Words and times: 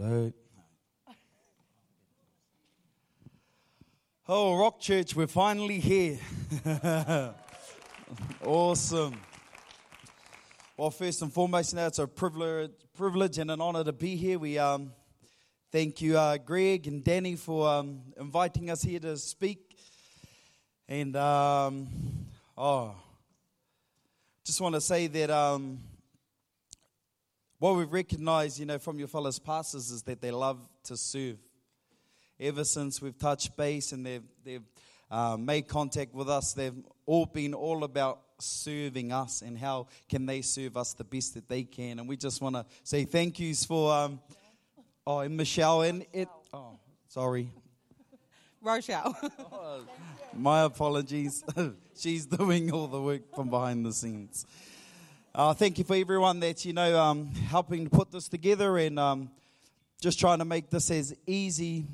Hello. 0.00 0.32
Oh, 4.28 4.56
Rock 4.56 4.78
Church, 4.78 5.16
we're 5.16 5.26
finally 5.26 5.80
here. 5.80 6.20
awesome. 8.44 9.20
Well, 10.76 10.92
first 10.92 11.22
and 11.22 11.32
foremost, 11.32 11.74
now 11.74 11.88
it's 11.88 11.98
a 11.98 12.06
privilege, 12.06 12.70
privilege 12.94 13.38
and 13.38 13.50
an 13.50 13.60
honor 13.60 13.82
to 13.82 13.92
be 13.92 14.14
here. 14.14 14.38
We 14.38 14.56
um, 14.56 14.92
thank 15.72 16.00
you, 16.00 16.16
uh, 16.16 16.38
Greg 16.38 16.86
and 16.86 17.02
Danny, 17.02 17.34
for 17.34 17.68
um, 17.68 18.02
inviting 18.20 18.70
us 18.70 18.82
here 18.82 19.00
to 19.00 19.16
speak. 19.16 19.76
And 20.88 21.16
um, 21.16 21.88
oh, 22.56 22.94
just 24.44 24.60
want 24.60 24.76
to 24.76 24.80
say 24.80 25.08
that 25.08 25.30
um, 25.30 25.80
what 27.58 27.76
we've 27.76 27.92
recognized, 27.92 28.58
you 28.58 28.66
know, 28.66 28.78
from 28.78 28.98
your 28.98 29.08
fellow 29.08 29.30
pastors 29.44 29.90
is 29.90 30.02
that 30.04 30.20
they 30.20 30.30
love 30.30 30.58
to 30.84 30.96
serve. 30.96 31.36
Ever 32.38 32.62
since 32.64 33.02
we've 33.02 33.18
touched 33.18 33.56
base 33.56 33.90
and 33.90 34.06
they've, 34.06 34.22
they've 34.44 34.62
uh, 35.10 35.36
made 35.36 35.66
contact 35.66 36.14
with 36.14 36.28
us, 36.28 36.52
they've 36.52 36.84
all 37.04 37.26
been 37.26 37.54
all 37.54 37.82
about 37.82 38.20
serving 38.38 39.10
us 39.10 39.42
and 39.42 39.58
how 39.58 39.88
can 40.08 40.24
they 40.24 40.40
serve 40.40 40.76
us 40.76 40.92
the 40.94 41.02
best 41.02 41.34
that 41.34 41.48
they 41.48 41.64
can. 41.64 41.98
And 41.98 42.08
we 42.08 42.16
just 42.16 42.40
want 42.40 42.54
to 42.54 42.64
say 42.84 43.04
thank 43.04 43.40
yous 43.40 43.64
for, 43.64 43.92
um, 43.92 44.20
oh, 45.04 45.18
and 45.18 45.36
Michelle 45.36 45.82
and 45.82 46.06
it, 46.12 46.28
oh, 46.52 46.78
sorry. 47.08 47.50
Rochelle. 48.62 49.16
oh, 49.50 49.80
my 50.36 50.62
apologies. 50.62 51.42
She's 51.98 52.26
doing 52.26 52.70
all 52.70 52.86
the 52.86 53.02
work 53.02 53.34
from 53.34 53.50
behind 53.50 53.84
the 53.84 53.92
scenes. 53.92 54.46
Uh, 55.38 55.54
thank 55.54 55.78
you 55.78 55.84
for 55.84 55.94
everyone 55.94 56.40
that's, 56.40 56.66
you 56.66 56.72
know, 56.72 56.98
um, 56.98 57.28
helping 57.28 57.84
to 57.84 57.90
put 57.90 58.10
this 58.10 58.28
together 58.28 58.76
and 58.76 58.98
um, 58.98 59.30
just 60.00 60.18
trying 60.18 60.40
to 60.40 60.44
make 60.44 60.68
this 60.68 60.90
as 60.90 61.14
easy 61.28 61.86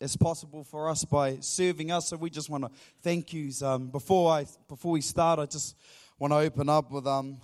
as 0.00 0.16
possible 0.16 0.64
for 0.64 0.88
us 0.88 1.04
by 1.04 1.36
serving 1.38 1.92
us. 1.92 2.08
So 2.08 2.16
we 2.16 2.28
just 2.28 2.50
want 2.50 2.64
to 2.64 2.70
thank 3.00 3.32
you. 3.32 3.52
Um, 3.62 3.86
before, 3.86 4.32
I, 4.32 4.46
before 4.66 4.90
we 4.90 5.00
start, 5.00 5.38
I 5.38 5.46
just 5.46 5.76
want 6.18 6.32
to 6.32 6.38
open 6.38 6.68
up 6.68 6.90
with, 6.90 7.06
um, 7.06 7.40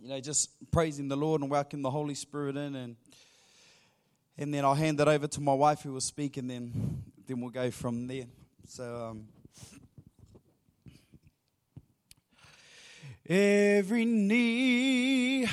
you 0.00 0.10
know, 0.10 0.20
just 0.20 0.50
praising 0.70 1.08
the 1.08 1.16
Lord 1.16 1.40
and 1.40 1.50
welcoming 1.50 1.82
the 1.82 1.90
Holy 1.90 2.14
Spirit 2.14 2.56
in. 2.56 2.76
And, 2.76 2.96
and 4.38 4.54
then 4.54 4.64
I'll 4.64 4.74
hand 4.74 5.00
it 5.00 5.08
over 5.08 5.26
to 5.26 5.40
my 5.40 5.54
wife 5.54 5.82
who 5.82 5.92
will 5.92 6.00
speak 6.00 6.36
and 6.36 6.48
then, 6.48 7.02
then 7.26 7.40
we'll 7.40 7.50
go 7.50 7.72
from 7.72 8.06
there. 8.06 8.26
So... 8.68 9.08
Um, 9.10 9.26
Every 13.28 14.04
knee 14.04 15.46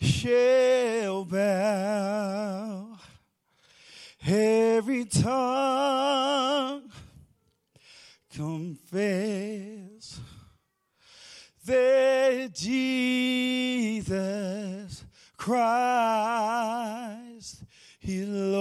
shall 0.00 1.24
bow, 1.24 2.98
every 4.26 5.04
tongue 5.04 6.90
confess 8.34 10.20
that 11.64 12.50
Jesus 12.52 13.44
Christ 15.36 16.42
is 18.02 18.28
Lord. 18.28 18.57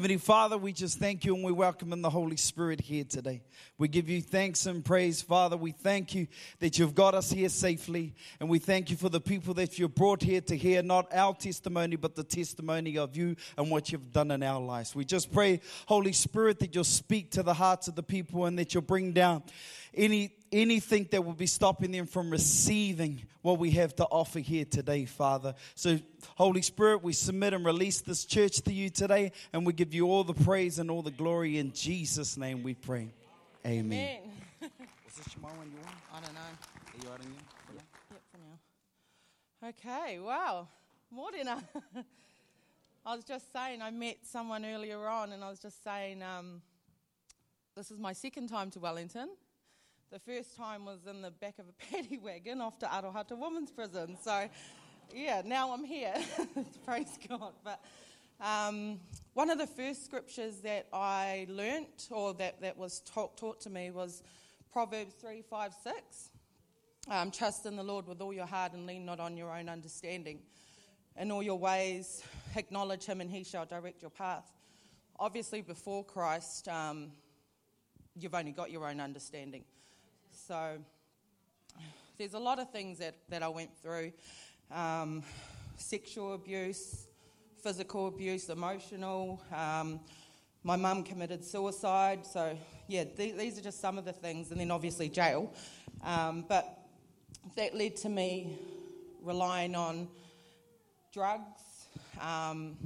Heavenly 0.00 0.16
Father, 0.16 0.56
we 0.56 0.72
just 0.72 0.98
thank 0.98 1.26
you 1.26 1.34
and 1.34 1.44
we 1.44 1.52
welcome 1.52 1.92
in 1.92 2.00
the 2.00 2.08
Holy 2.08 2.38
Spirit 2.38 2.80
here 2.80 3.04
today. 3.04 3.42
We 3.76 3.86
give 3.86 4.08
you 4.08 4.22
thanks 4.22 4.64
and 4.64 4.82
praise, 4.82 5.20
Father. 5.20 5.58
We 5.58 5.72
thank 5.72 6.14
you 6.14 6.26
that 6.60 6.78
you've 6.78 6.94
got 6.94 7.14
us 7.14 7.30
here 7.30 7.50
safely. 7.50 8.14
And 8.40 8.48
we 8.48 8.58
thank 8.58 8.88
you 8.88 8.96
for 8.96 9.10
the 9.10 9.20
people 9.20 9.52
that 9.52 9.78
you've 9.78 9.94
brought 9.94 10.22
here 10.22 10.40
to 10.40 10.56
hear 10.56 10.82
not 10.82 11.12
our 11.12 11.34
testimony, 11.34 11.96
but 11.96 12.14
the 12.14 12.24
testimony 12.24 12.96
of 12.96 13.14
you 13.14 13.36
and 13.58 13.70
what 13.70 13.92
you've 13.92 14.10
done 14.10 14.30
in 14.30 14.42
our 14.42 14.58
lives. 14.58 14.94
We 14.94 15.04
just 15.04 15.30
pray, 15.30 15.60
Holy 15.84 16.14
Spirit, 16.14 16.60
that 16.60 16.74
you'll 16.74 16.84
speak 16.84 17.32
to 17.32 17.42
the 17.42 17.52
hearts 17.52 17.86
of 17.86 17.94
the 17.94 18.02
people 18.02 18.46
and 18.46 18.58
that 18.58 18.72
you'll 18.72 18.82
bring 18.82 19.12
down 19.12 19.42
any 19.92 20.32
anything 20.52 21.08
that 21.10 21.24
will 21.24 21.34
be 21.34 21.46
stopping 21.46 21.92
them 21.92 22.06
from 22.06 22.30
receiving 22.30 23.22
what 23.42 23.58
we 23.58 23.70
have 23.72 23.94
to 23.96 24.04
offer 24.04 24.38
here 24.38 24.64
today, 24.64 25.04
Father. 25.04 25.54
So, 25.74 25.98
Holy 26.36 26.62
Spirit, 26.62 27.02
we 27.02 27.12
submit 27.12 27.54
and 27.54 27.64
release 27.64 28.00
this 28.00 28.24
church 28.24 28.60
to 28.62 28.72
you 28.72 28.90
today, 28.90 29.32
and 29.52 29.64
we 29.64 29.72
give 29.72 29.94
you 29.94 30.06
all 30.06 30.24
the 30.24 30.34
praise 30.34 30.78
and 30.78 30.90
all 30.90 31.02
the 31.02 31.10
glory 31.10 31.58
in 31.58 31.72
Jesus' 31.72 32.36
name. 32.36 32.62
We 32.62 32.74
pray. 32.74 33.08
Amen. 33.64 33.92
Amen. 33.92 34.18
Was 35.06 35.14
this 35.16 35.34
your 35.34 35.50
one 35.50 35.70
you 35.70 35.78
want? 35.84 35.96
I 36.12 36.20
don't 36.20 36.34
know. 36.34 36.40
Are 36.40 37.02
you 37.02 37.10
writing 37.10 37.26
in? 37.26 37.76
Yep, 37.76 38.20
for 38.30 38.38
now. 38.38 39.68
Okay, 39.68 40.18
wow. 40.18 40.68
Morena. 41.10 41.62
I 43.06 43.14
was 43.14 43.24
just 43.24 43.52
saying, 43.52 43.80
I 43.80 43.90
met 43.90 44.18
someone 44.24 44.64
earlier 44.64 45.06
on, 45.08 45.32
and 45.32 45.42
I 45.42 45.48
was 45.48 45.58
just 45.58 45.82
saying, 45.82 46.22
um, 46.22 46.60
this 47.74 47.90
is 47.90 47.98
my 47.98 48.12
second 48.12 48.48
time 48.48 48.70
to 48.72 48.80
Wellington. 48.80 49.30
The 50.12 50.18
first 50.18 50.56
time 50.56 50.86
was 50.86 51.06
in 51.08 51.22
the 51.22 51.30
back 51.30 51.60
of 51.60 51.66
a 51.68 51.72
paddy 51.92 52.18
wagon 52.18 52.60
off 52.60 52.80
to 52.80 52.86
Arohata 52.86 53.38
Women's 53.38 53.70
Prison. 53.70 54.16
So, 54.24 54.48
yeah, 55.14 55.42
now 55.44 55.72
I'm 55.72 55.84
here. 55.84 56.14
Praise 56.84 57.16
God. 57.28 57.52
But 57.62 57.80
um, 58.40 58.98
one 59.34 59.50
of 59.50 59.58
the 59.58 59.68
first 59.68 60.04
scriptures 60.04 60.62
that 60.62 60.88
I 60.92 61.46
learnt, 61.48 62.08
or 62.10 62.34
that, 62.34 62.60
that 62.60 62.76
was 62.76 63.02
taught, 63.06 63.36
taught 63.36 63.60
to 63.60 63.70
me, 63.70 63.92
was 63.92 64.24
Proverbs 64.72 65.14
3 65.20 65.42
5 65.48 65.74
6. 65.84 65.96
Um, 67.08 67.30
Trust 67.30 67.66
in 67.66 67.76
the 67.76 67.84
Lord 67.84 68.08
with 68.08 68.20
all 68.20 68.32
your 68.32 68.46
heart 68.46 68.72
and 68.72 68.88
lean 68.88 69.04
not 69.04 69.20
on 69.20 69.36
your 69.36 69.56
own 69.56 69.68
understanding. 69.68 70.40
In 71.16 71.30
all 71.30 71.42
your 71.42 71.58
ways, 71.60 72.24
acknowledge 72.56 73.04
Him, 73.04 73.20
and 73.20 73.30
He 73.30 73.44
shall 73.44 73.64
direct 73.64 74.02
your 74.02 74.10
path. 74.10 74.50
Obviously, 75.20 75.62
before 75.62 76.02
Christ, 76.02 76.66
um, 76.66 77.12
you've 78.16 78.34
only 78.34 78.50
got 78.50 78.72
your 78.72 78.88
own 78.88 78.98
understanding. 78.98 79.62
So 80.50 80.78
there's 82.18 82.34
a 82.34 82.38
lot 82.40 82.58
of 82.58 82.72
things 82.72 82.98
that, 82.98 83.14
that 83.28 83.40
I 83.40 83.46
went 83.46 83.70
through 83.80 84.10
um, 84.72 85.22
sexual 85.76 86.34
abuse, 86.34 87.06
physical 87.62 88.08
abuse, 88.08 88.48
emotional. 88.48 89.40
Um, 89.54 90.00
my 90.64 90.74
mum 90.74 91.04
committed 91.04 91.44
suicide. 91.44 92.26
So, 92.26 92.58
yeah, 92.88 93.04
th- 93.04 93.36
these 93.36 93.60
are 93.60 93.60
just 93.60 93.80
some 93.80 93.96
of 93.96 94.04
the 94.04 94.12
things. 94.12 94.50
And 94.50 94.58
then 94.58 94.72
obviously 94.72 95.08
jail. 95.08 95.52
Um, 96.02 96.44
but 96.48 96.80
that 97.54 97.76
led 97.76 97.94
to 97.98 98.08
me 98.08 98.58
relying 99.22 99.76
on 99.76 100.08
drugs, 101.12 101.62
um, 102.20 102.76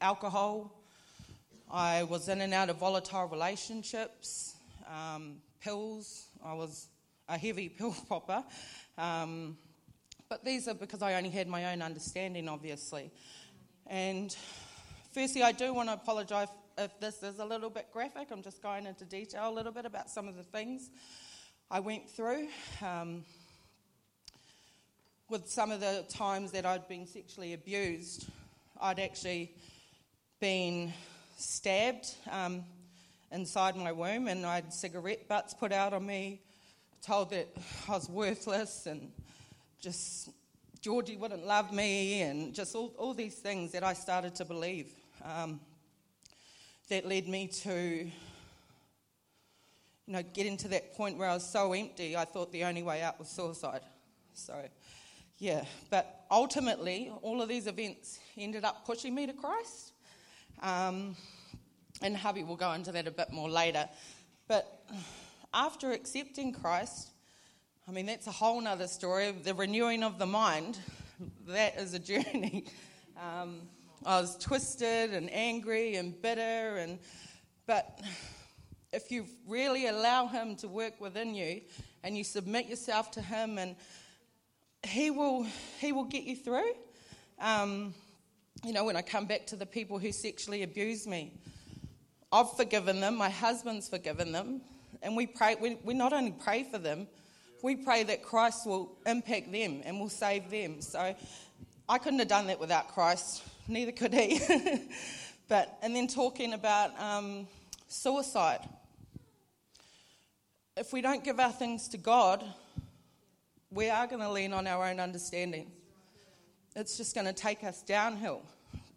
alcohol. 0.00 0.72
I 1.70 2.04
was 2.04 2.30
in 2.30 2.40
and 2.40 2.54
out 2.54 2.70
of 2.70 2.78
volatile 2.78 3.26
relationships, 3.26 4.54
um, 4.90 5.42
pills. 5.60 6.28
I 6.42 6.54
was 6.54 6.88
a 7.28 7.38
heavy 7.38 7.68
pill 7.78 7.94
popper. 8.08 8.44
Um, 8.98 9.56
but 10.28 10.44
these 10.44 10.68
are 10.68 10.74
because 10.74 11.02
I 11.02 11.14
only 11.14 11.30
had 11.30 11.48
my 11.48 11.72
own 11.72 11.82
understanding, 11.82 12.48
obviously. 12.48 13.10
And 13.86 14.34
firstly, 15.12 15.42
I 15.42 15.52
do 15.52 15.74
want 15.74 15.88
to 15.88 15.94
apologise 15.94 16.48
if 16.78 16.98
this 17.00 17.22
is 17.22 17.38
a 17.38 17.44
little 17.44 17.70
bit 17.70 17.88
graphic. 17.92 18.28
I'm 18.30 18.42
just 18.42 18.62
going 18.62 18.86
into 18.86 19.04
detail 19.04 19.48
a 19.48 19.54
little 19.54 19.72
bit 19.72 19.84
about 19.84 20.08
some 20.08 20.28
of 20.28 20.36
the 20.36 20.42
things 20.42 20.90
I 21.70 21.80
went 21.80 22.08
through. 22.08 22.48
Um, 22.80 23.24
with 25.28 25.48
some 25.48 25.70
of 25.70 25.80
the 25.80 26.04
times 26.08 26.52
that 26.52 26.66
I'd 26.66 26.86
been 26.88 27.06
sexually 27.06 27.54
abused, 27.54 28.26
I'd 28.80 28.98
actually 28.98 29.54
been 30.40 30.92
stabbed 31.36 32.14
um, 32.30 32.64
inside 33.30 33.76
my 33.76 33.92
womb, 33.92 34.28
and 34.28 34.44
I 34.44 34.56
had 34.56 34.72
cigarette 34.72 35.28
butts 35.28 35.54
put 35.54 35.72
out 35.72 35.94
on 35.94 36.04
me, 36.04 36.40
told 37.04 37.30
that 37.30 37.48
I 37.88 37.92
was 37.92 38.08
worthless, 38.08 38.86
and 38.86 39.10
just 39.80 40.30
Georgie 40.80 41.16
wouldn't 41.16 41.46
love 41.46 41.72
me, 41.72 42.22
and 42.22 42.54
just 42.54 42.74
all, 42.74 42.94
all 42.96 43.14
these 43.14 43.34
things 43.34 43.72
that 43.72 43.82
I 43.82 43.92
started 43.92 44.34
to 44.36 44.44
believe. 44.44 44.92
Um, 45.24 45.60
that 46.88 47.06
led 47.06 47.26
me 47.28 47.46
to 47.46 48.10
you 50.06 50.12
know, 50.12 50.22
getting 50.34 50.56
to 50.58 50.68
that 50.68 50.94
point 50.94 51.16
where 51.16 51.28
I 51.28 51.34
was 51.34 51.48
so 51.48 51.72
empty, 51.72 52.16
I 52.16 52.24
thought 52.24 52.52
the 52.52 52.64
only 52.64 52.82
way 52.82 53.02
out 53.02 53.18
was 53.18 53.28
suicide. 53.28 53.80
So, 54.34 54.54
yeah, 55.38 55.64
but 55.90 56.24
ultimately, 56.30 57.12
all 57.22 57.40
of 57.40 57.48
these 57.48 57.66
events 57.66 58.18
ended 58.36 58.64
up 58.64 58.84
pushing 58.84 59.14
me 59.14 59.26
to 59.26 59.32
Christ. 59.32 59.92
Um, 60.60 61.16
and 62.02 62.16
hubby 62.16 62.42
will 62.42 62.56
go 62.56 62.72
into 62.72 62.92
that 62.92 63.06
a 63.06 63.10
bit 63.10 63.30
more 63.30 63.48
later. 63.48 63.88
But 64.48 64.84
after 65.54 65.92
accepting 65.92 66.52
Christ, 66.52 67.10
I 67.88 67.92
mean, 67.92 68.06
that's 68.06 68.26
a 68.26 68.32
whole 68.32 68.66
other 68.66 68.86
story. 68.86 69.30
The 69.32 69.54
renewing 69.54 70.02
of 70.02 70.18
the 70.18 70.26
mind, 70.26 70.78
that 71.48 71.78
is 71.78 71.94
a 71.94 71.98
journey. 71.98 72.66
Um, 73.14 73.60
I 74.04 74.20
was 74.20 74.36
twisted 74.36 75.12
and 75.12 75.32
angry 75.32 75.94
and 75.94 76.20
bitter, 76.20 76.78
and 76.78 76.98
but 77.66 78.00
if 78.92 79.12
you 79.12 79.26
really 79.46 79.86
allow 79.86 80.26
Him 80.26 80.56
to 80.56 80.66
work 80.66 81.00
within 81.00 81.34
you 81.34 81.60
and 82.02 82.16
you 82.16 82.24
submit 82.24 82.66
yourself 82.66 83.12
to 83.12 83.22
Him, 83.22 83.58
and 83.58 83.76
He 84.84 85.10
will, 85.10 85.46
He 85.78 85.92
will 85.92 86.04
get 86.04 86.24
you 86.24 86.34
through. 86.34 86.72
Um, 87.38 87.94
you 88.64 88.72
know, 88.72 88.84
when 88.84 88.96
I 88.96 89.02
come 89.02 89.26
back 89.26 89.46
to 89.48 89.56
the 89.56 89.66
people 89.66 89.98
who 89.98 90.10
sexually 90.10 90.64
abuse 90.64 91.06
me, 91.06 91.32
I've 92.32 92.52
forgiven 92.56 93.00
them, 93.00 93.16
my 93.16 93.30
husband's 93.30 93.88
forgiven 93.88 94.32
them, 94.32 94.62
and 95.02 95.16
we 95.16 95.26
pray, 95.26 95.56
we, 95.60 95.78
we 95.84 95.94
not 95.94 96.12
only 96.12 96.32
pray 96.32 96.64
for 96.64 96.78
them, 96.78 97.06
we 97.62 97.76
pray 97.76 98.02
that 98.02 98.22
Christ 98.22 98.66
will 98.66 98.98
impact 99.06 99.52
them 99.52 99.82
and 99.84 100.00
will 100.00 100.08
save 100.08 100.50
them. 100.50 100.80
So 100.80 101.14
I 101.88 101.98
couldn't 101.98 102.18
have 102.18 102.28
done 102.28 102.48
that 102.48 102.58
without 102.58 102.88
Christ, 102.88 103.44
neither 103.68 103.92
could 103.92 104.12
he. 104.12 104.40
but, 105.48 105.78
and 105.82 105.94
then 105.94 106.08
talking 106.08 106.52
about 106.52 106.98
um, 107.00 107.46
suicide 107.88 108.68
if 110.76 110.92
we 110.92 111.02
don't 111.02 111.22
give 111.22 111.38
our 111.38 111.52
things 111.52 111.88
to 111.88 111.98
God, 111.98 112.42
we 113.70 113.90
are 113.90 114.06
going 114.06 114.22
to 114.22 114.30
lean 114.30 114.54
on 114.54 114.66
our 114.66 114.88
own 114.88 115.00
understanding. 115.00 115.70
It's 116.74 116.96
just 116.96 117.14
going 117.14 117.26
to 117.26 117.32
take 117.34 117.62
us 117.62 117.82
downhill. 117.82 118.42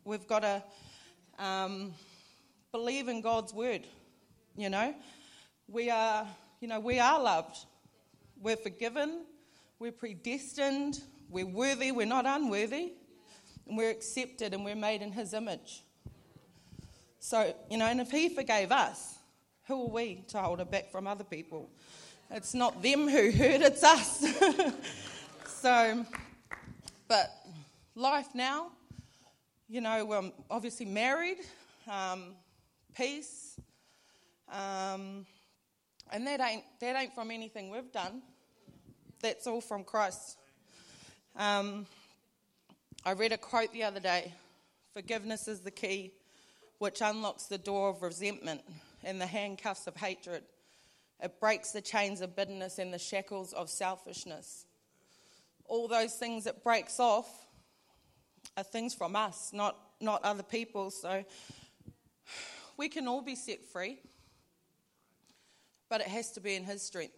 We've 0.05 0.25
got 0.25 0.43
to 0.43 0.63
um, 1.37 1.93
believe 2.71 3.09
in 3.09 3.19
God's 3.19 3.53
word. 3.53 3.85
You 4.55 4.69
know, 4.69 4.95
we 5.67 5.89
are, 5.89 6.27
you 6.59 6.67
know, 6.67 6.79
we 6.79 6.99
are 6.99 7.21
loved. 7.21 7.57
We're 8.41 8.57
forgiven. 8.57 9.25
We're 9.79 9.91
predestined. 9.91 11.01
We're 11.29 11.45
worthy. 11.45 11.91
We're 11.91 12.05
not 12.05 12.25
unworthy. 12.25 12.93
And 13.67 13.77
we're 13.77 13.89
accepted 13.89 14.53
and 14.53 14.63
we're 14.63 14.75
made 14.75 15.01
in 15.01 15.11
His 15.11 15.33
image. 15.33 15.83
So, 17.19 17.55
you 17.71 17.77
know, 17.77 17.85
and 17.85 17.99
if 17.99 18.11
He 18.11 18.29
forgave 18.29 18.71
us, 18.71 19.17
who 19.67 19.83
are 19.83 19.89
we 19.89 20.23
to 20.27 20.37
hold 20.39 20.59
it 20.59 20.69
back 20.69 20.91
from 20.91 21.07
other 21.07 21.23
people? 21.23 21.69
It's 22.29 22.53
not 22.53 22.81
them 22.81 23.07
who 23.07 23.31
hurt, 23.31 23.61
it's 23.61 23.83
us. 23.83 24.23
so, 25.47 26.05
but 27.07 27.31
life 27.95 28.27
now, 28.33 28.67
you 29.67 29.81
know, 29.81 30.13
um, 30.13 30.33
obviously 30.49 30.85
married, 30.85 31.37
um, 31.89 32.35
peace, 32.95 33.59
um, 34.51 35.25
and 36.11 36.27
that 36.27 36.41
ain't, 36.41 36.63
that 36.79 36.95
ain't 36.95 37.15
from 37.15 37.31
anything 37.31 37.69
we've 37.69 37.91
done. 37.91 38.21
That's 39.21 39.47
all 39.47 39.61
from 39.61 39.83
Christ. 39.83 40.37
Um, 41.35 41.85
I 43.05 43.13
read 43.13 43.31
a 43.31 43.37
quote 43.37 43.71
the 43.73 43.83
other 43.83 43.99
day 43.99 44.33
Forgiveness 44.93 45.47
is 45.47 45.59
the 45.59 45.71
key 45.71 46.13
which 46.77 47.01
unlocks 47.01 47.43
the 47.43 47.57
door 47.57 47.89
of 47.89 48.01
resentment 48.01 48.61
and 49.03 49.19
the 49.19 49.25
handcuffs 49.25 49.87
of 49.87 49.95
hatred. 49.95 50.43
It 51.21 51.39
breaks 51.39 51.71
the 51.71 51.81
chains 51.81 52.21
of 52.21 52.35
bitterness 52.35 52.79
and 52.79 52.93
the 52.93 52.99
shackles 52.99 53.53
of 53.53 53.69
selfishness. 53.69 54.65
All 55.65 55.87
those 55.87 56.13
things 56.13 56.45
it 56.45 56.63
breaks 56.63 56.99
off 56.99 57.27
are 58.57 58.63
things 58.63 58.93
from 58.93 59.15
us, 59.15 59.51
not, 59.53 59.77
not 59.99 60.23
other 60.23 60.43
people. 60.43 60.91
So 60.91 61.23
we 62.77 62.89
can 62.89 63.07
all 63.07 63.21
be 63.21 63.35
set 63.35 63.65
free, 63.65 63.99
but 65.89 66.01
it 66.01 66.07
has 66.07 66.31
to 66.31 66.41
be 66.41 66.55
in 66.55 66.63
His 66.63 66.81
strength. 66.81 67.13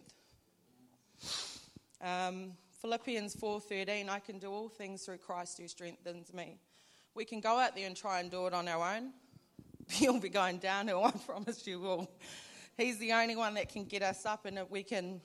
Um, 2.00 2.52
Philippians 2.80 3.34
4:13, 3.34 4.08
I 4.08 4.20
can 4.20 4.38
do 4.38 4.52
all 4.52 4.68
things 4.68 5.04
through 5.04 5.18
Christ 5.18 5.58
who 5.58 5.66
strengthens 5.66 6.32
me. 6.32 6.58
We 7.14 7.24
can 7.24 7.40
go 7.40 7.58
out 7.58 7.74
there 7.74 7.86
and 7.86 7.96
try 7.96 8.20
and 8.20 8.30
do 8.30 8.46
it 8.46 8.54
on 8.54 8.68
our 8.68 8.96
own, 8.96 9.12
you'll 9.98 10.20
be 10.20 10.28
going 10.28 10.58
downhill, 10.58 11.04
I 11.06 11.10
promise 11.10 11.66
you 11.66 11.80
will. 11.80 12.10
He's 12.76 12.98
the 12.98 13.12
only 13.12 13.34
one 13.34 13.54
that 13.54 13.68
can 13.68 13.84
get 13.84 14.02
us 14.02 14.24
up, 14.24 14.46
and 14.46 14.60
we 14.70 14.84
can, 14.84 15.20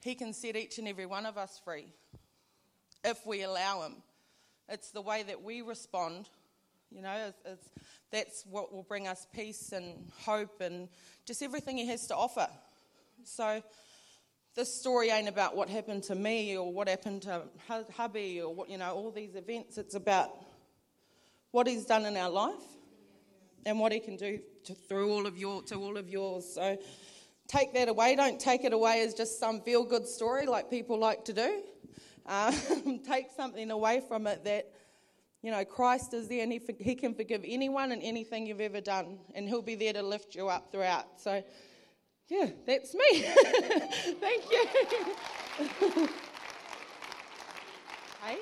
He 0.00 0.14
can 0.14 0.32
set 0.32 0.54
each 0.54 0.78
and 0.78 0.86
every 0.86 1.06
one 1.06 1.26
of 1.26 1.36
us 1.36 1.60
free 1.64 1.92
if 3.02 3.26
we 3.26 3.42
allow 3.42 3.82
Him. 3.82 4.02
It's 4.68 4.90
the 4.90 5.02
way 5.02 5.24
that 5.24 5.42
we 5.42 5.62
respond, 5.62 6.28
you 6.90 7.02
know, 7.02 7.14
it's, 7.28 7.42
it's, 7.44 7.70
that's 8.10 8.44
what 8.46 8.72
will 8.72 8.82
bring 8.82 9.08
us 9.08 9.26
peace 9.34 9.72
and 9.72 10.10
hope 10.20 10.60
and 10.60 10.88
just 11.24 11.42
everything 11.42 11.76
He 11.76 11.86
has 11.86 12.06
to 12.08 12.16
offer. 12.16 12.48
So, 13.24 13.62
this 14.54 14.72
story 14.72 15.10
ain't 15.10 15.28
about 15.28 15.54
what 15.54 15.68
happened 15.68 16.04
to 16.04 16.14
me 16.14 16.56
or 16.56 16.72
what 16.72 16.88
happened 16.88 17.22
to 17.22 17.42
hubby 17.68 18.40
or 18.40 18.54
what, 18.54 18.70
you 18.70 18.78
know, 18.78 18.90
all 18.92 19.10
these 19.10 19.34
events. 19.34 19.76
It's 19.76 19.94
about 19.94 20.30
what 21.50 21.66
He's 21.66 21.84
done 21.84 22.06
in 22.06 22.16
our 22.16 22.30
life 22.30 22.54
and 23.66 23.78
what 23.78 23.92
He 23.92 24.00
can 24.00 24.16
do 24.16 24.40
to, 24.64 24.74
through 24.74 25.12
all 25.12 25.26
of 25.26 25.36
your 25.36 25.62
to 25.64 25.74
all 25.76 25.98
of 25.98 26.08
yours. 26.08 26.54
So 26.54 26.78
take 27.48 27.74
that 27.74 27.88
away. 27.88 28.16
Don't 28.16 28.40
take 28.40 28.64
it 28.64 28.72
away 28.72 29.02
as 29.02 29.12
just 29.12 29.38
some 29.38 29.60
feel 29.60 29.84
good 29.84 30.06
story 30.06 30.46
like 30.46 30.70
people 30.70 30.98
like 30.98 31.24
to 31.26 31.32
do. 31.32 31.62
Um, 32.28 32.52
take 33.06 33.26
something 33.36 33.70
away 33.70 34.02
from 34.08 34.26
it 34.26 34.42
that 34.42 34.68
you 35.42 35.50
know 35.50 35.64
Christ 35.64 36.14
is 36.14 36.28
there 36.28 36.42
and 36.42 36.52
he, 36.52 36.60
he 36.78 36.94
can 36.94 37.14
forgive 37.14 37.42
anyone 37.44 37.92
and 37.92 38.02
anything 38.02 38.46
you've 38.46 38.60
ever 38.60 38.80
done, 38.80 39.18
and 39.34 39.48
He'll 39.48 39.62
be 39.62 39.74
there 39.74 39.92
to 39.92 40.02
lift 40.02 40.34
you 40.34 40.48
up 40.48 40.70
throughout. 40.70 41.20
So. 41.20 41.42
Yeah, 42.28 42.48
that's 42.66 42.92
me. 42.92 43.02
Thank 44.20 44.50
you. 44.50 44.66
hey? 48.24 48.38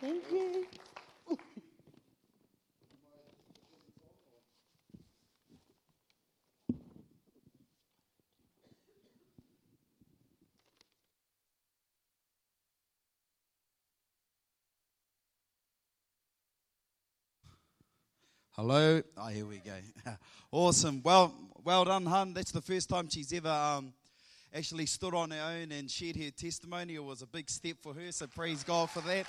Thank 0.00 0.24
you. 0.32 0.66
Hello. 18.54 19.00
Oh, 19.16 19.28
here 19.28 19.46
we 19.46 19.60
go. 19.60 19.72
awesome. 20.52 21.00
Well, 21.02 21.34
well 21.64 21.86
done, 21.86 22.04
hun. 22.04 22.34
That's 22.34 22.52
the 22.52 22.60
first 22.60 22.90
time 22.90 23.08
she's 23.08 23.32
ever 23.32 23.48
um, 23.48 23.94
actually 24.54 24.84
stood 24.84 25.14
on 25.14 25.30
her 25.30 25.40
own 25.40 25.72
and 25.72 25.90
shared 25.90 26.16
her 26.16 26.30
testimony. 26.30 26.96
It 26.96 27.02
was 27.02 27.22
a 27.22 27.26
big 27.26 27.48
step 27.48 27.78
for 27.80 27.94
her, 27.94 28.12
so 28.12 28.26
praise 28.26 28.62
God 28.62 28.90
for 28.90 29.00
that. 29.08 29.24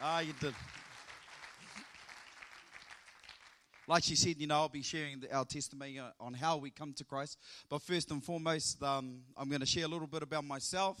Ah, 0.00 0.20
you 0.20 0.32
did. 0.40 0.54
Like 3.86 4.04
she 4.04 4.16
said, 4.16 4.36
you 4.38 4.46
know, 4.46 4.54
I'll 4.54 4.70
be 4.70 4.80
sharing 4.80 5.22
our 5.30 5.44
testimony 5.44 6.00
on 6.18 6.32
how 6.32 6.56
we 6.56 6.70
come 6.70 6.94
to 6.94 7.04
Christ. 7.04 7.36
But 7.68 7.82
first 7.82 8.10
and 8.12 8.24
foremost, 8.24 8.82
um, 8.82 9.20
I'm 9.36 9.50
going 9.50 9.60
to 9.60 9.66
share 9.66 9.84
a 9.84 9.88
little 9.88 10.06
bit 10.06 10.22
about 10.22 10.44
myself, 10.44 10.98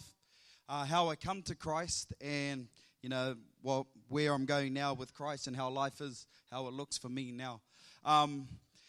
uh, 0.68 0.84
how 0.84 1.08
I 1.08 1.16
come 1.16 1.40
to 1.44 1.54
Christ, 1.54 2.12
and 2.20 2.68
you 3.00 3.08
know, 3.08 3.36
well, 3.62 3.86
where 4.08 4.32
I'm 4.32 4.46
going 4.46 4.72
now 4.72 4.94
with 4.94 5.14
Christ 5.14 5.46
and 5.46 5.56
how 5.56 5.68
life 5.70 6.00
is, 6.00 6.26
how 6.50 6.66
it 6.66 6.72
looks 6.72 6.98
for 6.98 7.08
me 7.08 7.32
now. 7.32 7.60
Um, 8.04 8.48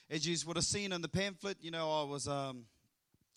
as 0.09 0.27
you 0.27 0.35
would 0.47 0.57
have 0.57 0.65
seen 0.65 0.91
in 0.91 1.01
the 1.01 1.09
pamphlet, 1.09 1.57
you 1.61 1.71
know, 1.71 2.01
I 2.01 2.03
was 2.03 2.27
um, 2.27 2.65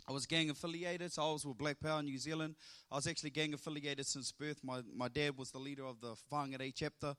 I 0.09 0.13
was 0.13 0.27
gang 0.27 0.51
affiliated, 0.51 1.13
so 1.13 1.23
I 1.23 1.33
was 1.33 1.47
with 1.47 1.57
Black 1.57 1.81
Power 1.81 2.03
New 2.03 2.19
Zealand. 2.19 2.57
I 2.91 2.97
was 2.97 3.07
actually 3.07 3.31
gang 3.31 3.55
affiliated 3.55 4.07
since 4.07 4.33
birth. 4.33 4.59
My 4.63 4.83
my 4.95 5.09
dad 5.09 5.37
was 5.37 5.51
the 5.51 5.59
leader 5.59 5.85
of 5.85 6.01
the 6.01 6.15
Whangarei 6.33 6.73
chapter. 6.75 7.15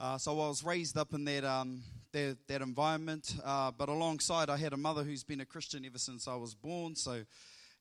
Uh, 0.00 0.18
so 0.18 0.32
I 0.32 0.48
was 0.48 0.64
raised 0.64 0.96
up 0.96 1.14
in 1.14 1.24
that 1.26 1.44
um, 1.44 1.82
that, 2.12 2.36
that 2.48 2.62
environment, 2.62 3.36
uh, 3.44 3.70
but 3.76 3.88
alongside 3.88 4.50
I 4.50 4.56
had 4.56 4.72
a 4.72 4.76
mother 4.76 5.04
who's 5.04 5.22
been 5.22 5.40
a 5.40 5.46
Christian 5.46 5.84
ever 5.84 5.98
since 5.98 6.26
I 6.26 6.34
was 6.34 6.54
born. 6.54 6.96
So 6.96 7.24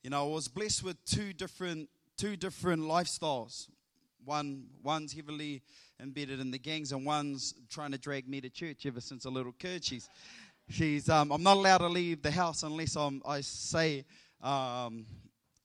you 0.03 0.09
know, 0.09 0.29
I 0.29 0.33
was 0.33 0.47
blessed 0.47 0.83
with 0.83 1.03
two 1.05 1.33
different 1.33 1.89
two 2.17 2.35
different 2.35 2.83
lifestyles. 2.83 3.67
One 4.25 4.65
one's 4.83 5.13
heavily 5.13 5.61
embedded 5.99 6.39
in 6.39 6.51
the 6.51 6.59
gangs, 6.59 6.91
and 6.91 7.05
one's 7.05 7.53
trying 7.69 7.91
to 7.91 7.97
drag 7.97 8.27
me 8.27 8.41
to 8.41 8.49
church 8.49 8.85
ever 8.85 9.01
since 9.01 9.25
a 9.25 9.29
little 9.29 9.51
kid. 9.53 9.83
She's 9.83 10.09
she's 10.69 11.09
um, 11.09 11.31
I'm 11.31 11.43
not 11.43 11.57
allowed 11.57 11.79
to 11.79 11.87
leave 11.87 12.21
the 12.21 12.31
house 12.31 12.63
unless 12.63 12.95
I'm, 12.95 13.21
I 13.25 13.41
say 13.41 14.05
um, 14.41 15.05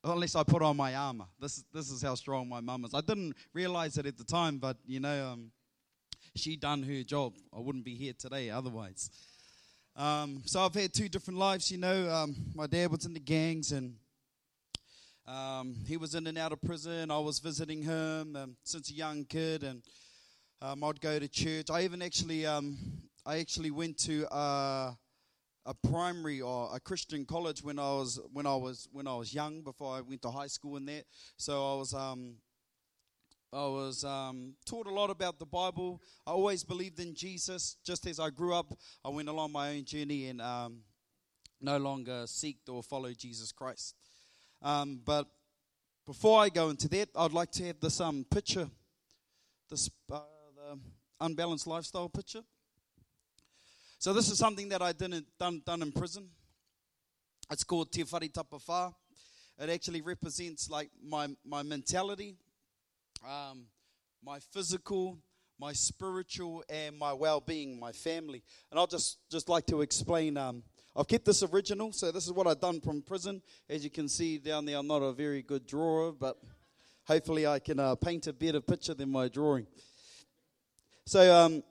unless 0.03 0.35
I 0.35 0.43
put 0.43 0.61
on 0.61 0.77
my 0.77 0.95
armor. 0.95 1.25
This 1.39 1.63
this 1.73 1.89
is 1.89 2.01
how 2.01 2.15
strong 2.15 2.47
my 2.49 2.59
mum 2.61 2.85
is. 2.85 2.93
I 2.93 3.01
didn't 3.01 3.35
realize 3.53 3.97
it 3.97 4.05
at 4.05 4.17
the 4.17 4.23
time, 4.23 4.57
but 4.57 4.77
you 4.85 4.99
know, 4.99 5.27
um, 5.29 5.51
she 6.35 6.55
done 6.55 6.83
her 6.83 7.03
job. 7.03 7.33
I 7.55 7.59
wouldn't 7.59 7.85
be 7.85 7.95
here 7.95 8.13
today 8.17 8.49
otherwise. 8.49 9.09
Um, 9.95 10.43
so 10.45 10.61
I've 10.61 10.73
had 10.73 10.93
two 10.93 11.09
different 11.09 11.39
lives. 11.39 11.71
You 11.71 11.77
know, 11.77 12.09
um, 12.09 12.35
my 12.55 12.67
dad 12.67 12.91
was 12.91 13.05
in 13.05 13.13
the 13.13 13.19
gangs 13.19 13.71
and. 13.71 13.95
Um, 15.29 15.75
he 15.85 15.95
was 15.95 16.15
in 16.15 16.25
and 16.25 16.39
out 16.39 16.53
of 16.53 16.61
prison. 16.61 17.11
I 17.11 17.19
was 17.19 17.37
visiting 17.37 17.83
him 17.83 18.35
um, 18.35 18.55
since 18.63 18.89
a 18.89 18.93
young 18.93 19.25
kid, 19.25 19.61
and 19.61 19.83
um, 20.59 20.83
I'd 20.83 20.99
go 21.01 21.19
to 21.19 21.27
church. 21.27 21.69
I 21.69 21.83
even 21.83 22.01
actually, 22.01 22.47
um, 22.47 22.79
I 23.27 23.37
actually 23.37 23.69
went 23.69 23.99
to 23.99 24.25
uh, 24.33 24.93
a 25.67 25.73
primary 25.87 26.41
or 26.41 26.71
a 26.73 26.79
Christian 26.79 27.25
college 27.25 27.63
when 27.63 27.77
I 27.77 27.91
was 27.91 28.19
when 28.33 28.47
I 28.47 28.55
was 28.55 28.87
when 28.91 29.07
I 29.07 29.15
was 29.15 29.31
young 29.31 29.61
before 29.61 29.95
I 29.95 30.01
went 30.01 30.23
to 30.23 30.31
high 30.31 30.47
school 30.47 30.77
and 30.77 30.87
that. 30.87 31.03
So 31.37 31.73
I 31.73 31.77
was 31.77 31.93
um, 31.93 32.37
I 33.53 33.67
was 33.67 34.03
um, 34.03 34.55
taught 34.65 34.87
a 34.87 34.91
lot 34.91 35.11
about 35.11 35.37
the 35.37 35.45
Bible. 35.45 36.01
I 36.25 36.31
always 36.31 36.63
believed 36.63 36.99
in 36.99 37.13
Jesus. 37.13 37.77
Just 37.85 38.07
as 38.07 38.19
I 38.19 38.31
grew 38.31 38.55
up, 38.55 38.73
I 39.05 39.09
went 39.09 39.29
along 39.29 39.51
my 39.51 39.75
own 39.75 39.85
journey 39.85 40.25
and 40.29 40.41
um, 40.41 40.79
no 41.61 41.77
longer 41.77 42.23
seeked 42.25 42.67
or 42.67 42.81
followed 42.81 43.19
Jesus 43.19 43.51
Christ. 43.51 43.93
Um, 44.61 45.01
but 45.05 45.27
before 46.05 46.41
I 46.41 46.49
go 46.49 46.69
into 46.69 46.87
that, 46.89 47.09
I'd 47.15 47.31
like 47.31 47.51
to 47.51 47.65
have 47.67 47.79
this 47.79 48.01
um, 48.01 48.25
picture, 48.29 48.69
this 49.69 49.89
uh, 50.11 50.19
unbalanced 51.21 51.67
lifestyle 51.67 52.09
picture. 52.09 52.41
So 53.99 54.13
this 54.13 54.31
is 54.31 54.37
something 54.37 54.69
that 54.69 54.81
I 54.81 54.91
didn't 54.91 55.27
done, 55.39 55.61
done 55.65 55.81
in 55.81 55.91
prison. 55.91 56.29
It's 57.51 57.63
called 57.63 57.91
Te 57.91 58.03
Whare 58.03 58.21
Tapawha. 58.21 58.93
It 59.59 59.69
actually 59.69 60.01
represents 60.01 60.69
like 60.69 60.89
my, 61.03 61.27
my 61.45 61.63
mentality, 61.63 62.35
um, 63.27 63.65
my 64.23 64.39
physical, 64.39 65.17
my 65.59 65.73
spiritual, 65.73 66.63
and 66.69 66.97
my 66.97 67.11
well-being, 67.11 67.79
my 67.79 67.91
family. 67.91 68.41
And 68.71 68.79
I'll 68.79 68.87
just 68.87 69.17
just 69.29 69.49
like 69.49 69.65
to 69.65 69.81
explain 69.81 70.37
um, 70.37 70.63
I've 70.95 71.07
kept 71.07 71.25
this 71.25 71.43
original, 71.43 71.93
so 71.93 72.11
this 72.11 72.25
is 72.25 72.33
what 72.33 72.47
I've 72.47 72.59
done 72.59 72.81
from 72.81 73.01
prison. 73.01 73.41
As 73.69 73.83
you 73.83 73.89
can 73.89 74.09
see 74.09 74.37
down 74.37 74.65
there, 74.65 74.77
I'm 74.77 74.87
not 74.87 75.01
a 75.01 75.13
very 75.13 75.43
good 75.43 75.67
drawer, 75.67 76.11
but 76.11 76.37
hopefully 77.05 77.45
I 77.45 77.59
can 77.59 77.79
uh, 77.79 77.95
paint 77.95 78.27
a 78.27 78.33
better 78.33 78.59
picture 78.59 78.93
than 78.95 79.09
my 79.09 79.27
drawing. 79.27 79.67
So, 81.05 81.35
um, 81.35 81.63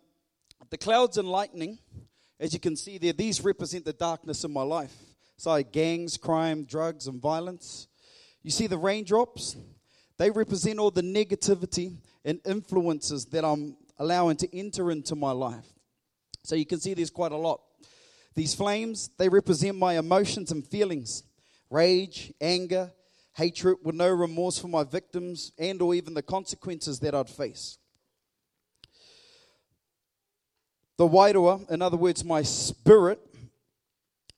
the 0.71 0.79
clouds 0.79 1.17
and 1.19 1.29
lightning, 1.29 1.79
as 2.41 2.53
you 2.53 2.61
can 2.61 2.77
see 2.77 2.99
there, 2.99 3.13
these 3.13 3.43
represent 3.43 3.85
the 3.85 3.93
darkness 3.93 4.45
in 4.45 4.53
my 4.53 4.63
life. 4.63 4.95
So, 5.37 5.63
gangs, 5.63 6.17
crime, 6.17 6.65
drugs, 6.65 7.07
and 7.07 7.21
violence. 7.21 7.89
You 8.43 8.51
see 8.51 8.67
the 8.67 8.79
raindrops? 8.79 9.57
They 10.17 10.31
represent 10.31 10.79
all 10.79 10.91
the 10.91 11.03
negativity 11.03 11.97
and 12.25 12.41
influences 12.45 13.27
that 13.27 13.45
I'm 13.45 13.77
allowing 13.99 14.37
to 14.39 14.57
enter 14.57 14.91
into 14.91 15.15
my 15.15 15.33
life. 15.33 15.67
So, 16.45 16.55
you 16.55 16.67
can 16.67 16.81
see 16.81 16.95
there's 16.95 17.11
quite 17.11 17.33
a 17.33 17.37
lot. 17.37 17.61
These 18.39 18.55
flames, 18.55 19.11
they 19.19 19.29
represent 19.29 19.77
my 19.77 19.99
emotions 19.99 20.53
and 20.53 20.65
feelings 20.65 21.25
rage, 21.71 22.33
anger, 22.41 22.93
hatred, 23.33 23.79
with 23.83 23.97
no 23.97 24.09
remorse 24.09 24.61
for 24.61 24.69
my 24.69 24.85
victims 24.85 25.51
and 25.59 25.83
or 25.83 25.93
even 25.93 26.15
the 26.15 26.23
consequences 26.23 27.01
that 27.01 27.17
I'd 27.17 27.29
face. 27.29 27.79
The 30.99 31.09
wairua, 31.09 31.69
in 31.69 31.83
other 31.83 31.97
words, 31.97 32.25
my 32.25 32.43
spirit. 32.43 33.19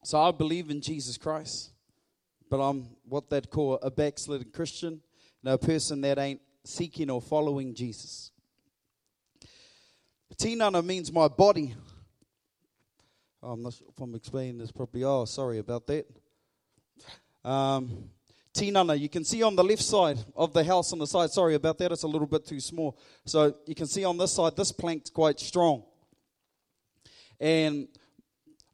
So 0.02 0.18
I 0.18 0.30
believe 0.30 0.70
in 0.70 0.80
Jesus 0.80 1.18
Christ, 1.18 1.70
but 2.48 2.56
I'm 2.56 2.88
what 3.06 3.28
they'd 3.28 3.50
call 3.50 3.74
a 3.82 3.90
backslidden 3.90 4.50
Christian, 4.50 5.02
no 5.42 5.58
person 5.58 6.00
that 6.00 6.18
ain't 6.18 6.40
seeking 6.64 7.10
or 7.10 7.20
following 7.20 7.74
Jesus. 7.74 8.30
Tinana 10.38 10.82
means 10.82 11.12
my 11.12 11.28
body, 11.28 11.74
I'm 13.42 13.62
not 13.62 13.72
sure 13.72 13.86
if 13.88 13.98
I'm 14.00 14.14
explaining 14.14 14.58
this 14.58 14.70
properly. 14.70 15.04
Oh, 15.04 15.24
sorry 15.24 15.58
about 15.58 15.86
that. 15.86 16.06
Um, 17.42 18.10
Tinana, 18.52 18.98
you 18.98 19.08
can 19.08 19.24
see 19.24 19.42
on 19.42 19.56
the 19.56 19.64
left 19.64 19.82
side 19.82 20.18
of 20.36 20.52
the 20.52 20.62
house 20.62 20.92
on 20.92 20.98
the 20.98 21.06
side. 21.06 21.30
Sorry 21.30 21.54
about 21.54 21.78
that, 21.78 21.92
it's 21.92 22.02
a 22.02 22.08
little 22.08 22.26
bit 22.26 22.44
too 22.44 22.60
small. 22.60 22.98
So 23.24 23.54
you 23.66 23.74
can 23.74 23.86
see 23.86 24.04
on 24.04 24.18
this 24.18 24.32
side, 24.32 24.56
this 24.56 24.72
plank's 24.72 25.08
quite 25.08 25.40
strong. 25.40 25.84
And 27.38 27.88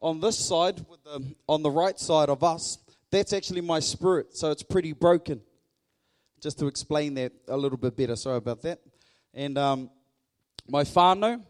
on 0.00 0.20
this 0.20 0.36
side, 0.36 0.84
the, 1.04 1.34
on 1.48 1.62
the 1.62 1.70
right 1.70 1.98
side 1.98 2.28
of 2.28 2.42
us, 2.42 2.78
that's 3.10 3.32
actually 3.32 3.60
my 3.60 3.78
spirit. 3.78 4.36
So 4.36 4.50
it's 4.50 4.62
pretty 4.64 4.92
broken. 4.92 5.42
Just 6.40 6.58
to 6.58 6.66
explain 6.66 7.14
that 7.14 7.32
a 7.48 7.56
little 7.56 7.78
bit 7.78 7.96
better. 7.96 8.16
Sorry 8.16 8.38
about 8.38 8.62
that. 8.62 8.80
And 9.32 9.56
um, 9.56 9.90
my 10.68 10.82
whānau, 10.82 11.42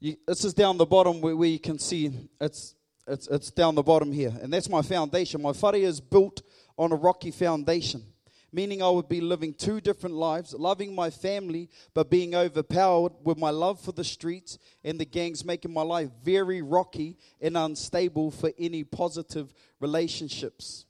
you, 0.00 0.16
this 0.26 0.44
is 0.44 0.54
down 0.54 0.78
the 0.78 0.86
bottom 0.86 1.20
where, 1.20 1.36
where 1.36 1.48
you 1.48 1.60
can 1.60 1.78
see 1.78 2.10
it's, 2.40 2.74
it's, 3.06 3.28
it's 3.28 3.50
down 3.50 3.74
the 3.74 3.82
bottom 3.82 4.10
here. 4.10 4.32
And 4.42 4.52
that's 4.52 4.68
my 4.68 4.82
foundation. 4.82 5.42
My 5.42 5.52
whare 5.52 5.74
is 5.76 6.00
built 6.00 6.42
on 6.78 6.92
a 6.92 6.96
rocky 6.96 7.30
foundation, 7.30 8.02
meaning 8.50 8.82
I 8.82 8.88
would 8.88 9.08
be 9.08 9.20
living 9.20 9.52
two 9.52 9.80
different 9.80 10.16
lives, 10.16 10.54
loving 10.54 10.94
my 10.94 11.10
family, 11.10 11.68
but 11.92 12.10
being 12.10 12.34
overpowered 12.34 13.12
with 13.22 13.36
my 13.36 13.50
love 13.50 13.78
for 13.78 13.92
the 13.92 14.04
streets 14.04 14.58
and 14.82 14.98
the 14.98 15.04
gangs, 15.04 15.44
making 15.44 15.72
my 15.72 15.82
life 15.82 16.08
very 16.24 16.62
rocky 16.62 17.18
and 17.40 17.56
unstable 17.56 18.30
for 18.30 18.50
any 18.58 18.82
positive 18.82 19.52
relationships. 19.80 20.86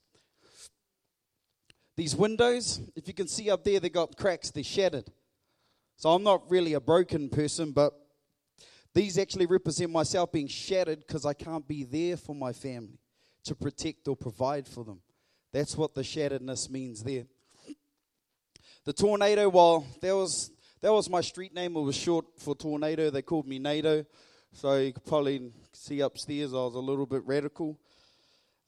These 1.96 2.14
windows, 2.14 2.80
if 2.94 3.08
you 3.08 3.14
can 3.14 3.26
see 3.26 3.50
up 3.50 3.64
there, 3.64 3.80
they 3.80 3.90
got 3.90 4.16
cracks, 4.16 4.50
they're 4.50 4.62
shattered. 4.62 5.10
So 5.96 6.10
I'm 6.10 6.22
not 6.22 6.48
really 6.48 6.72
a 6.74 6.80
broken 6.80 7.28
person, 7.28 7.72
but 7.72 7.92
these 8.94 9.18
actually 9.18 9.46
represent 9.46 9.90
myself 9.90 10.32
being 10.32 10.48
shattered 10.48 11.00
because 11.00 11.24
I 11.24 11.32
can't 11.32 11.66
be 11.66 11.84
there 11.84 12.16
for 12.16 12.34
my 12.34 12.52
family 12.52 12.98
to 13.44 13.54
protect 13.54 14.08
or 14.08 14.16
provide 14.16 14.66
for 14.66 14.84
them. 14.84 15.00
That's 15.52 15.76
what 15.76 15.94
the 15.94 16.02
shatteredness 16.02 16.70
means 16.70 17.02
there. 17.02 17.24
The 18.84 18.92
tornado, 18.92 19.48
well, 19.48 19.86
that 20.00 20.14
was 20.14 20.50
that 20.80 20.92
was 20.92 21.10
my 21.10 21.20
street 21.20 21.54
name. 21.54 21.76
It 21.76 21.80
was 21.80 21.96
short 21.96 22.24
for 22.38 22.54
tornado. 22.54 23.10
They 23.10 23.22
called 23.22 23.46
me 23.46 23.58
NATO. 23.58 24.06
So 24.52 24.76
you 24.76 24.92
could 24.92 25.04
probably 25.04 25.52
see 25.72 26.00
upstairs 26.00 26.52
I 26.52 26.56
was 26.56 26.74
a 26.74 26.80
little 26.80 27.06
bit 27.06 27.22
radical. 27.26 27.78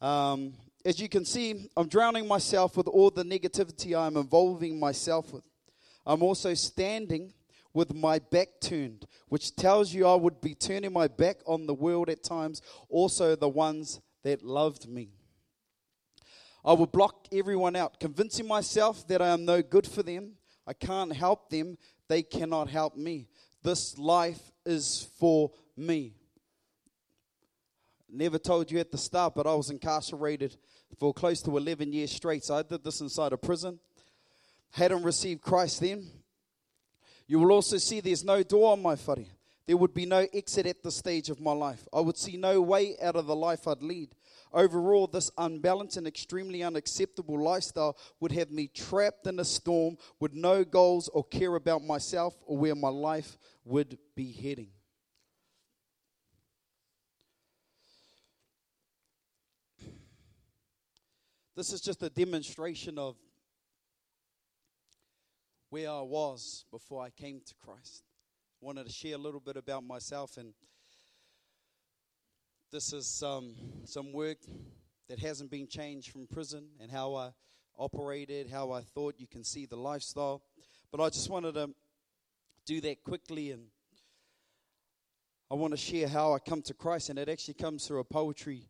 Um, 0.01 0.53
as 0.85 1.01
you 1.01 1.09
can 1.09 1.25
see, 1.25 1.71
I'm 1.77 1.89
drowning 1.89 2.29
myself 2.29 2.77
with 2.77 2.89
all 2.89 3.11
the 3.11 3.25
negativity 3.25 3.97
I'm 3.97 4.17
involving 4.17 4.79
myself 4.79 5.33
with. 5.33 5.45
I'm 6.05 6.23
also 6.23 6.55
standing 6.55 7.33
with 7.75 7.95
my 7.95 8.19
back 8.19 8.49
turned, 8.61 9.07
which 9.29 9.57
tells 9.57 9.93
you 9.93 10.07
I 10.07 10.15
would 10.15 10.41
be 10.41 10.55
turning 10.55 10.93
my 10.93 11.09
back 11.09 11.39
on 11.47 11.67
the 11.67 11.75
world 11.75 12.09
at 12.09 12.23
times, 12.23 12.61
also 12.89 13.35
the 13.35 13.49
ones 13.49 14.01
that 14.23 14.43
loved 14.43 14.89
me. 14.89 15.11
I 16.65 16.73
would 16.75 16.93
block 16.93 17.27
everyone 17.33 17.75
out, 17.75 17.99
convincing 17.99 18.47
myself 18.47 19.07
that 19.09 19.21
I 19.21 19.29
am 19.29 19.45
no 19.45 19.63
good 19.63 19.87
for 19.87 20.03
them. 20.03 20.33
I 20.67 20.75
can't 20.75 21.13
help 21.13 21.51
them. 21.51 21.77
They 22.09 22.23
cannot 22.23 22.69
help 22.69 22.97
me. 22.97 23.27
This 23.63 23.99
life 23.99 24.41
is 24.65 25.09
for 25.19 25.51
me. 25.77 26.15
Never 28.09 28.39
told 28.39 28.71
you 28.71 28.79
at 28.79 28.93
the 28.93 28.99
start, 28.99 29.35
but 29.35 29.47
I 29.47 29.55
was 29.55 29.71
incarcerated 29.71 30.57
for 30.99 31.15
close 31.15 31.41
to 31.43 31.57
11 31.57 31.93
years 31.93 32.13
straight. 32.13 32.45
So 32.45 32.57
I 32.57 32.63
did 32.63 32.85
this 32.85 33.01
inside 33.01 33.33
a 33.33 33.39
prison. 33.39 33.81
Hadn't 34.71 35.03
received 35.03 35.41
Christ 35.41 35.81
then. 35.81 36.07
You 37.33 37.39
will 37.39 37.53
also 37.53 37.79
see 37.79 38.01
there's 38.01 38.27
no 38.27 38.43
door 38.43 38.73
on 38.73 38.83
my 38.83 38.95
whare. 38.95 39.25
There 39.67 39.79
would 39.79 39.95
be 39.95 40.05
no 40.05 40.27
exit 40.35 40.67
at 40.67 40.83
this 40.83 40.97
stage 40.97 41.31
of 41.31 41.41
my 41.41 41.53
life. 41.53 41.89
I 41.91 42.01
would 42.01 42.19
see 42.19 42.37
no 42.37 42.61
way 42.61 42.95
out 43.01 43.17
of 43.17 43.25
the 43.25 43.35
life 43.35 43.67
I'd 43.67 43.83
lead. 43.83 44.15
Overall, 44.53 45.07
this 45.07 45.31
unbalanced 45.39 45.97
and 45.97 46.07
extremely 46.07 46.63
unacceptable 46.63 47.43
lifestyle 47.43 47.97
would 48.21 48.33
have 48.33 48.51
me 48.51 48.67
trapped 48.67 49.27
in 49.27 49.41
a 49.41 49.47
storm 49.47 49.97
with 50.21 50.35
no 50.35 50.63
goals 50.63 51.09
or 51.09 51.25
care 51.25 51.55
about 51.57 51.83
myself 51.83 52.37
or 52.45 52.59
where 52.59 52.75
my 52.75 52.91
life 52.91 53.39
would 53.65 53.97
be 54.15 54.31
heading. 54.31 54.69
This 61.57 61.73
is 61.73 61.81
just 61.81 62.03
a 62.03 62.11
demonstration 62.11 62.99
of 62.99 63.17
where 65.73 65.91
I 65.91 66.03
was 66.03 66.67
before 66.71 67.03
I 67.03 67.09
came 67.09 67.41
to 67.47 67.55
Christ. 67.55 68.05
I 68.63 68.67
wanted 68.67 68.85
to 68.85 68.93
share 68.93 69.15
a 69.15 69.19
little 69.19 69.41
bit 69.41 69.57
about 69.57 69.83
myself, 69.83 70.37
and 70.37 70.53
this 72.71 72.93
is 72.93 73.23
um, 73.23 73.55
some 73.87 74.13
work 74.13 74.37
that 75.09 75.19
hasn't 75.19 75.51
been 75.51 75.67
changed 75.67 76.13
from 76.13 76.27
prison 76.27 76.67
and 76.79 76.91
how 76.91 77.15
I 77.15 77.31
operated, 77.79 78.51
how 78.51 78.71
I 78.71 78.83
thought 78.83 79.15
you 79.17 79.27
can 79.27 79.45
see 79.45 79.65
the 79.65 79.77
lifestyle. 79.77 80.43
But 80.91 81.01
I 81.01 81.09
just 81.09 81.31
wanted 81.31 81.55
to 81.55 81.71
do 82.67 82.83
that 82.83 83.03
quickly 83.03 83.53
and 83.53 83.63
I 85.51 85.55
want 85.55 85.73
to 85.73 85.79
share 85.79 86.07
how 86.07 86.35
I 86.35 86.39
come 86.39 86.61
to 86.63 86.75
Christ, 86.75 87.09
and 87.09 87.19
it 87.19 87.31
actually 87.31 87.55
comes 87.55 87.87
through 87.87 88.01
a 88.01 88.05
poetry 88.05 88.69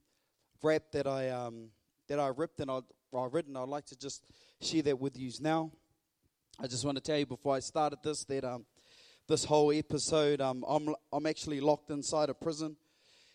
rap 0.62 0.84
that 0.92 1.08
I 1.08 1.30
um, 1.30 1.70
that 2.08 2.20
I 2.20 2.28
ripped 2.28 2.60
and 2.60 2.70
I, 2.70 2.78
I 3.12 3.26
written. 3.26 3.56
I'd 3.56 3.68
like 3.68 3.86
to 3.86 3.98
just 3.98 4.22
share 4.60 4.82
that 4.82 5.00
with 5.00 5.18
you 5.18 5.32
now. 5.40 5.72
I 6.60 6.66
just 6.66 6.84
want 6.84 6.96
to 6.96 7.02
tell 7.02 7.18
you 7.18 7.26
before 7.26 7.54
I 7.54 7.60
started 7.60 8.00
this 8.02 8.24
that 8.24 8.44
um, 8.44 8.66
this 9.26 9.44
whole 9.44 9.72
episode, 9.72 10.40
um, 10.40 10.64
I'm 10.68 10.94
I'm 11.12 11.26
actually 11.26 11.60
locked 11.60 11.90
inside 11.90 12.28
a 12.28 12.34
prison, 12.34 12.76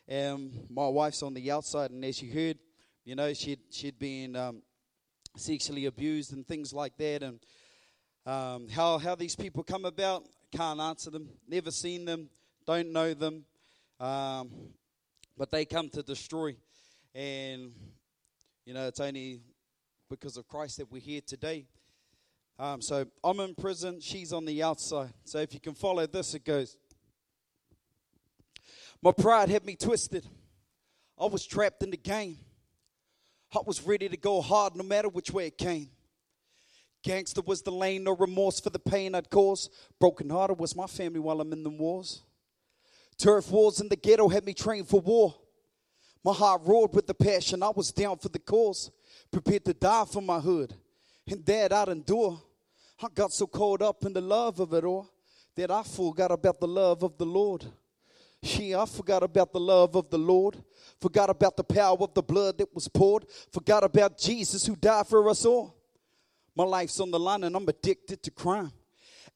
and 0.08 0.52
my 0.70 0.88
wife's 0.88 1.24
on 1.24 1.34
the 1.34 1.52
outside. 1.52 1.92
And 1.92 2.06
as 2.06 2.22
you 2.22 2.32
heard, 2.32 2.58
you 3.04 3.16
know, 3.16 3.34
she'd 3.34 3.60
she'd 3.72 3.98
been 3.98 4.36
um, 4.36 4.62
sexually 5.36 5.86
abused 5.86 6.32
and 6.32 6.48
things 6.48 6.74
like 6.74 6.96
that, 6.98 7.24
and 7.24 7.40
um, 8.26 8.70
how 8.70 8.98
how 9.00 9.16
these 9.16 9.36
people 9.36 9.64
come 9.64 9.86
about, 9.86 10.24
can't 10.56 10.80
answer 10.80 11.10
them. 11.10 11.28
Never 11.48 11.72
seen 11.72 12.06
them, 12.06 12.30
don't 12.66 12.94
know 12.94 13.14
them, 13.14 13.46
um, 14.00 14.52
but 15.38 15.50
they 15.50 15.66
come 15.66 15.90
to 15.90 16.04
destroy. 16.04 16.56
And 17.16 17.74
you 18.64 18.76
know, 18.76 18.88
it's 18.88 19.00
only 19.00 19.42
because 20.08 20.38
of 20.38 20.48
Christ 20.48 20.78
that 20.78 20.92
we're 20.92 21.02
here 21.02 21.22
today. 21.26 21.66
Um, 22.60 22.82
so 22.82 23.06
I'm 23.24 23.40
in 23.40 23.54
prison, 23.54 24.00
she's 24.00 24.34
on 24.34 24.46
the 24.46 24.64
outside. 24.64 25.14
So 25.26 25.38
if 25.40 25.54
you 25.54 25.60
can 25.60 25.76
follow 25.76 26.08
this, 26.08 26.34
it 26.34 26.44
goes. 26.44 26.76
My 29.02 29.12
pride 29.12 29.50
had 29.50 29.64
me 29.64 29.76
twisted. 29.76 30.26
I 31.20 31.26
was 31.26 31.46
trapped 31.46 31.84
in 31.84 31.92
the 31.92 31.98
game. 31.98 32.38
I 33.54 33.60
was 33.66 33.82
ready 33.82 34.10
to 34.10 34.18
go 34.18 34.42
hard 34.42 34.76
no 34.76 34.84
matter 34.84 35.08
which 35.08 35.32
way 35.32 35.48
it 35.48 35.58
came. 35.58 35.90
Gangster 37.04 37.42
was 37.46 37.62
the 37.62 37.72
lane, 37.72 38.04
no 38.04 38.16
remorse 38.16 38.60
for 38.60 38.72
the 38.72 38.80
pain 38.80 39.14
I'd 39.14 39.30
caused. 39.30 39.72
Broken 40.00 40.30
hearted 40.30 40.60
was 40.60 40.76
my 40.76 40.88
family 40.88 41.20
while 41.20 41.40
I'm 41.40 41.54
in 41.54 41.64
the 41.64 41.70
wars. 41.70 42.24
Turf 43.18 43.52
wars 43.52 43.80
in 43.80 43.88
the 43.88 43.96
ghetto 43.96 44.28
had 44.28 44.46
me 44.46 44.54
trained 44.54 44.88
for 44.88 45.00
war. 45.00 45.36
My 46.24 46.34
heart 46.34 46.62
roared 46.66 46.94
with 46.94 47.08
the 47.08 47.14
passion. 47.14 47.64
I 47.64 47.70
was 47.70 47.92
down 47.92 48.18
for 48.18 48.30
the 48.30 48.40
cause, 48.40 48.92
prepared 49.32 49.64
to 49.66 49.74
die 49.74 50.06
for 50.06 50.22
my 50.22 50.40
hood. 50.40 50.74
And 51.30 51.46
that 51.46 51.72
I'd 51.72 51.88
endure. 51.88 52.42
I 53.02 53.08
got 53.14 53.32
so 53.32 53.46
caught 53.46 53.82
up 53.82 54.04
in 54.06 54.14
the 54.14 54.22
love 54.22 54.60
of 54.60 54.74
it 54.74 54.84
all 54.84 55.10
that 55.56 55.70
I 55.70 55.84
forgot 55.84 56.32
about 56.32 56.60
the 56.60 56.68
love 56.68 57.04
of 57.04 57.18
the 57.18 57.26
Lord. 57.26 57.66
Yeah, 58.42 58.82
I 58.82 58.86
forgot 58.86 59.24
about 59.24 59.52
the 59.54 59.60
love 59.60 59.96
of 59.96 60.10
the 60.10 60.18
Lord. 60.18 60.64
Forgot 61.02 61.30
about 61.30 61.58
the 61.58 61.64
power 61.64 61.98
of 62.00 62.14
the 62.14 62.24
blood 62.24 62.58
that 62.60 62.74
was 62.74 62.88
poured. 62.88 63.26
Forgot 63.52 63.84
about 63.84 64.18
Jesus 64.18 64.66
who 64.66 64.76
died 64.76 65.08
for 65.08 65.28
us 65.30 65.46
all. 65.46 65.76
My 66.56 66.64
life's 66.64 67.00
on 67.00 67.12
the 67.12 67.20
line 67.20 67.44
and 67.44 67.56
I'm 67.56 67.68
addicted 67.68 68.24
to 68.24 68.32
crime. 68.32 68.72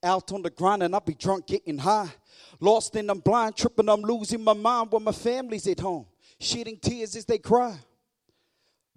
Out 0.02 0.32
on 0.32 0.42
the 0.42 0.50
grind 0.50 0.82
and 0.82 0.94
I'll 0.94 1.00
be 1.00 1.14
drunk 1.14 1.46
getting 1.46 1.78
high. 1.78 2.10
Lost 2.58 2.96
and 2.96 3.10
I'm 3.10 3.20
blind, 3.20 3.56
tripping, 3.56 3.88
I'm 3.88 4.02
losing 4.02 4.42
my 4.42 4.54
mind 4.54 4.90
when 4.90 5.04
my 5.04 5.12
family's 5.12 5.66
at 5.68 5.80
home. 5.80 6.06
Shedding 6.40 6.78
tears 6.78 7.14
as 7.14 7.24
they 7.24 7.38
cry. 7.38 7.76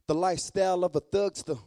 The 0.08 0.16
lifestyle 0.16 0.84
of 0.84 0.96
a 0.96 1.02
thugster, 1.02 1.58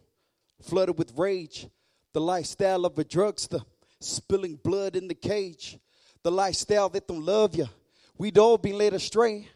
flooded 0.62 0.99
with 0.99 1.12
rage. 1.17 1.69
The 2.12 2.21
lifestyle 2.21 2.85
of 2.85 2.99
a 2.99 3.05
drugster, 3.05 3.62
spilling 4.00 4.57
blood 4.57 4.97
in 4.97 5.09
the 5.09 5.15
cage. 5.15 5.79
The 6.23 6.31
lifestyle 6.31 6.88
that 6.91 7.07
don't 7.07 7.25
love 7.25 7.55
you. 7.55 7.69
We'd 8.17 8.38
all 8.38 8.59
be 8.59 8.73
led 8.73 8.95
astray. 8.95 9.49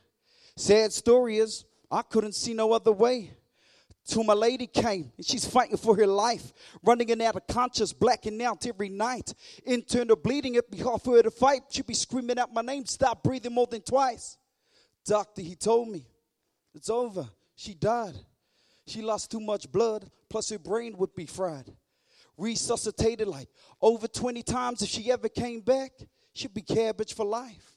Sad 0.57 0.93
story 0.93 1.39
is, 1.39 1.65
I 1.91 2.03
couldn't 2.03 2.35
see 2.35 2.55
no 2.55 2.73
other 2.73 2.93
way 2.93 3.31
till 4.05 4.25
my 4.25 4.35
lady 4.35 4.67
came 4.67 5.13
and 5.17 5.25
she's 5.25 5.45
fighting 5.45 5.77
for 5.77 5.97
her 5.97 6.07
life, 6.07 6.53
running 6.83 7.09
in 7.09 7.21
out 7.21 7.37
of 7.37 7.47
conscious, 7.47 7.93
blacking 7.93 8.43
out 8.43 8.67
every 8.67 8.89
night. 8.89 9.35
Internal 9.65 10.17
bleeding, 10.17 10.55
it 10.55 10.71
be 10.71 10.79
hard 10.79 11.03
for 11.03 11.17
her 11.17 11.23
to 11.23 11.31
fight. 11.31 11.63
She'd 11.71 11.87
be 11.87 11.95
screaming 11.95 12.39
out 12.39 12.53
my 12.53 12.63
name, 12.63 12.87
stop 12.87 13.23
breathing 13.23 13.55
more 13.55 13.67
than 13.67 13.83
twice. 13.83 14.37
Doctor, 15.05 15.43
he 15.43 15.55
told 15.55 15.89
me, 15.89 16.07
it's 16.75 16.91
over. 16.91 17.29
She 17.55 17.75
died. 17.75 18.15
She 18.87 19.03
lost 19.03 19.31
too 19.31 19.41
much 19.41 19.71
blood, 19.71 20.11
plus 20.29 20.51
her 20.51 20.59
brain 20.59 20.97
would 20.97 21.15
be 21.15 21.27
fried. 21.27 21.71
Resuscitated 22.37 23.29
like 23.29 23.49
over 23.81 24.09
20 24.09 24.43
times. 24.43 24.83
If 24.83 24.89
she 24.89 25.11
ever 25.11 25.29
came 25.29 25.61
back, 25.61 25.93
she'd 26.33 26.55
be 26.55 26.63
cabbage 26.63 27.15
for 27.15 27.25
life. 27.25 27.77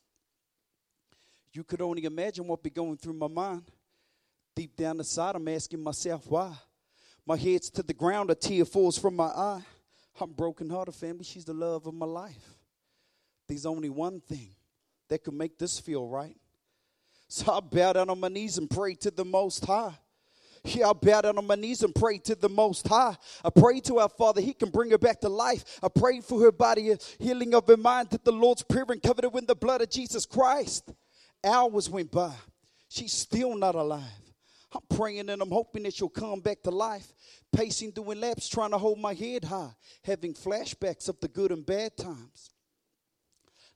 You 1.51 1.63
could 1.63 1.81
only 1.81 2.03
imagine 2.03 2.47
what 2.47 2.63
be 2.63 2.69
going 2.69 2.97
through 2.97 3.13
my 3.13 3.27
mind. 3.27 3.71
Deep 4.55 4.75
down 4.75 4.97
inside, 4.97 5.35
I'm 5.35 5.47
asking 5.47 5.81
myself 5.81 6.25
why. 6.27 6.53
My 7.25 7.37
head's 7.37 7.69
to 7.71 7.83
the 7.83 7.93
ground, 7.93 8.29
a 8.29 8.35
tear 8.35 8.65
falls 8.65 8.97
from 8.97 9.15
my 9.15 9.25
eye. 9.25 9.63
I'm 10.19 10.31
broken 10.31 10.69
hearted, 10.69 10.95
family. 10.95 11.23
She's 11.23 11.45
the 11.45 11.53
love 11.53 11.87
of 11.87 11.93
my 11.93 12.05
life. 12.05 12.57
There's 13.47 13.65
only 13.65 13.89
one 13.89 14.21
thing 14.21 14.55
that 15.09 15.23
could 15.23 15.33
make 15.33 15.57
this 15.57 15.79
feel 15.79 16.07
right. 16.07 16.37
So 17.27 17.51
I 17.51 17.59
bow 17.59 17.93
down 17.93 18.09
on 18.09 18.19
my 18.19 18.27
knees 18.27 18.57
and 18.57 18.69
pray 18.69 18.95
to 18.95 19.11
the 19.11 19.25
Most 19.25 19.65
High. 19.65 19.93
Yeah, 20.65 20.89
I 20.89 20.93
bow 20.93 21.21
down 21.21 21.37
on 21.37 21.45
my 21.45 21.55
knees 21.55 21.83
and 21.83 21.93
pray 21.93 22.17
to 22.19 22.33
the 22.35 22.49
Most 22.49 22.87
High. 22.87 23.15
I 23.43 23.49
pray 23.49 23.79
to 23.81 23.99
our 23.99 24.09
Father, 24.09 24.41
He 24.41 24.53
can 24.53 24.69
bring 24.69 24.89
her 24.91 24.97
back 24.97 25.21
to 25.21 25.29
life. 25.29 25.79
I 25.83 25.87
pray 25.87 26.21
for 26.21 26.41
her 26.41 26.51
body, 26.51 26.95
healing 27.19 27.53
of 27.53 27.67
her 27.67 27.77
mind, 27.77 28.09
that 28.09 28.25
the 28.25 28.31
Lord's 28.31 28.63
prayer 28.63 28.85
and 28.89 29.01
covered 29.01 29.25
her 29.25 29.29
with 29.29 29.45
the 29.45 29.55
blood 29.55 29.81
of 29.81 29.89
Jesus 29.89 30.25
Christ. 30.25 30.91
Hours 31.43 31.89
went 31.89 32.11
by. 32.11 32.33
She's 32.89 33.13
still 33.13 33.55
not 33.55 33.75
alive. 33.75 34.01
I'm 34.73 34.97
praying 34.97 35.29
and 35.29 35.41
I'm 35.41 35.51
hoping 35.51 35.83
that 35.83 35.93
she'll 35.93 36.09
come 36.09 36.39
back 36.39 36.63
to 36.63 36.71
life. 36.71 37.13
Pacing, 37.53 37.91
doing 37.91 38.19
laps, 38.19 38.49
trying 38.49 38.71
to 38.71 38.77
hold 38.77 38.99
my 38.99 39.13
head 39.13 39.45
high, 39.45 39.71
having 40.03 40.33
flashbacks 40.33 41.07
of 41.07 41.19
the 41.19 41.27
good 41.27 41.51
and 41.51 41.65
bad 41.65 41.95
times. 41.95 42.54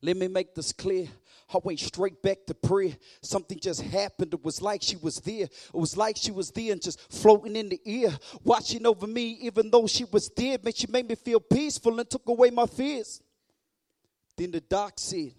Let 0.02 0.18
me 0.18 0.28
make 0.28 0.56
this 0.56 0.72
clear. 0.72 1.08
I 1.54 1.58
went 1.64 1.80
straight 1.80 2.22
back 2.22 2.46
to 2.48 2.54
prayer. 2.54 2.96
Something 3.22 3.60
just 3.60 3.82
happened. 3.82 4.34
It 4.34 4.44
was 4.44 4.62
like 4.62 4.82
she 4.82 4.96
was 4.96 5.18
there. 5.18 5.46
It 5.46 5.74
was 5.74 5.98
like 5.98 6.16
she 6.16 6.32
was 6.32 6.52
there 6.52 6.72
and 6.72 6.82
just 6.82 7.00
floating 7.12 7.56
in 7.56 7.70
the 7.70 7.82
air, 7.86 8.12
watching 8.44 8.86
over 8.86 9.08
me, 9.08 9.38
even 9.42 9.70
though 9.70 9.88
she 9.88 10.06
was 10.06 10.30
dead. 10.30 10.64
Man, 10.64 10.74
she 10.74 10.88
made 10.88 11.08
me 11.10 11.16
feel 11.16 11.40
peaceful 11.40 12.00
and 12.00 12.10
took 12.10 12.28
away 12.28 12.50
my 12.52 12.66
fears. 12.66 13.22
Then 14.38 14.52
the 14.52 14.62
doc 14.62 14.94
said, 14.98 15.34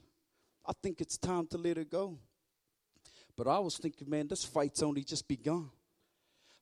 I 0.66 0.72
think 0.82 1.00
it's 1.00 1.16
time 1.16 1.46
to 1.48 1.58
let 1.58 1.76
her 1.76 1.84
go. 1.84 2.18
But 3.36 3.46
I 3.48 3.58
was 3.60 3.78
thinking, 3.78 4.10
man, 4.10 4.28
this 4.28 4.44
fight's 4.44 4.82
only 4.82 5.04
just 5.04 5.26
begun. 5.26 5.70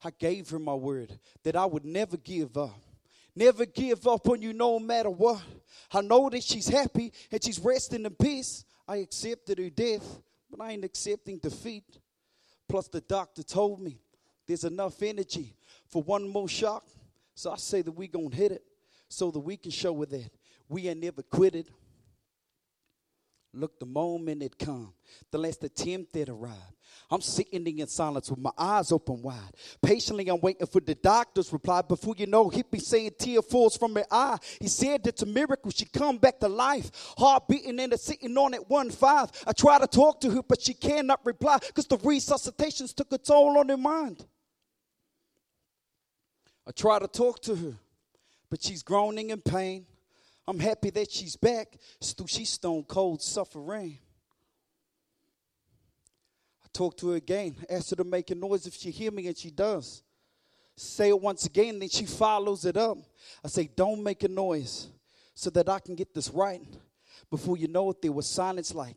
I 0.05 0.11
gave 0.11 0.51
her 0.51 0.61
my 0.61 0.75
word 0.75 1.19
that 1.43 1.57
I 1.57 1.67
would 1.67 1.85
never 1.85 2.17
give 2.17 2.57
up. 2.57 2.79
Never 3.39 3.67
give 3.67 4.05
up 4.09 4.29
on 4.29 4.43
you 4.43 4.53
no 4.53 4.81
matter 4.81 5.11
what. 5.11 5.41
I 5.93 6.01
know 6.01 6.29
that 6.29 6.43
she's 6.43 6.67
happy 6.67 7.13
and 7.31 7.43
she's 7.43 7.61
resting 7.61 8.05
in 8.05 8.11
peace. 8.17 8.65
I 8.89 8.97
accepted 8.97 9.61
her 9.61 9.71
death, 9.71 10.21
but 10.51 10.61
I 10.61 10.73
ain't 10.73 10.85
accepting 10.85 11.39
defeat. 11.39 11.85
Plus, 12.69 12.89
the 12.89 13.01
doctor 13.01 13.45
told 13.45 13.79
me 13.79 14.01
there's 14.45 14.65
enough 14.65 15.01
energy 15.05 15.55
for 15.87 16.03
one 16.03 16.29
more 16.29 16.49
shock. 16.49 16.89
So 17.37 17.53
I 17.53 17.59
say 17.59 17.81
that 17.83 17.93
we 17.93 18.09
gonna 18.09 18.35
hit 18.35 18.51
it 18.51 18.65
so 19.09 19.31
that 19.31 19.39
we 19.39 19.57
can 19.57 19.71
show 19.71 19.97
her 20.01 20.07
that 20.07 20.31
we 20.69 20.89
ain't 20.89 21.01
never 21.01 21.23
quitted. 21.23 21.71
Look, 23.59 23.81
the 23.81 23.87
moment 23.87 24.43
it 24.43 24.59
come, 24.59 24.93
the 25.31 25.39
last 25.39 25.65
attempt 25.65 26.13
that 26.13 26.29
arrived. 26.29 26.77
I'm 27.11 27.21
sitting 27.21 27.67
in 27.67 27.87
silence 27.87 28.31
with 28.31 28.39
my 28.39 28.51
eyes 28.57 28.93
open 28.93 29.23
wide. 29.23 29.53
Patiently, 29.83 30.29
I'm 30.29 30.41
waiting 30.41 30.67
for 30.67 30.81
the 30.81 30.95
doctor's 30.95 31.53
reply. 31.53 31.83
Before 31.83 32.15
you 32.17 32.27
know, 32.27 32.49
he 32.49 32.63
be 32.63 32.79
saying 32.79 33.13
tear 33.19 33.43
falls 33.43 33.77
from 33.77 33.97
her 33.97 34.05
eye. 34.11 34.37
He 34.61 34.69
said 34.69 35.07
it's 35.07 35.23
a 35.23 35.27
miracle. 35.27 35.71
She 35.71 35.87
come 35.87 36.19
back 36.19 36.39
to 36.41 36.49
life. 36.49 36.91
Heart 37.17 37.49
beating 37.49 37.81
and 37.81 37.99
sitting 37.99 38.37
on 38.37 38.55
at 38.55 38.69
one 38.69 38.91
five. 38.91 39.31
I 39.47 39.53
try 39.53 39.79
to 39.79 39.87
talk 39.87 40.21
to 40.21 40.31
her, 40.31 40.43
but 40.43 40.61
she 40.61 40.75
cannot 40.75 41.25
reply 41.25 41.59
because 41.67 41.87
the 41.87 41.99
resuscitations 41.99 42.95
took 42.95 43.11
a 43.13 43.19
toll 43.19 43.59
on 43.59 43.69
her 43.71 43.77
mind. 43.77 44.27
I 46.67 46.73
try 46.73 46.99
to 46.99 47.09
talk 47.09 47.41
to 47.43 47.57
her, 47.57 47.75
but 48.51 48.63
she's 48.63 48.83
groaning 48.83 49.31
in 49.31 49.41
pain. 49.41 49.87
I'm 50.49 50.59
happy 50.59 50.89
that 50.89 51.11
she's 51.11 51.37
back. 51.37 51.77
She's 52.01 52.49
stone 52.49 52.83
cold 52.85 53.21
suffering. 53.21 53.99
I 56.65 56.69
talk 56.73 56.97
to 56.97 57.11
her 57.11 57.17
again, 57.17 57.55
ask 57.69 57.91
her 57.91 57.97
to 57.97 58.05
make 58.05 58.31
a 58.31 58.35
noise 58.35 58.67
if 58.67 58.75
she 58.75 58.91
hear 58.91 59.11
me, 59.11 59.27
and 59.27 59.37
she 59.37 59.51
does. 59.51 60.03
Say 60.75 61.11
it 61.11 61.21
once 61.21 61.45
again, 61.45 61.79
then 61.79 61.91
she 61.91 62.07
follows 62.07 62.65
it 62.65 62.79
up. 62.79 62.97
I 63.45 63.49
say, 63.49 63.69
don't 63.77 64.03
make 64.03 64.23
a 64.23 64.29
noise 64.29 64.89
so 65.35 65.51
that 65.51 65.69
I 65.69 65.81
can 65.81 65.95
get 65.95 66.15
this 66.15 66.31
right. 66.31 66.63
Before 67.31 67.59
you 67.59 67.69
know 67.69 67.91
it, 67.91 68.01
there 68.01 68.13
was 68.13 68.27
silence 68.27 68.75
like 68.75 68.97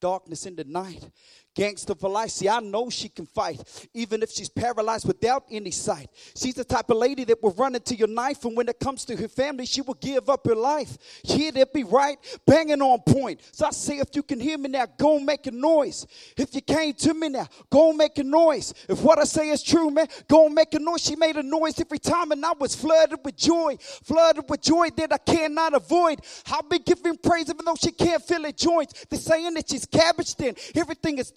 darkness 0.00 0.44
in 0.44 0.56
the 0.56 0.64
night. 0.64 1.08
Gangster 1.54 1.94
for 1.94 2.16
I 2.16 2.60
know 2.60 2.90
she 2.90 3.08
can 3.08 3.26
fight, 3.26 3.88
even 3.92 4.22
if 4.22 4.30
she's 4.30 4.48
paralyzed 4.48 5.06
without 5.06 5.44
any 5.50 5.70
sight. 5.70 6.08
She's 6.36 6.54
the 6.54 6.64
type 6.64 6.90
of 6.90 6.96
lady 6.96 7.24
that 7.24 7.42
will 7.42 7.52
run 7.52 7.74
into 7.74 7.94
your 7.94 8.08
knife, 8.08 8.44
and 8.44 8.56
when 8.56 8.68
it 8.68 8.78
comes 8.78 9.04
to 9.06 9.16
her 9.16 9.28
family, 9.28 9.66
she 9.66 9.80
will 9.80 9.94
give 9.94 10.28
up 10.30 10.46
her 10.46 10.54
life. 10.54 10.96
Yeah, 11.24 11.50
that 11.52 11.72
be 11.72 11.84
right, 11.84 12.18
banging 12.46 12.80
on 12.82 13.00
point. 13.00 13.40
So 13.52 13.66
I 13.66 13.70
say, 13.70 13.98
if 13.98 14.08
you 14.14 14.22
can 14.22 14.38
hear 14.38 14.58
me 14.58 14.68
now, 14.68 14.86
go 14.98 15.18
make 15.18 15.46
a 15.46 15.50
noise. 15.50 16.06
If 16.36 16.54
you 16.54 16.60
came 16.60 16.94
to 16.94 17.14
me 17.14 17.30
now, 17.30 17.48
go 17.68 17.92
make 17.92 18.18
a 18.18 18.24
noise. 18.24 18.72
If 18.88 19.02
what 19.02 19.18
I 19.18 19.24
say 19.24 19.50
is 19.50 19.62
true, 19.62 19.90
man, 19.90 20.06
go 20.28 20.48
make 20.48 20.74
a 20.74 20.78
noise. 20.78 21.02
She 21.02 21.16
made 21.16 21.36
a 21.36 21.42
noise 21.42 21.80
every 21.80 21.98
time, 21.98 22.30
and 22.32 22.44
I 22.44 22.52
was 22.52 22.74
flooded 22.74 23.20
with 23.24 23.36
joy, 23.36 23.76
flooded 23.80 24.48
with 24.48 24.62
joy 24.62 24.90
that 24.96 25.12
I 25.12 25.18
cannot 25.18 25.74
avoid. 25.74 26.20
I'll 26.46 26.62
be 26.62 26.78
giving 26.78 27.16
praise 27.16 27.50
even 27.50 27.64
though 27.64 27.76
she 27.76 27.90
can't 27.90 28.22
feel 28.22 28.42
her 28.42 28.52
joints. 28.52 29.04
They're 29.08 29.18
saying 29.18 29.54
that 29.54 29.68
she's 29.68 29.86
cabbaged 29.86 30.40
in, 30.40 30.54
everything 30.74 31.18
is 31.18 31.30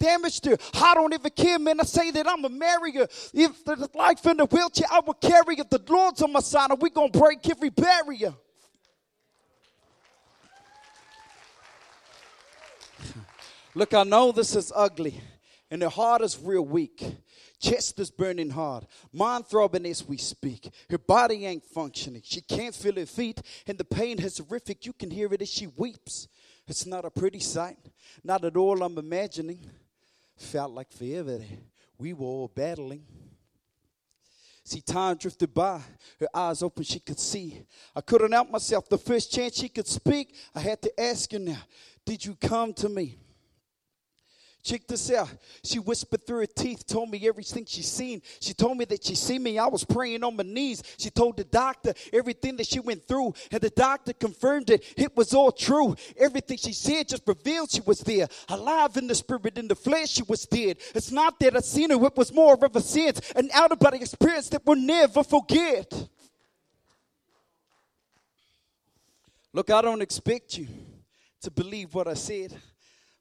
I 0.74 0.94
don't 0.94 1.12
even 1.12 1.30
care, 1.30 1.58
man. 1.58 1.80
I 1.80 1.84
say 1.84 2.10
that 2.10 2.28
I'm 2.28 2.44
a 2.44 2.48
marrier. 2.48 3.06
If 3.32 3.64
the 3.64 3.88
life 3.94 4.24
in 4.26 4.36
the 4.36 4.46
wheelchair, 4.46 4.88
I 4.90 5.00
will 5.00 5.14
carry 5.14 5.56
it. 5.56 5.70
The 5.70 5.82
Lord's 5.88 6.22
on 6.22 6.32
my 6.32 6.40
side, 6.40 6.70
and 6.70 6.80
we're 6.80 6.88
going 6.90 7.12
to 7.12 7.18
break 7.18 7.48
every 7.48 7.70
barrier. 7.70 8.34
Look, 13.74 13.94
I 13.94 14.04
know 14.04 14.32
this 14.32 14.54
is 14.54 14.72
ugly, 14.74 15.20
and 15.70 15.82
her 15.82 15.88
heart 15.88 16.22
is 16.22 16.38
real 16.40 16.64
weak. 16.64 17.04
Chest 17.60 17.98
is 17.98 18.10
burning 18.10 18.50
hard, 18.50 18.86
mind 19.12 19.46
throbbing 19.46 19.86
as 19.86 20.06
we 20.06 20.18
speak. 20.18 20.70
Her 20.90 20.98
body 20.98 21.46
ain't 21.46 21.64
functioning. 21.64 22.20
She 22.22 22.42
can't 22.42 22.74
feel 22.74 22.96
her 22.96 23.06
feet, 23.06 23.40
and 23.66 23.78
the 23.78 23.84
pain 23.84 24.20
is 24.20 24.36
horrific. 24.36 24.84
You 24.84 24.92
can 24.92 25.10
hear 25.10 25.32
it 25.32 25.40
as 25.40 25.48
she 25.50 25.68
weeps. 25.68 26.28
It's 26.66 26.84
not 26.84 27.04
a 27.04 27.10
pretty 27.10 27.40
sight, 27.40 27.78
not 28.22 28.44
at 28.44 28.56
all 28.56 28.82
I'm 28.82 28.98
imagining. 28.98 29.70
Felt 30.36 30.72
like 30.72 30.92
forever 30.92 31.40
we 31.98 32.12
were 32.12 32.26
all 32.26 32.48
battling. 32.48 33.04
See, 34.64 34.80
time 34.80 35.16
drifted 35.16 35.52
by, 35.52 35.80
her 36.18 36.28
eyes 36.34 36.62
open, 36.62 36.84
she 36.84 36.98
could 36.98 37.20
see. 37.20 37.66
I 37.94 38.00
couldn't 38.00 38.32
help 38.32 38.50
myself. 38.50 38.88
The 38.88 38.96
first 38.96 39.30
chance 39.30 39.56
she 39.56 39.68
could 39.68 39.86
speak, 39.86 40.34
I 40.54 40.60
had 40.60 40.80
to 40.82 41.00
ask 41.00 41.30
her 41.32 41.38
now, 41.38 41.58
Did 42.06 42.24
you 42.24 42.34
come 42.34 42.72
to 42.74 42.88
me? 42.88 43.18
Check 44.64 44.86
this 44.86 45.12
out. 45.12 45.28
She 45.62 45.78
whispered 45.78 46.26
through 46.26 46.38
her 46.38 46.46
teeth, 46.46 46.86
told 46.86 47.10
me 47.10 47.28
everything 47.28 47.66
she 47.66 47.82
seen. 47.82 48.22
She 48.40 48.54
told 48.54 48.78
me 48.78 48.86
that 48.86 49.04
she 49.04 49.14
seen 49.14 49.42
me. 49.42 49.58
I 49.58 49.66
was 49.66 49.84
praying 49.84 50.24
on 50.24 50.36
my 50.36 50.42
knees. 50.42 50.82
She 50.96 51.10
told 51.10 51.36
the 51.36 51.44
doctor 51.44 51.92
everything 52.14 52.56
that 52.56 52.66
she 52.66 52.80
went 52.80 53.06
through, 53.06 53.34
and 53.50 53.60
the 53.60 53.68
doctor 53.68 54.14
confirmed 54.14 54.70
it. 54.70 54.82
It 54.96 55.14
was 55.14 55.34
all 55.34 55.52
true. 55.52 55.94
Everything 56.16 56.56
she 56.56 56.72
said 56.72 57.08
just 57.08 57.28
revealed 57.28 57.72
she 57.72 57.82
was 57.82 58.00
there. 58.00 58.26
Alive 58.48 58.96
in 58.96 59.06
the 59.06 59.14
spirit, 59.14 59.58
in 59.58 59.68
the 59.68 59.74
flesh, 59.74 60.08
she 60.08 60.22
was 60.22 60.46
dead. 60.46 60.78
It's 60.94 61.12
not 61.12 61.38
that 61.40 61.54
I 61.54 61.60
seen 61.60 61.90
her, 61.90 62.02
it 62.02 62.16
was 62.16 62.32
more 62.32 62.54
of 62.54 62.74
a 62.74 62.80
sense, 62.80 63.20
an 63.36 63.50
out 63.52 63.70
of 63.70 63.78
body 63.78 63.98
experience 63.98 64.48
that 64.48 64.64
we'll 64.64 64.78
never 64.78 65.22
forget. 65.22 66.08
Look, 69.52 69.68
I 69.68 69.82
don't 69.82 70.00
expect 70.00 70.56
you 70.56 70.68
to 71.42 71.50
believe 71.50 71.92
what 71.92 72.08
I 72.08 72.14
said. 72.14 72.54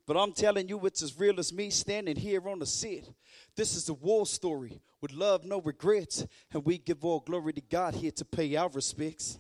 But 0.06 0.18
I'm 0.18 0.34
telling 0.34 0.68
you, 0.68 0.86
it's 0.86 1.02
as 1.02 1.18
real 1.18 1.40
as 1.40 1.54
me 1.54 1.70
standing 1.70 2.18
here 2.18 2.48
on 2.50 2.60
the 2.60 2.66
set. 2.66 3.10
This 3.56 3.76
is 3.76 3.88
a 3.88 3.94
war 3.94 4.26
story 4.26 4.82
with 5.02 5.14
love, 5.14 5.46
no 5.46 5.62
regrets. 5.62 6.26
And 6.52 6.66
we 6.66 6.78
give 6.78 7.06
all 7.06 7.22
glory 7.22 7.54
to 7.54 7.62
God 7.62 7.96
here 7.96 8.12
to 8.12 8.26
pay 8.26 8.56
our 8.56 8.70
respects. 8.70 9.40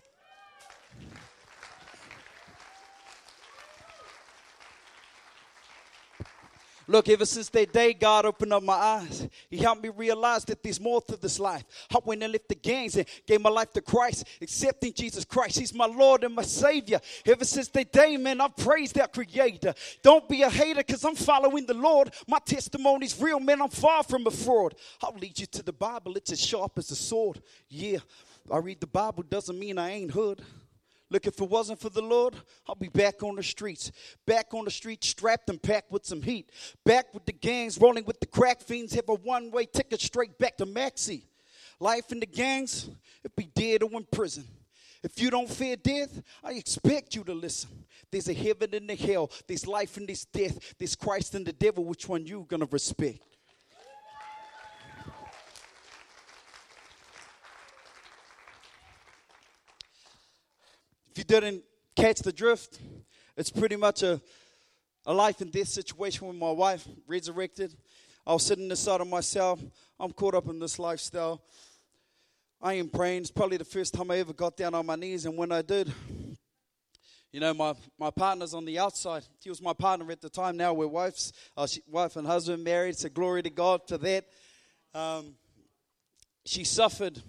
Look, 6.87 7.07
ever 7.07 7.25
since 7.25 7.49
that 7.49 7.71
day, 7.71 7.93
God 7.93 8.25
opened 8.25 8.51
up 8.51 8.63
my 8.63 8.73
eyes. 8.73 9.27
He 9.49 9.57
helped 9.57 9.83
me 9.83 9.89
realize 9.89 10.43
that 10.45 10.61
there's 10.61 10.79
more 10.79 11.01
to 11.03 11.15
this 11.15 11.39
life. 11.39 11.63
I 11.89 11.99
went 12.03 12.23
and 12.23 12.33
left 12.33 12.49
the 12.49 12.55
gangs 12.55 12.97
and 12.97 13.05
gave 13.25 13.41
my 13.41 13.49
life 13.49 13.71
to 13.73 13.81
Christ, 13.81 14.27
accepting 14.41 14.93
Jesus 14.93 15.23
Christ. 15.23 15.59
He's 15.59 15.73
my 15.73 15.85
Lord 15.85 16.23
and 16.23 16.35
my 16.35 16.41
Savior. 16.41 16.99
Ever 17.25 17.45
since 17.45 17.69
that 17.69 17.91
day, 17.91 18.17
man, 18.17 18.41
I've 18.41 18.55
praised 18.55 18.99
our 18.99 19.07
Creator. 19.07 19.73
Don't 20.01 20.27
be 20.27 20.41
a 20.41 20.49
hater 20.49 20.83
because 20.85 21.03
I'm 21.05 21.15
following 21.15 21.65
the 21.65 21.73
Lord. 21.73 22.13
My 22.27 22.39
testimony's 22.39 23.19
real, 23.21 23.39
man. 23.39 23.61
I'm 23.61 23.69
far 23.69 24.03
from 24.03 24.27
a 24.27 24.31
fraud. 24.31 24.75
I'll 25.01 25.15
lead 25.17 25.39
you 25.39 25.45
to 25.45 25.63
the 25.63 25.73
Bible. 25.73 26.17
It's 26.17 26.31
as 26.31 26.41
sharp 26.41 26.77
as 26.77 26.91
a 26.91 26.95
sword. 26.95 27.41
Yeah, 27.69 27.99
I 28.51 28.57
read 28.57 28.81
the 28.81 28.87
Bible 28.87 29.23
doesn't 29.23 29.57
mean 29.57 29.77
I 29.77 29.91
ain't 29.91 30.11
hood. 30.11 30.43
Look, 31.13 31.27
if 31.27 31.39
it 31.39 31.47
wasn't 31.47 31.79
for 31.79 31.91
the 31.91 32.01
Lord, 32.01 32.35
I'll 32.67 32.73
be 32.73 32.87
back 32.87 33.21
on 33.21 33.35
the 33.35 33.43
streets. 33.43 33.91
Back 34.25 34.51
on 34.55 34.65
the 34.65 34.71
streets, 34.71 35.07
strapped 35.09 35.47
and 35.47 35.61
packed 35.61 35.91
with 35.91 36.07
some 36.07 36.23
heat. 36.23 36.49
Back 36.83 37.13
with 37.13 37.23
the 37.23 37.31
gangs, 37.31 37.77
rolling 37.77 38.03
with 38.03 38.19
the 38.19 38.25
crack 38.25 38.61
fiends. 38.61 38.95
Have 38.95 39.07
a 39.09 39.13
one 39.13 39.51
way 39.51 39.67
ticket 39.67 40.01
straight 40.01 40.35
back 40.39 40.57
to 40.57 40.65
Maxie. 40.65 41.27
Life 41.79 42.11
in 42.11 42.19
the 42.19 42.25
gangs, 42.25 42.89
it 43.23 43.35
be 43.35 43.45
dead 43.53 43.83
or 43.83 43.91
in 43.93 44.07
prison. 44.11 44.45
If 45.03 45.21
you 45.21 45.29
don't 45.29 45.47
fear 45.47 45.75
death, 45.75 46.19
I 46.43 46.53
expect 46.53 47.13
you 47.13 47.23
to 47.25 47.33
listen. 47.33 47.69
There's 48.09 48.29
a 48.29 48.33
heaven 48.33 48.73
and 48.73 48.89
a 48.89 48.95
hell. 48.95 49.29
There's 49.47 49.67
life 49.67 49.97
and 49.97 50.07
there's 50.07 50.25
death. 50.25 50.73
There's 50.79 50.95
Christ 50.95 51.35
and 51.35 51.45
the 51.45 51.53
devil. 51.53 51.85
Which 51.85 52.09
one 52.09 52.25
you 52.25 52.47
gonna 52.49 52.67
respect? 52.71 53.19
If 61.13 61.19
you 61.19 61.25
didn't 61.25 61.63
catch 61.95 62.21
the 62.21 62.33
drift, 62.33 62.79
it's 63.37 63.51
pretty 63.51 63.75
much 63.75 64.01
a, 64.01 64.19
a 65.05 65.13
life 65.13 65.41
and 65.41 65.51
death 65.51 65.67
situation 65.67 66.27
with 66.27 66.35
my 66.35 66.49
wife, 66.49 66.87
resurrected. 67.05 67.75
I 68.25 68.33
was 68.33 68.43
sitting 68.47 68.67
inside 68.67 68.99
of 68.99 69.07
myself. 69.07 69.63
I'm 69.99 70.11
caught 70.11 70.33
up 70.33 70.47
in 70.47 70.57
this 70.57 70.79
lifestyle. 70.79 71.43
I 72.59 72.73
am 72.73 72.89
praying. 72.89 73.21
It's 73.21 73.29
probably 73.29 73.57
the 73.57 73.63
first 73.63 73.93
time 73.93 74.09
I 74.09 74.17
ever 74.17 74.33
got 74.33 74.57
down 74.57 74.73
on 74.73 74.87
my 74.87 74.95
knees, 74.95 75.27
and 75.27 75.37
when 75.37 75.51
I 75.51 75.61
did, 75.61 75.93
you 77.31 77.39
know, 77.39 77.53
my, 77.53 77.75
my 77.99 78.09
partner's 78.09 78.55
on 78.55 78.65
the 78.65 78.79
outside. 78.79 79.21
He 79.39 79.49
was 79.49 79.61
my 79.61 79.73
partner 79.73 80.11
at 80.11 80.19
the 80.19 80.29
time. 80.29 80.57
Now 80.57 80.73
we're 80.73 80.87
wives, 80.87 81.31
uh, 81.55 81.67
she, 81.67 81.83
wife 81.87 82.15
and 82.15 82.25
husband 82.25 82.63
married. 82.63 82.97
So 82.97 83.07
glory 83.07 83.43
to 83.43 83.51
God 83.51 83.81
for 83.87 83.99
that. 83.99 84.25
Um, 84.95 85.35
she 86.43 86.63
suffered 86.63 87.21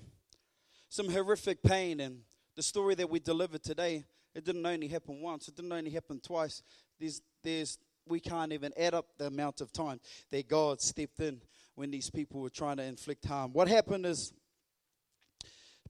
some 0.88 1.10
horrific 1.10 1.62
pain, 1.62 2.00
and 2.00 2.20
the 2.56 2.62
story 2.62 2.94
that 2.96 3.08
we 3.08 3.20
delivered 3.20 3.62
today, 3.62 4.04
it 4.34 4.44
didn't 4.44 4.64
only 4.64 4.88
happen 4.88 5.20
once, 5.20 5.48
it 5.48 5.56
didn't 5.56 5.72
only 5.72 5.90
happen 5.90 6.20
twice. 6.20 6.62
There's, 6.98 7.20
there's, 7.42 7.78
we 8.06 8.20
can't 8.20 8.52
even 8.52 8.72
add 8.76 8.94
up 8.94 9.06
the 9.18 9.26
amount 9.26 9.60
of 9.60 9.72
time 9.72 10.00
that 10.30 10.48
God 10.48 10.80
stepped 10.80 11.20
in 11.20 11.40
when 11.74 11.90
these 11.90 12.10
people 12.10 12.40
were 12.40 12.50
trying 12.50 12.76
to 12.76 12.84
inflict 12.84 13.24
harm. 13.24 13.52
What 13.52 13.68
happened 13.68 14.06
is 14.06 14.32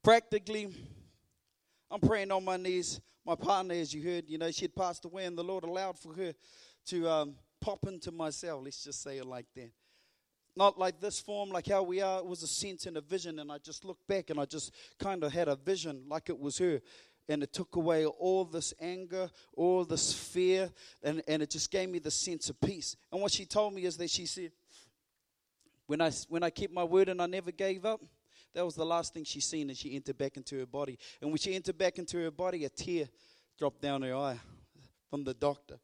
practically, 0.03 0.69
I'm 1.91 2.01
praying 2.01 2.31
on 2.31 2.45
my 2.45 2.57
knees. 2.57 3.01
My 3.27 3.35
partner, 3.35 3.75
as 3.75 3.93
you 3.95 4.03
heard, 4.03 4.25
you 4.29 4.37
know, 4.37 4.51
she 4.51 4.63
had 4.63 4.75
passed 4.75 5.05
away, 5.07 5.25
and 5.25 5.37
the 5.37 5.45
Lord 5.45 5.65
allowed 5.65 5.99
for 5.99 6.13
her 6.15 6.35
to 6.87 7.09
um, 7.09 7.35
pop 7.61 7.87
into 7.87 8.13
my 8.13 8.29
cell. 8.31 8.63
Let's 8.63 8.85
just 8.85 9.03
say 9.03 9.19
it 9.19 9.25
like 9.25 9.47
that 9.57 9.71
not 10.57 10.79
like 10.79 11.01
this 11.01 11.21
form, 11.21 11.51
like 11.51 11.67
how 11.67 11.83
we 11.83 12.01
are. 12.01 12.19
It 12.19 12.27
was 12.27 12.43
a 12.43 12.47
sense 12.47 12.87
and 12.87 12.97
a 12.97 13.01
vision, 13.01 13.39
and 13.39 13.51
I 13.51 13.59
just 13.59 13.85
looked 13.85 14.07
back 14.07 14.31
and 14.31 14.39
I 14.39 14.45
just 14.45 14.73
kind 14.99 15.25
of 15.25 15.33
had 15.33 15.49
a 15.49 15.57
vision 15.57 16.05
like 16.09 16.29
it 16.29 16.39
was 16.39 16.59
her. 16.59 16.81
And 17.29 17.43
it 17.43 17.53
took 17.53 17.77
away 17.77 18.05
all 18.05 18.45
this 18.45 18.75
anger, 18.81 19.31
all 19.55 19.85
this 19.85 20.13
fear, 20.13 20.71
and, 21.03 21.23
and 21.27 21.43
it 21.43 21.51
just 21.51 21.71
gave 21.71 21.89
me 21.89 21.99
the 21.99 22.11
sense 22.11 22.51
of 22.51 22.61
peace. 22.61 22.97
And 23.11 23.21
what 23.23 23.33
she 23.33 23.47
told 23.47 23.73
me 23.73 23.85
is 23.85 23.97
that 23.97 24.11
she 24.11 24.27
said, 24.27 24.53
when 25.87 26.01
I, 26.01 26.11
when 26.29 26.43
I 26.43 26.51
kept 26.51 26.73
my 26.73 26.85
word 26.85 27.09
and 27.09 27.23
I 27.23 27.27
never 27.27 27.51
gave 27.51 27.85
up, 27.87 28.01
that 28.55 28.65
was 28.65 28.75
the 28.75 28.85
last 28.85 29.15
thing 29.15 29.25
she 29.25 29.41
seen, 29.41 29.69
and 29.71 29.77
she 29.77 29.97
entered 29.97 30.19
back 30.19 30.37
into 30.37 30.59
her 30.59 30.67
body. 30.67 30.99
And 31.21 31.31
when 31.31 31.39
she 31.39 31.55
entered 31.55 31.77
back 31.77 31.99
into 31.99 32.19
her 32.19 32.31
body, 32.31 32.65
a 32.65 32.69
tear 32.69 33.09
dropped 33.59 33.81
down 33.81 34.03
her 34.03 34.15
eye 34.15 34.39
from 35.11 35.25
the 35.25 35.35
doctor. 35.35 35.79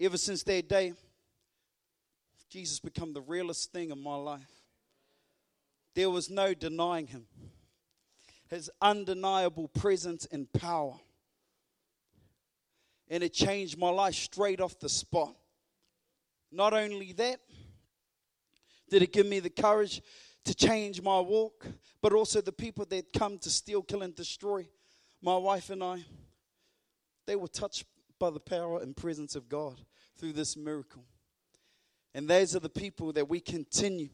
Ever 0.00 0.16
since 0.16 0.42
that 0.42 0.68
day, 0.68 0.94
Jesus 2.50 2.78
become 2.78 3.12
the 3.12 3.20
realest 3.20 3.72
thing 3.72 3.90
in 3.90 4.02
my 4.02 4.16
life. 4.16 4.62
There 5.94 6.10
was 6.10 6.30
no 6.30 6.54
denying 6.54 7.06
him. 7.06 7.26
His 8.48 8.70
undeniable 8.80 9.68
presence 9.68 10.26
and 10.30 10.52
power. 10.52 10.94
And 13.08 13.22
it 13.22 13.32
changed 13.32 13.78
my 13.78 13.90
life 13.90 14.14
straight 14.14 14.60
off 14.60 14.78
the 14.78 14.88
spot. 14.88 15.34
Not 16.50 16.72
only 16.72 17.12
that, 17.12 17.40
did 18.90 19.02
it 19.02 19.12
give 19.12 19.26
me 19.26 19.40
the 19.40 19.50
courage 19.50 20.02
to 20.44 20.54
change 20.54 21.02
my 21.02 21.18
walk, 21.20 21.66
but 22.00 22.12
also 22.12 22.40
the 22.40 22.52
people 22.52 22.84
that 22.86 23.12
come 23.12 23.38
to 23.38 23.50
steal, 23.50 23.82
kill, 23.82 24.02
and 24.02 24.14
destroy. 24.14 24.68
My 25.22 25.36
wife 25.36 25.70
and 25.70 25.82
I, 25.82 26.04
they 27.26 27.34
were 27.34 27.48
touched 27.48 27.84
by 28.18 28.30
the 28.30 28.40
power 28.40 28.80
and 28.80 28.96
presence 28.96 29.34
of 29.34 29.48
God 29.48 29.80
through 30.16 30.34
this 30.34 30.56
miracle. 30.56 31.04
And 32.14 32.28
those 32.28 32.54
are 32.54 32.60
the 32.60 32.68
people 32.68 33.12
that 33.14 33.28
we 33.28 33.40
continue, 33.40 34.10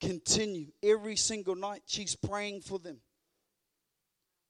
continue 0.00 0.66
every 0.82 1.16
single 1.16 1.56
night. 1.56 1.82
She's 1.86 2.14
praying 2.14 2.60
for 2.60 2.78
them. 2.78 2.98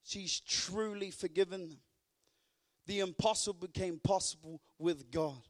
She's 0.04 0.40
truly 0.40 1.10
forgiven 1.10 1.68
them. 1.68 1.78
The 2.86 3.00
impossible 3.00 3.68
became 3.68 4.00
possible 4.00 4.60
with 4.78 5.12
God. 5.12 5.40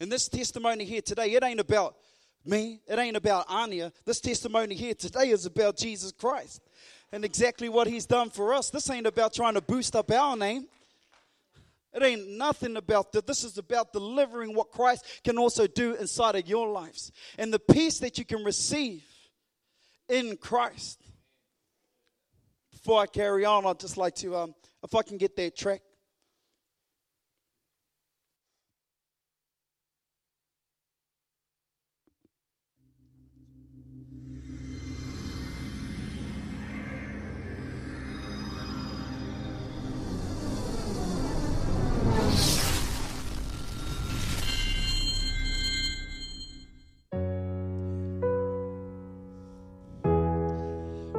And 0.00 0.10
this 0.10 0.28
testimony 0.28 0.84
here 0.84 1.02
today, 1.02 1.32
it 1.32 1.44
ain't 1.44 1.60
about 1.60 1.96
me, 2.44 2.80
it 2.86 2.98
ain't 2.98 3.16
about 3.16 3.46
Anya. 3.48 3.92
This 4.04 4.20
testimony 4.20 4.74
here 4.74 4.94
today 4.94 5.30
is 5.30 5.46
about 5.46 5.76
Jesus 5.76 6.12
Christ 6.12 6.62
and 7.12 7.24
exactly 7.24 7.68
what 7.68 7.86
he's 7.86 8.06
done 8.06 8.30
for 8.30 8.54
us. 8.54 8.70
This 8.70 8.88
ain't 8.90 9.06
about 9.06 9.34
trying 9.34 9.54
to 9.54 9.60
boost 9.60 9.94
up 9.94 10.10
our 10.10 10.36
name. 10.36 10.66
It 11.94 12.02
ain't 12.02 12.28
nothing 12.28 12.76
about 12.76 13.12
that. 13.12 13.26
This 13.26 13.44
is 13.44 13.56
about 13.56 13.92
delivering 13.92 14.54
what 14.54 14.72
Christ 14.72 15.04
can 15.22 15.38
also 15.38 15.68
do 15.68 15.94
inside 15.94 16.34
of 16.34 16.48
your 16.48 16.68
lives 16.68 17.12
and 17.38 17.54
the 17.54 17.60
peace 17.60 18.00
that 18.00 18.18
you 18.18 18.24
can 18.24 18.42
receive 18.42 19.04
in 20.08 20.36
Christ. 20.36 21.00
Before 22.72 23.00
I 23.00 23.06
carry 23.06 23.44
on, 23.44 23.64
I'd 23.64 23.78
just 23.78 23.96
like 23.96 24.16
to, 24.16 24.36
um, 24.36 24.54
if 24.82 24.94
I 24.94 25.02
can 25.02 25.18
get 25.18 25.36
that 25.36 25.56
track. 25.56 25.82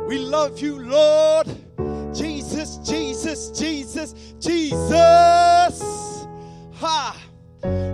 We 0.08 0.20
love 0.20 0.60
you, 0.60 0.80
Lord. 0.80 1.48
Jesus, 2.13 2.78
Jesus, 2.78 3.50
Jesus, 3.50 4.13
Jesus. 4.39 5.82
Ha. 6.76 7.22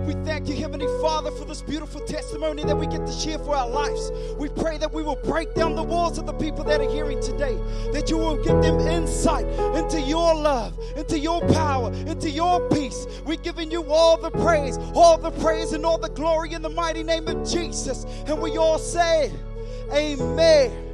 We 0.06 0.12
thank 0.24 0.46
you, 0.46 0.54
Heavenly 0.56 0.86
Father, 1.00 1.30
for 1.30 1.46
this 1.46 1.62
beautiful 1.62 2.02
testimony 2.02 2.64
that 2.64 2.76
we 2.76 2.86
get 2.86 3.06
to 3.06 3.12
share 3.12 3.38
for 3.38 3.56
our 3.56 3.66
lives. 3.66 4.12
We 4.36 4.50
pray 4.50 4.76
that 4.76 4.92
we 4.92 5.02
will 5.02 5.18
break 5.24 5.54
down 5.54 5.74
the 5.74 5.82
walls 5.82 6.18
of 6.18 6.26
the 6.26 6.34
people 6.34 6.62
that 6.64 6.82
are 6.82 6.90
hearing 6.90 7.20
today, 7.22 7.56
that 7.92 8.10
you 8.10 8.18
will 8.18 8.36
give 8.36 8.60
them 8.60 8.80
insight 8.80 9.46
into 9.74 9.98
your 10.00 10.34
love, 10.34 10.78
into 10.96 11.18
your 11.18 11.40
power, 11.48 11.90
into 11.94 12.28
your 12.28 12.68
peace. 12.68 13.06
We're 13.24 13.36
giving 13.36 13.70
you 13.70 13.90
all 13.90 14.18
the 14.18 14.30
praise, 14.30 14.76
all 14.94 15.16
the 15.16 15.30
praise, 15.30 15.72
and 15.72 15.86
all 15.86 15.98
the 15.98 16.10
glory 16.10 16.52
in 16.52 16.60
the 16.60 16.70
mighty 16.70 17.02
name 17.02 17.26
of 17.26 17.48
Jesus. 17.48 18.04
And 18.26 18.42
we 18.42 18.58
all 18.58 18.78
say, 18.78 19.32
Amen. 19.90 20.91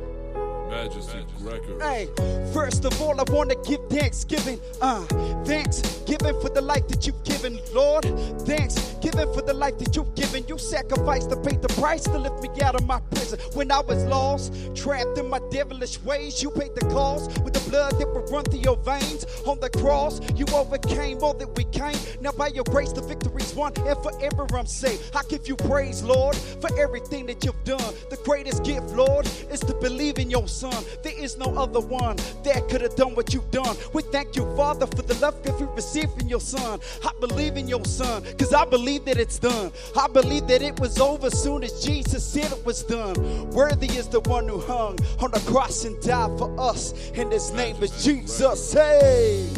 Majesty 0.69 1.25
Records. 1.41 1.83
Hey, 1.83 2.09
first 2.53 2.85
of 2.85 3.01
all, 3.01 3.19
I 3.21 3.25
want 3.33 3.51
to 3.51 3.57
give 3.69 3.81
thanksgiving. 3.89 4.61
Uh, 4.81 5.03
thanksgiving 5.45 6.41
for 6.41 6.49
the 6.49 6.63
life 6.63 6.87
that 6.89 7.07
you've 7.07 7.23
given, 7.25 7.59
Lord. 7.73 8.05
Thanks, 8.43 8.89
Thanksgiving 9.01 9.33
for 9.33 9.43
the 9.43 9.55
life 9.55 9.79
that 9.79 9.95
you've 9.95 10.15
given. 10.15 10.45
You 10.49 10.59
sacrificed 10.59 11.31
to 11.31 11.37
pay 11.37 11.57
the 11.57 11.69
price 11.69 12.03
to 12.05 12.19
lift 12.19 12.43
me 12.43 12.49
out 12.63 12.75
of 12.75 12.87
my 12.87 13.01
prison. 13.11 13.39
When 13.55 13.71
I 13.71 13.81
was 13.81 14.05
lost, 14.05 14.53
trapped 14.75 15.19
in 15.19 15.29
my 15.29 15.41
devilish 15.51 16.01
ways, 16.03 16.43
you 16.43 16.51
paid 16.51 16.75
the 16.75 16.85
cost 16.87 17.41
with 17.43 17.55
the 17.55 17.71
blood 17.71 17.93
that 17.99 18.09
would 18.09 18.31
run 18.31 18.45
through 18.45 18.61
your 18.61 18.77
veins. 18.77 19.25
On 19.47 19.61
the 19.61 19.71
cross, 19.71 20.21
you 20.35 20.47
overcame 20.53 21.19
all 21.23 21.35
that 21.35 21.57
we 21.57 21.65
came. 21.65 21.97
Now, 22.21 22.33
by 22.33 22.49
your 22.49 22.65
grace, 22.65 22.93
the 22.93 23.03
victory's 23.03 23.55
won, 23.55 23.73
and 23.79 23.97
forever 24.03 24.47
I'm 24.57 24.67
saved. 24.67 25.15
I 25.15 25.23
give 25.29 25.47
you 25.47 25.57
praise, 25.57 26.03
Lord, 26.03 26.37
for 26.37 26.71
everything 26.79 27.27
that 27.27 27.45
you've 27.45 27.65
done. 27.65 27.95
The 28.11 28.19
greatest 28.25 28.65
gift, 28.65 28.91
Lord, 28.91 29.27
is 29.51 29.61
to 29.61 29.75
believe 29.75 30.19
in 30.19 30.31
your 30.31 30.49
Son. 30.49 30.85
There 31.03 31.17
is 31.17 31.28
no 31.37 31.55
other 31.57 31.81
one 31.81 32.17
that 32.45 32.69
could 32.69 32.81
have 32.81 32.95
done 32.95 33.15
what 33.15 33.35
you've 33.35 33.51
done. 33.51 33.77
We 33.93 34.03
thank 34.03 34.37
you, 34.37 34.45
Father, 34.57 34.87
for 34.87 35.03
the 35.03 35.15
love 35.15 35.43
that 35.43 35.59
we 35.61 35.67
received 35.75 36.21
in 36.23 36.29
your 36.29 36.41
Son. 36.41 36.81
I 37.05 37.11
believe 37.21 37.57
in 37.57 37.69
your 37.69 37.85
Son 37.85 38.23
because 38.23 38.55
I 38.55 38.65
believe 38.65 39.05
that 39.07 39.19
it's 39.19 39.39
done. 39.39 39.73
I 39.97 40.09
believe 40.09 40.47
that 40.47 40.63
it 40.63 40.79
was 40.81 40.99
over 40.99 41.31
soon 41.31 41.65
as 41.65 41.85
Jesus 41.85 42.25
said 42.25 42.51
it 42.53 42.65
was 42.65 42.83
done. 42.83 43.51
Worthy 43.51 43.89
is 43.89 44.09
the 44.09 44.21
one 44.21 44.49
who 44.49 44.61
hung 44.61 44.99
on 45.21 45.31
the 45.31 45.41
cross 45.41 45.85
and 45.85 46.01
died 46.01 46.39
for 46.39 46.55
us. 46.59 46.95
And 47.15 47.33
his 47.33 47.51
name 47.53 47.83
is 47.83 48.05
Jesus. 48.05 48.73
Hey, 48.73 49.49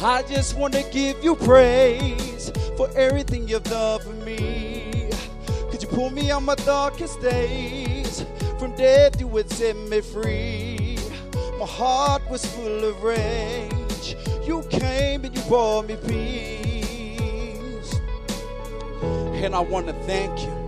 I 0.00 0.22
just 0.22 0.56
want 0.56 0.74
to 0.74 0.82
give 0.90 1.22
you 1.22 1.36
praise 1.36 2.50
for 2.76 2.88
everything 2.96 3.48
you've 3.48 3.64
done 3.64 4.00
for 4.00 4.14
me. 4.24 5.10
Could 5.70 5.82
you 5.82 5.88
pull 5.88 6.10
me 6.10 6.30
on 6.30 6.44
my 6.44 6.54
darkest 6.54 7.20
days? 7.20 8.24
From 8.58 8.74
death, 8.76 9.18
you 9.18 9.26
would 9.26 9.50
set 9.50 9.76
me 9.76 10.00
free. 10.00 10.69
My 11.60 11.66
heart 11.66 12.22
was 12.30 12.42
full 12.46 12.84
of 12.86 13.02
rage. 13.02 14.16
You 14.46 14.62
came 14.70 15.26
and 15.26 15.36
you 15.36 15.42
brought 15.42 15.88
me 15.88 15.96
peace. 16.08 17.94
And 19.02 19.54
I 19.54 19.60
want 19.60 19.86
to 19.88 19.92
thank 20.04 20.40
you. 20.40 20.59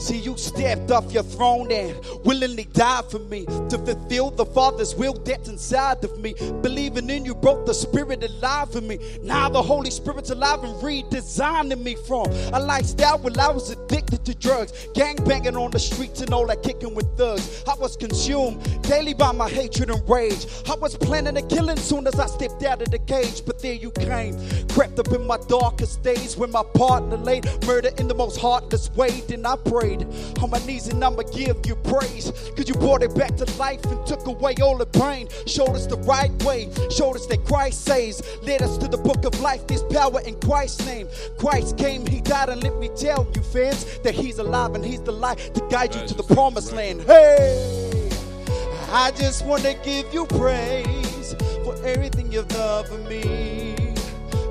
See, 0.00 0.16
you 0.16 0.34
stepped 0.38 0.90
off 0.90 1.12
your 1.12 1.22
throne 1.22 1.70
and 1.70 1.94
willingly 2.24 2.64
died 2.72 3.04
for 3.10 3.18
me 3.18 3.44
to 3.44 3.78
fulfill 3.78 4.30
the 4.30 4.46
Father's 4.46 4.94
will 4.94 5.12
that's 5.12 5.46
inside 5.46 6.02
of 6.02 6.18
me. 6.18 6.34
Believing 6.62 7.10
in 7.10 7.26
you 7.26 7.34
broke 7.34 7.66
the 7.66 7.74
Spirit 7.74 8.24
alive 8.24 8.74
in 8.74 8.88
me. 8.88 8.98
Now 9.22 9.50
the 9.50 9.60
Holy 9.60 9.90
Spirit's 9.90 10.30
alive 10.30 10.64
and 10.64 10.74
redesigning 10.76 11.82
me 11.82 11.96
from 12.06 12.30
a 12.54 12.58
lifestyle 12.58 13.18
where 13.18 13.34
I 13.38 13.50
was 13.50 13.70
addicted 13.70 14.24
to 14.24 14.34
drugs, 14.34 14.72
gang 14.94 15.16
banging 15.16 15.56
on 15.56 15.70
the 15.70 15.78
streets 15.78 16.22
and 16.22 16.32
all 16.32 16.46
that 16.46 16.62
kicking 16.62 16.94
with 16.94 17.06
thugs. 17.18 17.62
I 17.68 17.74
was 17.74 17.94
consumed 17.94 18.82
daily 18.82 19.12
by 19.12 19.32
my 19.32 19.50
hatred 19.50 19.90
and 19.90 20.08
rage. 20.08 20.46
I 20.66 20.76
was 20.76 20.96
planning 20.96 21.36
a 21.36 21.42
killing 21.42 21.76
soon 21.76 22.06
as 22.06 22.18
I 22.18 22.24
stepped 22.24 22.62
out 22.62 22.80
of 22.80 22.90
the 22.90 23.00
cage, 23.00 23.44
but 23.44 23.60
there 23.60 23.74
you 23.74 23.90
came, 23.90 24.34
crept 24.68 24.98
up 24.98 25.12
in 25.12 25.26
my 25.26 25.36
darkest 25.46 26.02
days 26.02 26.38
when 26.38 26.50
my 26.50 26.62
partner 26.74 27.18
laid 27.18 27.44
murder 27.66 27.90
in 27.98 28.08
the 28.08 28.14
most 28.14 28.40
heartless 28.40 28.90
way. 28.92 29.10
Then 29.28 29.44
I 29.44 29.56
prayed 29.56 29.89
on 30.42 30.50
my 30.50 30.58
knees 30.66 30.88
and 30.88 31.02
I'ma 31.04 31.22
give 31.22 31.56
you 31.66 31.76
praise. 31.76 32.32
Cause 32.56 32.68
you 32.68 32.74
brought 32.74 33.02
it 33.02 33.14
back 33.14 33.36
to 33.36 33.44
life 33.58 33.84
and 33.86 34.06
took 34.06 34.26
away 34.26 34.54
all 34.62 34.76
the 34.76 34.86
pain. 34.86 35.28
Showed 35.46 35.74
us 35.74 35.86
the 35.86 35.96
right 35.98 36.30
way, 36.44 36.70
showed 36.90 37.16
us 37.16 37.26
that 37.26 37.44
Christ 37.44 37.84
saves. 37.84 38.22
Led 38.42 38.62
us 38.62 38.78
to 38.78 38.88
the 38.88 38.98
book 38.98 39.24
of 39.24 39.38
life, 39.40 39.66
there's 39.66 39.82
power 39.84 40.20
in 40.20 40.38
Christ's 40.40 40.84
name. 40.86 41.08
Christ 41.38 41.76
came, 41.76 42.06
he 42.06 42.20
died, 42.20 42.48
and 42.48 42.62
let 42.62 42.76
me 42.76 42.88
tell 42.96 43.26
you, 43.34 43.42
fans, 43.42 43.98
that 44.00 44.14
he's 44.14 44.38
alive 44.38 44.74
and 44.74 44.84
he's 44.84 45.02
the 45.02 45.12
light 45.12 45.38
to 45.54 45.60
guide 45.70 45.94
you 45.94 46.06
to 46.06 46.14
the 46.14 46.22
promised 46.22 46.72
land. 46.72 47.02
Hey! 47.02 48.10
I 48.92 49.12
just 49.12 49.46
want 49.46 49.62
to 49.62 49.74
give 49.84 50.12
you 50.12 50.26
praise 50.26 51.34
for 51.62 51.76
everything 51.84 52.32
you've 52.32 52.48
done 52.48 52.84
for 52.86 52.98
me. 52.98 53.74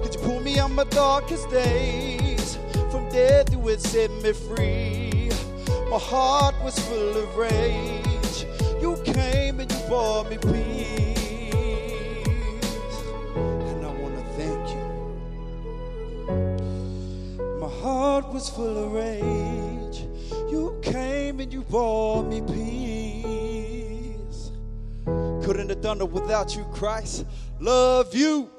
Could 0.01 0.15
you 0.15 0.21
pull 0.21 0.39
me 0.39 0.59
on 0.59 0.73
my 0.75 0.85
darkest 0.85 1.49
days? 1.49 2.57
From 2.89 3.09
death, 3.09 3.51
you 3.51 3.59
would 3.59 3.81
set 3.81 4.09
me 4.23 4.31
free. 4.31 4.98
My 5.89 5.97
heart 5.97 6.53
was 6.63 6.77
full 6.77 7.17
of 7.17 7.35
rage. 7.35 8.45
You 8.79 8.95
came 9.03 9.59
and 9.59 9.71
you 9.71 9.79
brought 9.87 10.29
me 10.29 10.37
peace. 10.37 11.17
And 13.35 13.83
I 13.83 13.89
want 13.89 14.15
to 14.15 14.23
thank 14.37 14.69
you. 14.69 14.87
My 17.59 17.69
heart 17.81 18.31
was 18.31 18.49
full 18.49 18.77
of 18.85 18.91
rage. 18.91 20.05
You 20.51 20.79
came 20.83 21.39
and 21.39 21.51
you 21.51 21.63
brought 21.63 22.27
me 22.27 22.41
peace. 22.41 24.51
Couldn't 25.43 25.69
have 25.69 25.81
done 25.81 26.01
it 26.01 26.11
without 26.11 26.55
you, 26.55 26.65
Christ. 26.65 27.25
Love 27.59 28.13
you. 28.13 28.51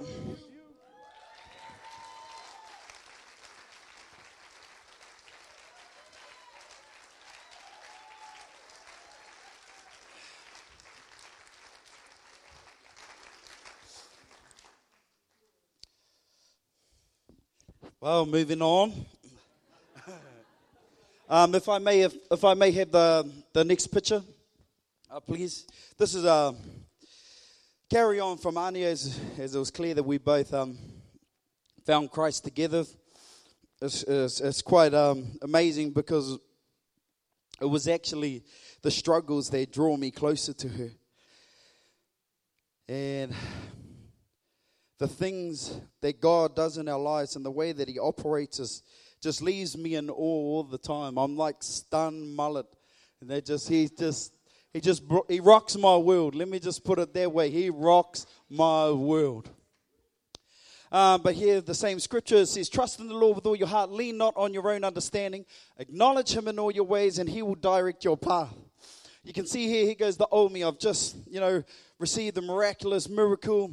Well, 18.03 18.25
moving 18.25 18.63
on. 18.63 18.95
Um, 21.29 21.55
if 21.55 21.69
I 21.69 21.77
may, 21.79 21.99
have, 21.99 22.15
if 22.31 22.45
I 22.45 22.55
may 22.55 22.71
have 22.71 22.91
the 22.91 23.31
the 23.53 23.63
next 23.63 23.89
picture, 23.89 24.23
uh, 25.11 25.21
please. 25.21 25.67
This 25.99 26.15
is 26.15 26.25
a 26.25 26.31
uh, 26.31 26.53
carry 27.91 28.19
on 28.19 28.39
from 28.39 28.57
Anya, 28.57 28.89
as, 28.89 29.21
as 29.39 29.55
it 29.55 29.59
was 29.59 29.71
clear 29.71 29.93
that 29.93 30.03
we 30.03 30.17
both 30.17 30.55
um, 30.55 30.79
found 31.85 32.11
Christ 32.11 32.43
together. 32.43 32.87
It's, 33.83 34.03
it's, 34.05 34.41
it's 34.41 34.63
quite 34.63 34.95
um, 34.95 35.39
amazing 35.43 35.91
because 35.91 36.39
it 37.61 37.67
was 37.67 37.87
actually 37.87 38.45
the 38.81 38.91
struggles 38.91 39.51
that 39.51 39.73
drew 39.73 39.99
me 39.99 40.11
closer 40.11 40.55
to 40.55 40.69
her, 40.69 40.91
and 42.89 43.35
the 45.01 45.09
things 45.09 45.81
that 46.03 46.21
God 46.21 46.55
does 46.55 46.77
in 46.77 46.87
our 46.87 46.99
lives 46.99 47.35
and 47.35 47.45
the 47.45 47.51
way 47.51 47.73
that 47.73 47.89
He 47.89 47.99
operates 47.99 48.61
us 48.61 48.83
just 49.21 49.43
leaves 49.43 49.77
me 49.77 49.95
in 49.97 50.11
awe 50.11 50.15
all 50.15 50.63
the 50.63 50.79
time. 50.79 51.17
I'm 51.17 51.37
like 51.37 51.57
stunned 51.61 52.37
mullet, 52.37 52.67
and 53.21 53.29
they 53.29 53.41
just 53.41 53.69
He 53.69 53.89
just 53.99 54.35
He 54.75 54.81
just 54.81 55.03
He 55.27 55.41
rocks 55.41 55.77
my 55.77 55.97
world. 55.97 56.35
Let 56.35 56.49
me 56.49 56.59
just 56.61 56.85
put 56.85 56.99
it 56.99 57.15
that 57.15 57.33
way. 57.33 57.51
He 57.51 57.71
rocks 57.71 58.27
my 58.51 58.91
world. 58.91 59.49
Um, 60.93 61.23
but 61.23 61.35
here, 61.35 61.61
the 61.63 61.75
same 61.75 61.99
scripture 61.99 62.45
says, 62.45 62.69
Trust 62.69 63.01
in 63.01 63.09
the 63.09 63.15
Lord 63.15 63.37
with 63.37 63.47
all 63.47 63.57
your 63.57 63.69
heart, 63.69 63.91
lean 63.91 64.19
not 64.19 64.35
on 64.37 64.53
your 64.53 64.71
own 64.71 64.85
understanding, 64.85 65.47
acknowledge 65.79 66.33
him 66.33 66.47
in 66.47 66.59
all 66.59 66.73
your 66.73 66.85
ways, 66.85 67.19
and 67.19 67.29
he 67.29 67.43
will 67.43 67.55
direct 67.55 68.05
your 68.05 68.19
path. 68.19 68.55
You 69.23 69.33
can 69.33 69.47
see 69.47 69.67
here, 69.67 69.87
he 69.87 69.95
goes, 69.95 70.19
The 70.19 70.27
old 70.27 70.53
me. 70.53 70.63
I've 70.63 70.79
just, 70.79 71.17
you 71.27 71.41
know, 71.41 71.63
received 71.99 72.35
the 72.35 72.43
miraculous 72.43 73.09
miracle. 73.09 73.73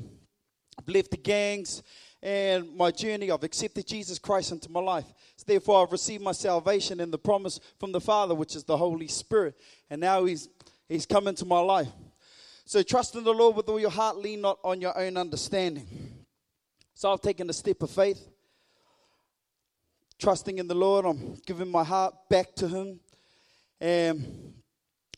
I've 0.78 0.88
left 0.88 1.12
the 1.12 1.18
gangs 1.18 1.84
and 2.22 2.76
my 2.76 2.92
journey. 2.92 3.32
I've 3.32 3.44
accepted 3.44 3.88
Jesus 3.88 4.20
Christ 4.20 4.52
into 4.52 4.72
my 4.72 4.80
life. 4.80 5.06
So 5.36 5.44
therefore, 5.46 5.84
I've 5.84 5.92
received 5.92 6.24
my 6.24 6.32
salvation 6.32 7.00
and 7.00 7.12
the 7.12 7.18
promise 7.18 7.60
from 7.80 7.92
the 7.92 8.02
Father, 8.02 8.36
which 8.36 8.56
is 8.56 8.64
the 8.64 8.78
Holy 8.78 9.08
Spirit. 9.08 9.56
And 9.90 10.02
now 10.02 10.26
he's, 10.26 10.50
he's 10.88 11.06
come 11.06 11.28
into 11.28 11.46
my 11.46 11.60
life. 11.60 11.90
So 12.66 12.84
trust 12.84 13.16
in 13.16 13.24
the 13.24 13.34
Lord 13.34 13.56
with 13.56 13.70
all 13.70 13.80
your 13.80 13.90
heart, 13.90 14.18
lean 14.18 14.42
not 14.42 14.60
on 14.64 14.82
your 14.82 14.98
own 14.98 15.16
understanding. 15.16 15.88
So 16.94 17.14
I've 17.14 17.22
taken 17.22 17.50
a 17.50 17.54
step 17.54 17.82
of 17.82 17.92
faith, 17.92 18.28
trusting 20.20 20.58
in 20.58 20.68
the 20.68 20.76
Lord. 20.76 21.06
I'm 21.06 21.38
giving 21.46 21.70
my 21.70 21.84
heart 21.84 22.16
back 22.30 22.56
to 22.56 22.68
Him. 22.68 23.00
And 23.80 24.54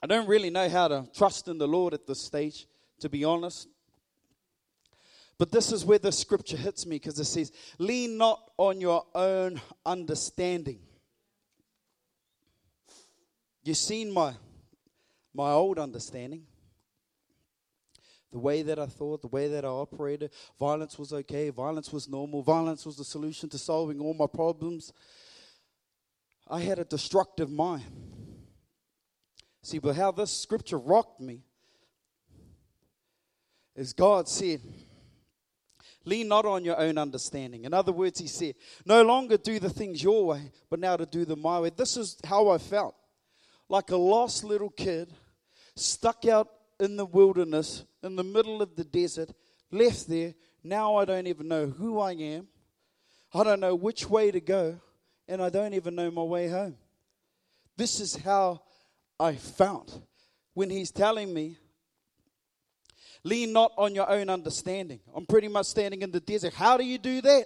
I 0.04 0.08
don't 0.08 0.28
really 0.28 0.50
know 0.50 0.69
how 0.69 0.89
to 0.89 1.08
trust 1.15 1.48
in 1.48 1.58
the 1.58 1.67
Lord 1.67 1.93
at 1.93 2.06
this 2.06 2.22
stage, 2.22 2.67
to 3.00 3.10
be 3.10 3.24
honest. 3.24 3.67
But 5.39 5.52
this 5.52 5.71
is 5.71 5.86
where 5.86 5.97
the 5.97 6.12
scripture 6.12 6.58
hits 6.58 6.86
me 6.86 6.97
because 6.97 7.17
it 7.17 7.25
says, 7.25 7.54
Lean 7.80 8.17
not 8.17 8.52
on 8.58 8.82
your 8.82 9.06
own 9.15 9.62
understanding. 9.86 10.80
You've 13.63 13.78
seen 13.78 14.12
my, 14.12 14.34
my 15.34 15.52
old 15.52 15.80
understanding 15.80 16.43
the 18.32 18.39
way 18.39 18.62
that 18.62 18.78
I 18.78 18.86
thought, 18.86 19.21
the 19.21 19.28
way 19.28 19.47
that 19.47 19.65
I 19.65 19.69
operated. 19.69 20.32
Violence 20.60 20.99
was 20.99 21.13
okay, 21.13 21.49
violence 21.49 21.91
was 21.91 22.08
normal, 22.08 22.43
violence 22.43 22.86
was 22.86 22.97
the 22.97 23.06
solution 23.06 23.49
to 23.49 23.58
solving 23.58 23.99
all 24.02 24.13
my 24.13 24.28
problems. 24.28 24.93
I 26.47 26.60
had 26.60 26.80
a 26.80 26.86
destructive 26.86 27.49
mind. 27.49 27.86
See, 29.62 29.80
but 29.80 29.95
how 29.95 30.12
this 30.12 30.32
scripture 30.32 30.78
rocked 30.78 31.21
me 31.21 31.43
is 33.75 33.93
God 33.93 34.28
said, 34.28 34.62
Lean 36.10 36.28
not 36.28 36.45
on 36.45 36.65
your 36.65 36.80
own 36.80 36.98
understanding. 36.98 37.65
In 37.65 37.74
other 37.74 37.91
words, 37.91 38.19
He 38.19 38.28
said, 38.28 38.56
No 38.84 39.04
longer 39.04 39.38
do 39.38 39.60
the 39.60 39.69
things 39.69 40.02
your 40.02 40.26
way, 40.26 40.52
but 40.69 40.80
now 40.80 40.98
to 40.98 41.06
do 41.06 41.24
them 41.24 41.41
my 41.41 41.60
way. 41.60 41.69
This 41.69 41.98
is 41.98 42.17
how 42.26 42.50
I 42.50 42.58
felt 42.58 42.95
like 43.69 43.91
a 43.91 43.95
lost 43.95 44.43
little 44.43 44.72
kid 44.72 45.13
stuck 45.76 46.26
out 46.26 46.48
in 46.80 46.95
the 46.95 47.06
wilderness, 47.06 47.84
in 48.02 48.15
the 48.15 48.24
middle 48.24 48.63
of 48.63 48.76
the 48.76 48.84
desert, 48.84 49.30
left 49.72 50.10
there. 50.10 50.34
Now 50.63 50.95
I 50.95 51.06
don't 51.06 51.28
even 51.28 51.48
know 51.48 51.67
who 51.67 52.00
I 52.00 52.13
am. 52.13 52.48
I 53.32 53.43
don't 53.43 53.60
know 53.60 53.76
which 53.76 54.10
way 54.10 54.32
to 54.32 54.39
go, 54.39 54.80
and 55.28 55.43
I 55.43 55.50
don't 55.50 55.76
even 55.76 55.93
know 55.93 56.10
my 56.10 56.24
way 56.24 56.50
home. 56.50 56.76
This 57.78 58.00
is 58.00 58.15
how 58.15 58.63
I 59.19 59.36
felt 59.36 60.02
when 60.56 60.72
he's 60.72 60.89
telling 60.89 61.32
me, 61.32 61.58
lean 63.30 63.54
not 63.54 63.72
on 63.78 63.96
your 63.96 64.10
own 64.10 64.30
understanding. 64.30 65.00
I'm 65.15 65.26
pretty 65.26 65.48
much 65.48 65.68
standing 65.68 66.02
in 66.02 66.12
the 66.12 66.20
desert. 66.20 66.54
How 66.54 66.78
do 66.78 66.84
you 66.84 66.98
do 66.98 67.22
that? 67.22 67.46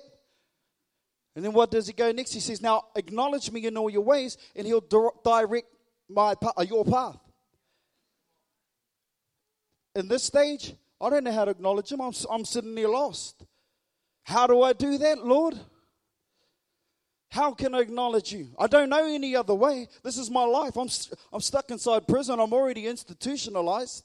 And 1.35 1.43
then 1.43 1.53
what 1.53 1.71
does 1.71 1.87
he 1.87 1.93
go 1.93 2.11
next? 2.11 2.33
He 2.33 2.39
says, 2.39 2.61
Now 2.61 2.85
acknowledge 2.95 3.51
me 3.51 3.65
in 3.65 3.77
all 3.77 3.89
your 3.89 4.03
ways, 4.03 4.37
and 4.55 4.65
he'll 4.65 4.85
direct 5.23 5.67
my, 6.09 6.35
uh, 6.57 6.65
your 6.67 6.85
path 6.85 7.17
in 9.95 10.07
this 10.07 10.23
stage, 10.23 10.73
I 10.99 11.09
don't 11.09 11.23
know 11.23 11.31
how 11.31 11.45
to 11.45 11.51
acknowledge 11.51 11.91
Him. 11.91 12.01
I'm, 12.01 12.13
I'm 12.29 12.45
sitting 12.45 12.75
there 12.75 12.89
lost. 12.89 13.45
How 14.23 14.47
do 14.47 14.61
I 14.61 14.73
do 14.73 14.97
that, 14.97 15.25
Lord? 15.25 15.59
How 17.29 17.51
can 17.53 17.73
I 17.73 17.79
acknowledge 17.79 18.31
you? 18.31 18.49
I 18.59 18.67
don't 18.67 18.89
know 18.89 19.05
any 19.05 19.35
other 19.35 19.55
way. 19.55 19.87
This 20.03 20.17
is 20.17 20.29
my 20.29 20.43
life. 20.43 20.77
I'm, 20.77 20.89
I'm 21.31 21.41
stuck 21.41 21.71
inside 21.71 22.07
prison. 22.07 22.39
I'm 22.39 22.53
already 22.53 22.87
institutionalized. 22.87 24.03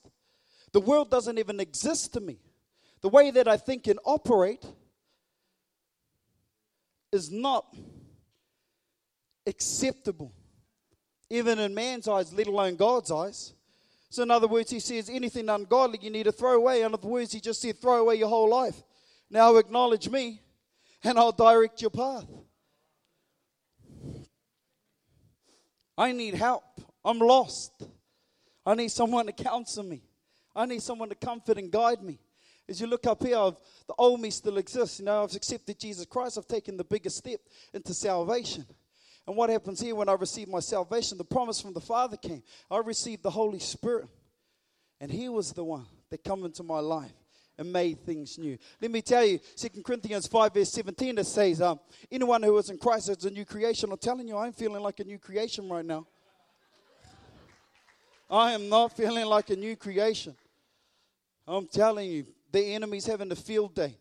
The 0.73 0.81
world 0.81 1.11
doesn't 1.11 1.39
even 1.39 1.61
exist 1.61 2.13
to 2.15 2.21
me. 2.21 2.39
The 3.01 3.09
way 3.09 3.31
that 3.31 3.49
I 3.49 3.57
think 3.57 3.87
and 3.87 3.99
operate 4.05 4.65
is 7.13 7.31
not 7.31 7.65
acceptable, 9.47 10.33
even 11.31 11.59
in 11.59 11.75
man's 11.75 12.07
eyes, 12.07 12.33
let 12.33 12.47
alone 12.47 12.77
God's 12.77 13.11
eyes. 13.11 13.55
So, 14.11 14.23
in 14.23 14.31
other 14.31 14.49
words, 14.49 14.71
he 14.71 14.81
says 14.81 15.11
anything 15.11 15.49
ungodly 15.49 15.99
you 16.01 16.11
need 16.11 16.25
to 16.25 16.33
throw 16.33 16.57
away. 16.57 16.83
In 16.83 16.93
other 16.93 17.09
words, 17.09 17.33
he 17.33 17.41
just 17.41 17.61
said 17.61 17.81
throw 17.81 18.01
away 18.01 18.17
your 18.17 18.29
whole 18.29 18.49
life. 18.49 18.83
Now 19.31 19.57
acknowledge 19.57 20.09
me, 20.09 20.41
and 21.05 21.19
I'll 21.19 21.33
direct 21.33 21.81
your 21.81 21.91
path. 21.91 22.27
I 25.97 26.13
need 26.13 26.35
help. 26.35 26.65
I'm 27.05 27.19
lost. 27.19 27.73
I 28.65 28.75
need 28.75 28.91
someone 28.91 29.27
to 29.27 29.33
counsel 29.33 29.83
me. 29.83 30.03
I 30.59 30.67
need 30.67 30.83
someone 30.83 31.09
to 31.09 31.15
comfort 31.15 31.57
and 31.57 31.71
guide 31.71 32.03
me. 32.03 32.19
As 32.69 32.81
you 32.81 32.89
look 32.89 33.07
up 33.07 33.23
here, 33.23 33.39
I've, 33.39 33.55
the 33.87 33.95
old 33.97 34.21
me 34.21 34.29
still 34.31 34.59
exists. 34.59 34.99
You 34.99 35.05
know, 35.05 35.23
I've 35.23 35.35
accepted 35.35 35.79
Jesus 35.79 36.05
Christ. 36.05 36.37
I've 36.37 36.49
taken 36.49 36.77
the 36.77 36.83
biggest 36.83 37.19
step 37.19 37.39
into 37.73 37.95
salvation. 37.95 38.67
And 39.25 39.37
what 39.37 39.51
happens 39.51 39.81
here 39.81 39.95
when 39.95 40.09
I 40.09 40.15
receive 40.15 40.49
my 40.49 40.59
salvation? 40.59 41.17
The 41.17 41.25
promise 41.25 41.61
from 41.61 41.75
the 41.75 41.81
Father 41.81 42.17
came. 42.17 42.43
I 42.69 42.79
received 42.79 43.23
the 43.23 43.31
Holy 43.31 43.61
Spirit. 43.61 44.09
And 45.01 45.13
He 45.13 45.29
was 45.29 45.53
the 45.53 45.63
one 45.63 45.87
that 46.11 46.25
come 46.25 46.45
into 46.45 46.65
my 46.65 46.81
life 46.81 47.13
and 47.57 47.73
made 47.73 48.05
things 48.05 48.37
new. 48.37 48.59
Let 48.83 48.91
me 48.91 49.01
tell 49.01 49.25
you, 49.25 49.39
2 49.57 49.83
Corinthians 49.85 50.27
5, 50.27 50.55
verse 50.55 50.73
17, 50.73 51.19
it 51.19 51.27
says, 51.27 51.63
um, 51.63 51.79
Anyone 52.11 52.43
who 52.43 52.59
is 52.59 52.69
in 52.69 52.79
Christ 52.79 53.11
is 53.11 53.25
a 53.25 53.31
new 53.31 53.45
creation. 53.45 53.93
I'm 53.93 53.99
telling 53.99 54.27
you, 54.27 54.37
I'm 54.37 54.53
feeling 54.53 54.83
like 54.83 54.99
a 54.99 55.05
new 55.05 55.21
creation 55.21 55.69
right 55.69 55.85
now. 55.85 56.05
I 58.29 58.53
am 58.53 58.69
not 58.69 58.97
feeling 58.97 59.25
like 59.25 59.51
a 59.51 59.57
new 59.57 59.77
creation. 59.77 60.35
I'm 61.49 61.67
telling 61.67 62.11
you, 62.11 62.27
the 62.53 62.75
enemy's 62.75 63.07
having 63.07 63.33
a 63.33 63.37
field 63.37 63.75
day. 63.75 63.97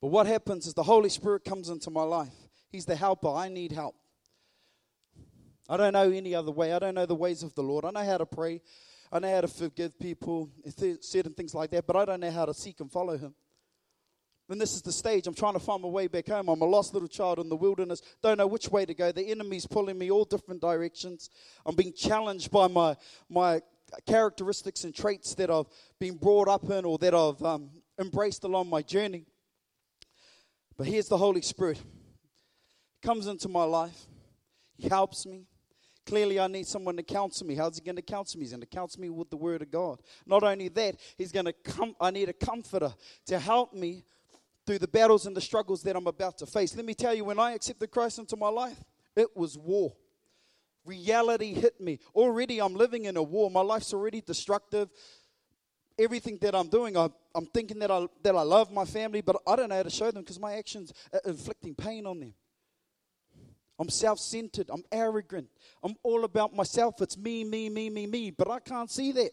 But 0.00 0.08
what 0.08 0.26
happens 0.26 0.66
is 0.66 0.74
the 0.74 0.82
Holy 0.82 1.08
Spirit 1.08 1.44
comes 1.44 1.70
into 1.70 1.90
my 1.90 2.02
life. 2.02 2.34
He's 2.70 2.84
the 2.84 2.94
helper. 2.94 3.28
I 3.28 3.48
need 3.48 3.72
help. 3.72 3.94
I 5.66 5.78
don't 5.78 5.94
know 5.94 6.10
any 6.10 6.34
other 6.34 6.50
way. 6.50 6.74
I 6.74 6.78
don't 6.78 6.94
know 6.94 7.06
the 7.06 7.14
ways 7.14 7.42
of 7.42 7.54
the 7.54 7.62
Lord. 7.62 7.86
I 7.86 7.90
know 7.90 8.04
how 8.04 8.18
to 8.18 8.26
pray. 8.26 8.60
I 9.10 9.18
know 9.18 9.34
how 9.34 9.40
to 9.40 9.48
forgive 9.48 9.98
people, 9.98 10.50
certain 11.00 11.32
things 11.32 11.54
like 11.54 11.70
that, 11.70 11.86
but 11.86 11.96
I 11.96 12.04
don't 12.04 12.20
know 12.20 12.30
how 12.30 12.44
to 12.44 12.52
seek 12.52 12.80
and 12.80 12.92
follow 12.92 13.16
Him. 13.16 13.34
And 14.50 14.60
this 14.60 14.74
is 14.74 14.82
the 14.82 14.92
stage. 14.92 15.26
I'm 15.26 15.34
trying 15.34 15.54
to 15.54 15.58
find 15.58 15.80
my 15.80 15.88
way 15.88 16.06
back 16.06 16.28
home. 16.28 16.48
I'm 16.50 16.60
a 16.60 16.66
lost 16.66 16.92
little 16.92 17.08
child 17.08 17.38
in 17.38 17.48
the 17.48 17.56
wilderness. 17.56 18.02
Don't 18.22 18.36
know 18.36 18.46
which 18.46 18.68
way 18.68 18.84
to 18.84 18.92
go. 18.92 19.10
The 19.10 19.30
enemy's 19.30 19.66
pulling 19.66 19.96
me 19.96 20.10
all 20.10 20.26
different 20.26 20.60
directions. 20.60 21.30
I'm 21.64 21.74
being 21.74 21.94
challenged 21.94 22.50
by 22.50 22.66
my, 22.68 22.94
my 23.30 23.62
characteristics 24.06 24.84
and 24.84 24.94
traits 24.94 25.34
that 25.34 25.50
I've 25.50 25.66
been 25.98 26.16
brought 26.16 26.48
up 26.48 26.68
in 26.70 26.84
or 26.84 26.98
that 26.98 27.14
I've 27.14 27.42
um, 27.42 27.70
embraced 27.98 28.44
along 28.44 28.68
my 28.68 28.82
journey. 28.82 29.24
But 30.76 30.86
here's 30.86 31.08
the 31.08 31.18
Holy 31.18 31.42
Spirit. 31.42 31.78
He 31.78 33.06
comes 33.06 33.26
into 33.26 33.48
my 33.48 33.64
life. 33.64 34.06
He 34.76 34.88
helps 34.88 35.26
me. 35.26 35.46
Clearly, 36.06 36.38
I 36.38 36.48
need 36.48 36.66
someone 36.66 36.96
to 36.96 37.02
counsel 37.02 37.46
me. 37.46 37.54
How's 37.54 37.78
he 37.78 37.84
going 37.84 37.96
to 37.96 38.02
counsel 38.02 38.38
me? 38.38 38.44
He's 38.44 38.50
going 38.50 38.60
to 38.60 38.66
counsel 38.66 39.00
me 39.00 39.08
with 39.08 39.30
the 39.30 39.36
Word 39.36 39.62
of 39.62 39.70
God. 39.70 40.00
Not 40.26 40.42
only 40.42 40.68
that, 40.68 40.96
he's 41.16 41.32
going 41.32 41.46
to 41.46 41.52
come. 41.52 41.96
I 42.00 42.10
need 42.10 42.28
a 42.28 42.34
comforter 42.34 42.92
to 43.26 43.38
help 43.38 43.72
me 43.72 44.04
through 44.66 44.80
the 44.80 44.88
battles 44.88 45.26
and 45.26 45.36
the 45.36 45.40
struggles 45.40 45.82
that 45.82 45.96
I'm 45.96 46.06
about 46.06 46.38
to 46.38 46.46
face. 46.46 46.76
Let 46.76 46.84
me 46.84 46.94
tell 46.94 47.14
you, 47.14 47.24
when 47.24 47.38
I 47.38 47.52
accepted 47.52 47.90
Christ 47.90 48.18
into 48.18 48.36
my 48.36 48.48
life, 48.48 48.82
it 49.16 49.34
was 49.36 49.56
war. 49.56 49.94
Reality 50.84 51.54
hit 51.54 51.80
me. 51.80 51.98
Already, 52.14 52.60
I'm 52.60 52.74
living 52.74 53.06
in 53.06 53.16
a 53.16 53.22
war. 53.22 53.50
My 53.50 53.60
life's 53.60 53.92
already 53.94 54.20
destructive 54.20 54.90
everything 55.98 56.38
that 56.38 56.54
I'm 56.54 56.68
doing, 56.68 56.96
I, 56.96 57.08
am 57.34 57.46
thinking 57.46 57.78
that 57.80 57.90
I, 57.90 58.06
that 58.22 58.34
I 58.34 58.42
love 58.42 58.72
my 58.72 58.84
family, 58.84 59.20
but 59.20 59.36
I 59.46 59.56
don't 59.56 59.68
know 59.68 59.76
how 59.76 59.82
to 59.82 59.90
show 59.90 60.10
them 60.10 60.22
because 60.22 60.40
my 60.40 60.54
actions 60.54 60.92
are 61.12 61.20
inflicting 61.24 61.74
pain 61.74 62.06
on 62.06 62.20
them. 62.20 62.34
I'm 63.78 63.88
self 63.88 64.20
centered. 64.20 64.70
I'm 64.70 64.84
arrogant. 64.92 65.48
I'm 65.82 65.96
all 66.02 66.24
about 66.24 66.54
myself. 66.54 67.00
It's 67.00 67.18
me, 67.18 67.42
me, 67.42 67.68
me, 67.68 67.90
me, 67.90 68.06
me. 68.06 68.30
But 68.30 68.48
I 68.48 68.60
can't 68.60 68.90
see 68.90 69.10
that. 69.12 69.30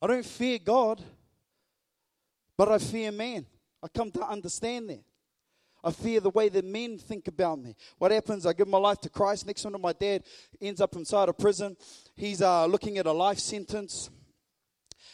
I 0.00 0.06
don't 0.06 0.24
fear 0.24 0.58
God, 0.58 1.02
but 2.56 2.70
I 2.70 2.78
fear 2.78 3.12
man. 3.12 3.44
I 3.82 3.88
come 3.88 4.10
to 4.12 4.26
understand 4.26 4.88
that. 4.88 5.04
I 5.82 5.90
fear 5.90 6.20
the 6.20 6.30
way 6.30 6.48
that 6.50 6.64
men 6.64 6.98
think 6.98 7.28
about 7.28 7.58
me. 7.58 7.74
What 7.98 8.10
happens? 8.10 8.46
I 8.46 8.52
give 8.52 8.68
my 8.68 8.78
life 8.78 9.00
to 9.00 9.08
Christ. 9.08 9.46
Next 9.46 9.64
one, 9.64 9.80
my 9.80 9.92
dad 9.92 10.24
ends 10.60 10.80
up 10.80 10.94
inside 10.96 11.28
a 11.28 11.32
prison. 11.32 11.76
He's 12.16 12.42
uh, 12.42 12.66
looking 12.66 12.98
at 12.98 13.06
a 13.06 13.12
life 13.12 13.38
sentence. 13.38 14.10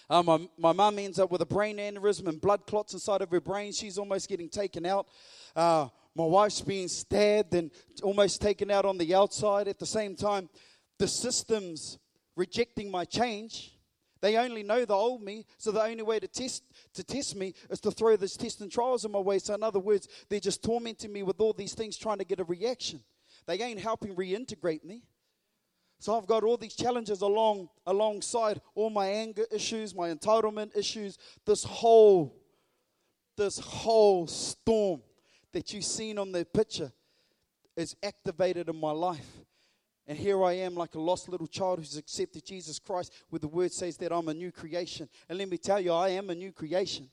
Uh, 0.08 0.22
my, 0.22 0.48
my 0.58 0.72
mum 0.72 0.98
ends 0.98 1.18
up 1.18 1.30
with 1.30 1.40
a 1.40 1.46
brain 1.46 1.78
aneurysm 1.78 2.28
and 2.28 2.40
blood 2.40 2.66
clots 2.66 2.92
inside 2.94 3.22
of 3.22 3.30
her 3.30 3.40
brain. 3.40 3.72
She's 3.72 3.98
almost 3.98 4.28
getting 4.28 4.48
taken 4.48 4.86
out. 4.86 5.06
Uh, 5.54 5.88
my 6.14 6.24
wife's 6.24 6.60
being 6.60 6.88
stabbed 6.88 7.54
and 7.54 7.70
almost 8.02 8.40
taken 8.40 8.70
out 8.70 8.84
on 8.84 8.98
the 8.98 9.14
outside. 9.14 9.68
At 9.68 9.78
the 9.78 9.86
same 9.86 10.16
time, 10.16 10.48
the 10.98 11.08
system's 11.08 11.98
rejecting 12.36 12.90
my 12.90 13.04
change. 13.04 13.75
They 14.20 14.36
only 14.36 14.62
know 14.62 14.84
the 14.84 14.94
old 14.94 15.22
me, 15.22 15.46
so 15.58 15.70
the 15.70 15.82
only 15.82 16.02
way 16.02 16.18
to 16.18 16.28
test 16.28 16.64
to 16.94 17.04
test 17.04 17.36
me 17.36 17.54
is 17.70 17.80
to 17.80 17.90
throw 17.90 18.16
these 18.16 18.36
tests 18.36 18.60
and 18.60 18.70
trials 18.70 19.04
in 19.04 19.12
my 19.12 19.18
way. 19.18 19.38
So 19.38 19.54
in 19.54 19.62
other 19.62 19.78
words, 19.78 20.08
they're 20.28 20.40
just 20.40 20.62
tormenting 20.62 21.12
me 21.12 21.22
with 21.22 21.40
all 21.40 21.52
these 21.52 21.74
things, 21.74 21.96
trying 21.96 22.18
to 22.18 22.24
get 22.24 22.40
a 22.40 22.44
reaction. 22.44 23.00
They 23.46 23.60
ain't 23.60 23.80
helping 23.80 24.16
reintegrate 24.16 24.84
me. 24.84 25.02
So 25.98 26.16
I've 26.16 26.26
got 26.26 26.44
all 26.44 26.56
these 26.56 26.74
challenges 26.74 27.22
along 27.22 27.68
alongside 27.86 28.60
all 28.74 28.90
my 28.90 29.06
anger 29.06 29.46
issues, 29.50 29.94
my 29.94 30.10
entitlement 30.10 30.76
issues, 30.76 31.18
this 31.44 31.64
whole 31.64 32.36
this 33.36 33.58
whole 33.58 34.26
storm 34.26 35.02
that 35.52 35.72
you've 35.72 35.84
seen 35.84 36.18
on 36.18 36.32
the 36.32 36.44
picture 36.44 36.92
is 37.76 37.96
activated 38.02 38.68
in 38.68 38.80
my 38.80 38.90
life. 38.90 39.45
And 40.08 40.16
here 40.16 40.42
I 40.44 40.52
am, 40.52 40.74
like 40.74 40.94
a 40.94 41.00
lost 41.00 41.28
little 41.28 41.48
child 41.48 41.80
who's 41.80 41.96
accepted 41.96 42.44
Jesus 42.44 42.78
Christ, 42.78 43.12
where 43.30 43.40
the 43.40 43.48
word 43.48 43.72
says 43.72 43.96
that 43.96 44.12
I'm 44.12 44.28
a 44.28 44.34
new 44.34 44.52
creation. 44.52 45.08
And 45.28 45.38
let 45.38 45.48
me 45.48 45.58
tell 45.58 45.80
you, 45.80 45.92
I 45.92 46.10
am 46.10 46.30
a 46.30 46.34
new 46.34 46.52
creation. 46.52 47.10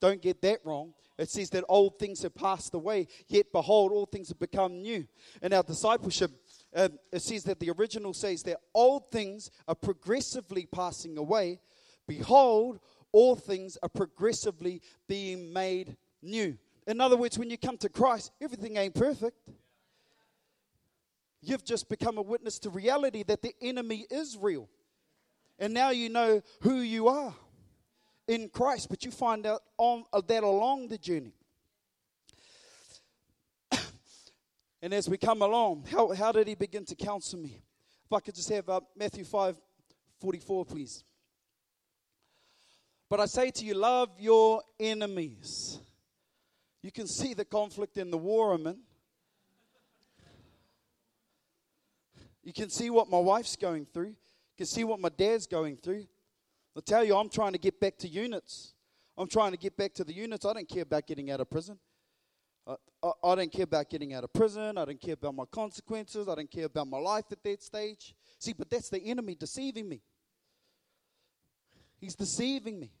Don't 0.00 0.20
get 0.20 0.42
that 0.42 0.58
wrong. 0.64 0.92
It 1.16 1.30
says 1.30 1.50
that 1.50 1.64
old 1.68 1.98
things 1.98 2.22
have 2.22 2.34
passed 2.34 2.74
away, 2.74 3.06
yet 3.28 3.46
behold, 3.52 3.92
all 3.92 4.06
things 4.06 4.28
have 4.28 4.40
become 4.40 4.82
new. 4.82 5.06
In 5.40 5.52
our 5.52 5.62
discipleship, 5.62 6.32
uh, 6.74 6.88
it 7.12 7.22
says 7.22 7.44
that 7.44 7.60
the 7.60 7.70
original 7.70 8.12
says 8.12 8.42
that 8.42 8.58
old 8.74 9.10
things 9.12 9.50
are 9.68 9.76
progressively 9.76 10.66
passing 10.66 11.16
away. 11.16 11.60
Behold, 12.08 12.80
all 13.12 13.36
things 13.36 13.78
are 13.82 13.88
progressively 13.88 14.82
being 15.06 15.52
made 15.52 15.96
new. 16.20 16.58
In 16.86 17.00
other 17.00 17.16
words, 17.16 17.38
when 17.38 17.48
you 17.48 17.56
come 17.56 17.78
to 17.78 17.88
Christ, 17.88 18.32
everything 18.42 18.76
ain't 18.76 18.94
perfect. 18.94 19.38
You've 21.44 21.64
just 21.64 21.88
become 21.88 22.18
a 22.18 22.22
witness 22.22 22.58
to 22.60 22.70
reality 22.70 23.22
that 23.24 23.42
the 23.42 23.54
enemy 23.60 24.06
is 24.10 24.36
real. 24.40 24.68
And 25.58 25.72
now 25.74 25.90
you 25.90 26.08
know 26.08 26.42
who 26.62 26.76
you 26.76 27.08
are 27.08 27.34
in 28.26 28.48
Christ, 28.48 28.88
but 28.88 29.04
you 29.04 29.10
find 29.10 29.46
out 29.46 29.62
on, 29.78 30.04
uh, 30.12 30.20
that 30.26 30.42
along 30.42 30.88
the 30.88 30.98
journey. 30.98 31.34
and 34.82 34.94
as 34.94 35.08
we 35.08 35.18
come 35.18 35.42
along, 35.42 35.84
how, 35.90 36.12
how 36.12 36.32
did 36.32 36.48
he 36.48 36.54
begin 36.54 36.84
to 36.86 36.94
counsel 36.94 37.38
me? 37.38 37.60
If 38.06 38.12
I 38.12 38.20
could 38.20 38.34
just 38.34 38.48
have 38.50 38.68
uh, 38.68 38.80
Matthew 38.96 39.24
5 39.24 39.56
44, 40.20 40.64
please. 40.64 41.04
But 43.10 43.20
I 43.20 43.26
say 43.26 43.50
to 43.50 43.64
you, 43.64 43.74
love 43.74 44.08
your 44.18 44.62
enemies. 44.80 45.78
You 46.82 46.90
can 46.90 47.06
see 47.06 47.34
the 47.34 47.44
conflict 47.44 47.98
in 47.98 48.10
the 48.10 48.18
war 48.18 48.52
I'm 48.54 48.66
in. 48.66 48.78
You 52.44 52.52
can 52.52 52.68
see 52.70 52.90
what 52.90 53.08
my 53.08 53.18
wife's 53.18 53.56
going 53.56 53.86
through. 53.92 54.08
You 54.08 54.56
can 54.58 54.66
see 54.66 54.84
what 54.84 55.00
my 55.00 55.08
dad's 55.08 55.46
going 55.46 55.76
through. 55.76 56.06
I 56.76 56.80
tell 56.80 57.02
you, 57.02 57.16
I'm 57.16 57.30
trying 57.30 57.52
to 57.52 57.58
get 57.58 57.80
back 57.80 57.96
to 57.98 58.08
units. 58.08 58.74
I'm 59.16 59.28
trying 59.28 59.52
to 59.52 59.56
get 59.56 59.76
back 59.76 59.94
to 59.94 60.04
the 60.04 60.12
units. 60.12 60.44
I 60.44 60.52
don't 60.52 60.68
care 60.68 60.82
about 60.82 61.06
getting 61.06 61.30
out 61.30 61.40
of 61.40 61.48
prison. 61.48 61.78
I, 62.66 62.74
I, 63.02 63.10
I 63.24 63.34
don't 63.36 63.52
care 63.52 63.64
about 63.64 63.88
getting 63.88 64.12
out 64.12 64.24
of 64.24 64.32
prison. 64.32 64.76
I 64.76 64.84
don't 64.84 65.00
care 65.00 65.14
about 65.14 65.34
my 65.34 65.44
consequences. 65.50 66.28
I 66.28 66.34
don't 66.34 66.50
care 66.50 66.66
about 66.66 66.88
my 66.88 66.98
life 66.98 67.24
at 67.30 67.42
that 67.44 67.62
stage. 67.62 68.14
See, 68.38 68.52
but 68.52 68.68
that's 68.68 68.90
the 68.90 69.00
enemy 69.00 69.34
deceiving 69.34 69.88
me. 69.88 70.02
He's 71.98 72.14
deceiving 72.14 72.78
me. 72.78 72.92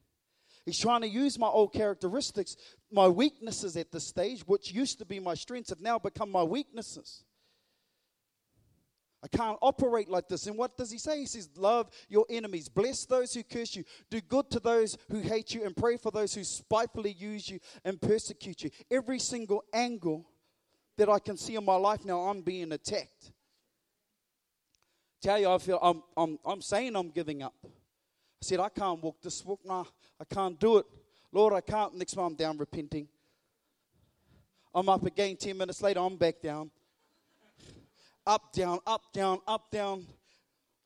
He's 0.64 0.78
trying 0.78 1.02
to 1.02 1.08
use 1.08 1.38
my 1.38 1.48
old 1.48 1.74
characteristics, 1.74 2.56
my 2.90 3.06
weaknesses 3.06 3.76
at 3.76 3.92
this 3.92 4.06
stage, 4.06 4.42
which 4.46 4.72
used 4.72 4.98
to 5.00 5.04
be 5.04 5.20
my 5.20 5.34
strengths, 5.34 5.68
have 5.68 5.80
now 5.80 5.98
become 5.98 6.30
my 6.30 6.42
weaknesses. 6.42 7.24
I 9.24 9.36
can't 9.36 9.56
operate 9.62 10.10
like 10.10 10.28
this. 10.28 10.46
And 10.46 10.58
what 10.58 10.76
does 10.76 10.90
he 10.90 10.98
say? 10.98 11.20
He 11.20 11.24
says, 11.24 11.48
Love 11.56 11.88
your 12.10 12.26
enemies, 12.28 12.68
bless 12.68 13.06
those 13.06 13.32
who 13.32 13.42
curse 13.42 13.74
you, 13.74 13.82
do 14.10 14.20
good 14.20 14.50
to 14.50 14.60
those 14.60 14.98
who 15.10 15.20
hate 15.20 15.54
you, 15.54 15.64
and 15.64 15.74
pray 15.74 15.96
for 15.96 16.10
those 16.10 16.34
who 16.34 16.44
spitefully 16.44 17.12
use 17.12 17.48
you 17.48 17.58
and 17.86 17.98
persecute 17.98 18.62
you. 18.62 18.70
Every 18.90 19.18
single 19.18 19.64
angle 19.72 20.26
that 20.98 21.08
I 21.08 21.18
can 21.18 21.38
see 21.38 21.54
in 21.54 21.64
my 21.64 21.76
life 21.76 22.04
now, 22.04 22.20
I'm 22.20 22.42
being 22.42 22.70
attacked. 22.72 23.32
Tell 25.22 25.38
you, 25.38 25.48
I 25.48 25.56
feel 25.56 25.78
I'm, 25.80 26.02
I'm, 26.18 26.38
I'm 26.44 26.60
saying 26.60 26.94
I'm 26.94 27.08
giving 27.08 27.42
up. 27.42 27.54
I 27.64 27.68
said, 28.42 28.60
I 28.60 28.68
can't 28.68 29.02
walk 29.02 29.22
this 29.22 29.42
walk. 29.42 29.60
Nah, 29.64 29.84
I 30.20 30.34
can't 30.34 30.60
do 30.60 30.76
it. 30.76 30.86
Lord, 31.32 31.54
I 31.54 31.62
can't. 31.62 31.94
Next 31.94 32.12
time 32.12 32.26
I'm 32.26 32.34
down 32.34 32.58
repenting. 32.58 33.08
I'm 34.74 34.86
up 34.90 35.06
again 35.06 35.36
10 35.36 35.56
minutes 35.56 35.80
later, 35.80 36.00
I'm 36.00 36.16
back 36.16 36.42
down 36.42 36.70
up, 38.26 38.52
down, 38.52 38.78
up, 38.86 39.02
down, 39.12 39.38
up, 39.46 39.70
down. 39.70 40.06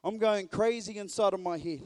I'm 0.03 0.19
going 0.19 0.49
crazy 0.49 0.99
inside 0.99 1.35
of 1.35 1.41
my 1.41 1.59
head. 1.59 1.83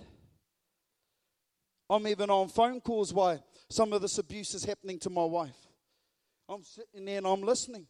I'm 1.88 2.06
even 2.06 2.30
on 2.30 2.48
phone 2.48 2.80
calls 2.80 3.12
why 3.12 3.42
some 3.68 3.92
of 3.92 4.00
this 4.02 4.18
abuse 4.18 4.54
is 4.54 4.64
happening 4.64 4.98
to 5.00 5.10
my 5.10 5.24
wife. 5.24 5.56
I'm 6.48 6.62
sitting 6.62 7.04
there 7.04 7.18
and 7.18 7.26
I'm 7.26 7.42
listening. 7.42 7.86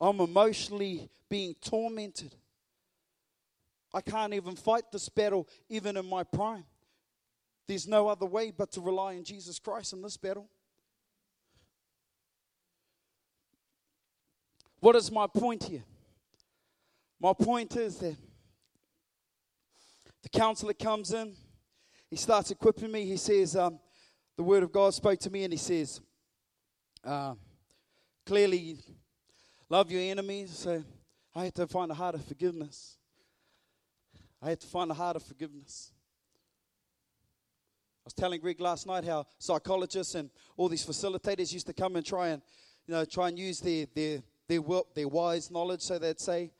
I'm 0.00 0.20
emotionally 0.20 1.08
being 1.28 1.54
tormented. 1.62 2.34
I 3.94 4.00
can't 4.02 4.34
even 4.34 4.56
fight 4.56 4.84
this 4.92 5.08
battle, 5.08 5.48
even 5.70 5.96
in 5.96 6.06
my 6.06 6.22
prime. 6.22 6.64
There's 7.66 7.88
no 7.88 8.08
other 8.08 8.26
way 8.26 8.50
but 8.50 8.72
to 8.72 8.80
rely 8.80 9.16
on 9.16 9.24
Jesus 9.24 9.58
Christ 9.58 9.92
in 9.92 10.02
this 10.02 10.16
battle. 10.16 10.48
What 14.86 14.94
is 14.94 15.10
my 15.10 15.26
point 15.26 15.64
here? 15.64 15.82
My 17.20 17.32
point 17.32 17.74
is 17.74 17.98
that 17.98 18.14
the 20.22 20.28
counselor 20.28 20.74
comes 20.74 21.12
in, 21.12 21.34
he 22.08 22.14
starts 22.14 22.52
equipping 22.52 22.92
me. 22.92 23.04
He 23.04 23.16
says, 23.16 23.56
um, 23.56 23.80
The 24.36 24.44
word 24.44 24.62
of 24.62 24.70
God 24.70 24.94
spoke 24.94 25.18
to 25.18 25.28
me, 25.28 25.42
and 25.42 25.52
he 25.52 25.56
says, 25.56 26.00
uh, 27.02 27.34
Clearly, 28.26 28.78
love 29.68 29.90
your 29.90 30.02
enemies. 30.02 30.56
So 30.56 30.84
I 31.34 31.46
had 31.46 31.56
to 31.56 31.66
find 31.66 31.90
a 31.90 31.94
heart 31.94 32.14
of 32.14 32.24
forgiveness. 32.24 32.96
I 34.40 34.50
had 34.50 34.60
to 34.60 34.68
find 34.68 34.88
a 34.92 34.94
heart 34.94 35.16
of 35.16 35.24
forgiveness. 35.24 35.90
I 38.04 38.04
was 38.04 38.14
telling 38.14 38.40
Greg 38.40 38.60
last 38.60 38.86
night 38.86 39.02
how 39.02 39.26
psychologists 39.40 40.14
and 40.14 40.30
all 40.56 40.68
these 40.68 40.86
facilitators 40.86 41.52
used 41.52 41.66
to 41.66 41.72
come 41.72 41.96
and 41.96 42.06
try 42.06 42.28
and, 42.28 42.40
you 42.86 42.94
know, 42.94 43.04
try 43.04 43.26
and 43.26 43.36
use 43.36 43.58
their, 43.58 43.86
their 43.92 44.22
their, 44.48 44.60
their 44.94 45.08
wise 45.08 45.50
knowledge, 45.50 45.82
so 45.82 45.98
they'd 45.98 46.20
say. 46.20 46.52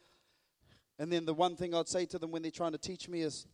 And 0.99 1.13
then 1.13 1.25
the 1.27 1.35
one 1.35 1.57
thing 1.57 1.75
I'd 1.75 1.89
say 1.89 2.07
to 2.07 2.19
them 2.19 2.31
when 2.31 2.43
they're 2.43 2.51
trying 2.51 2.73
to 2.73 2.79
teach 2.79 3.09
me 3.09 3.23
is, 3.23 3.47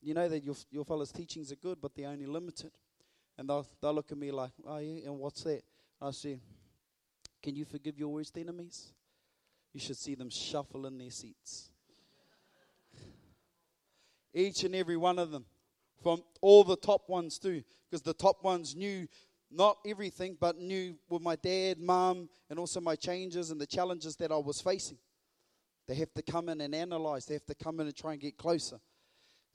you 0.00 0.14
know 0.14 0.28
that 0.28 0.44
your, 0.44 0.54
your 0.70 0.84
fellows' 0.84 1.12
teachings 1.12 1.50
are 1.52 1.56
good, 1.56 1.78
but 1.80 1.94
they're 1.94 2.08
only 2.08 2.26
limited. 2.26 2.70
And 3.36 3.48
they'll, 3.48 3.66
they'll 3.80 3.94
look 3.94 4.10
at 4.10 4.18
me 4.18 4.30
like, 4.30 4.50
oh, 4.66 4.78
yeah, 4.78 5.06
and 5.06 5.18
what's 5.18 5.42
that? 5.44 5.62
I 6.00 6.10
say, 6.10 6.40
can 7.42 7.54
you 7.54 7.64
forgive 7.64 7.98
your 7.98 8.08
worst 8.08 8.36
enemies? 8.36 8.92
You 9.72 9.80
should 9.80 9.96
see 9.96 10.14
them 10.14 10.30
shuffle 10.30 10.86
in 10.86 10.98
their 10.98 11.10
seats. 11.10 11.70
Each 14.34 14.64
and 14.64 14.74
every 14.74 14.96
one 14.96 15.18
of 15.18 15.30
them, 15.30 15.44
from 16.02 16.22
all 16.40 16.64
the 16.64 16.76
top 16.76 17.08
ones 17.08 17.38
too, 17.38 17.62
because 17.88 18.02
the 18.02 18.14
top 18.14 18.44
ones 18.44 18.76
knew 18.76 19.08
not 19.50 19.78
everything, 19.86 20.36
but 20.38 20.58
knew 20.58 20.94
with 21.08 21.22
my 21.22 21.36
dad, 21.36 21.78
mum, 21.78 22.28
and 22.50 22.58
also 22.58 22.80
my 22.80 22.96
changes 22.96 23.50
and 23.50 23.60
the 23.60 23.66
challenges 23.66 24.16
that 24.16 24.30
I 24.30 24.36
was 24.36 24.60
facing. 24.60 24.98
They 25.86 25.94
have 25.96 26.12
to 26.14 26.22
come 26.22 26.48
in 26.48 26.60
and 26.60 26.74
analyze, 26.74 27.24
they 27.24 27.34
have 27.34 27.46
to 27.46 27.54
come 27.54 27.80
in 27.80 27.86
and 27.86 27.96
try 27.96 28.12
and 28.12 28.20
get 28.20 28.36
closer 28.36 28.78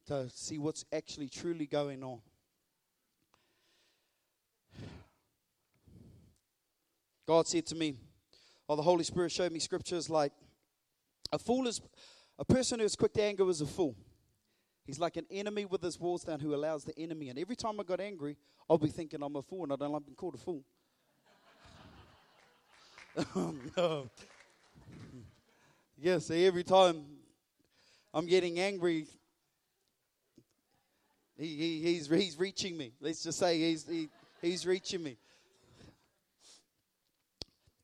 to 0.08 0.30
see 0.30 0.58
what's 0.58 0.84
actually 0.92 1.30
truly 1.30 1.68
going 1.68 2.04
on. 2.04 2.20
God 7.28 7.48
said 7.48 7.66
to 7.68 7.76
me, 7.76 7.96
or 8.68 8.76
the 8.76 8.82
Holy 8.82 9.04
Spirit 9.04 9.32
showed 9.32 9.52
me 9.52 9.60
scriptures 9.60 10.10
like 10.10 10.34
a 11.32 11.40
fool 11.40 11.68
is 11.68 11.82
a 12.38 12.46
person 12.46 12.80
who 12.80 12.86
is 12.86 12.96
quick 12.96 13.14
to 13.14 13.24
anger 13.24 13.50
is 13.50 13.62
a 13.62 13.66
fool. 13.66 13.96
He's 14.86 15.00
like 15.00 15.16
an 15.18 15.26
enemy 15.32 15.66
with 15.66 15.82
his 15.82 16.00
walls 16.00 16.24
down 16.24 16.40
who 16.40 16.54
allows 16.54 16.84
the 16.84 16.98
enemy. 17.00 17.30
And 17.30 17.40
every 17.40 17.56
time 17.56 17.80
I 17.80 17.84
got 17.84 18.00
angry, 18.00 18.36
I'll 18.70 18.78
be 18.78 18.90
thinking 18.90 19.22
I'm 19.24 19.36
a 19.36 19.42
fool 19.42 19.64
and 19.64 19.74
I 19.74 19.76
don't 19.78 19.92
like 19.92 20.06
being 20.06 20.16
called 20.16 20.36
a 20.36 20.38
fool. 20.38 20.64
no. 23.78 24.10
Um, 24.10 24.10
yeah, 26.02 26.18
so 26.20 26.34
every 26.34 26.64
time 26.64 27.06
I'm 28.14 28.26
getting 28.26 28.60
angry, 28.60 29.08
he, 31.38 31.48
he, 31.48 31.82
he's, 31.82 32.08
he's 32.08 32.38
reaching 32.38 32.78
me. 32.78 32.92
Let's 33.00 33.24
just 33.24 33.40
say 33.40 33.58
he's, 33.60 33.88
he, 33.88 34.10
he's 34.42 34.66
reaching 34.66 35.02
me. 35.02 35.18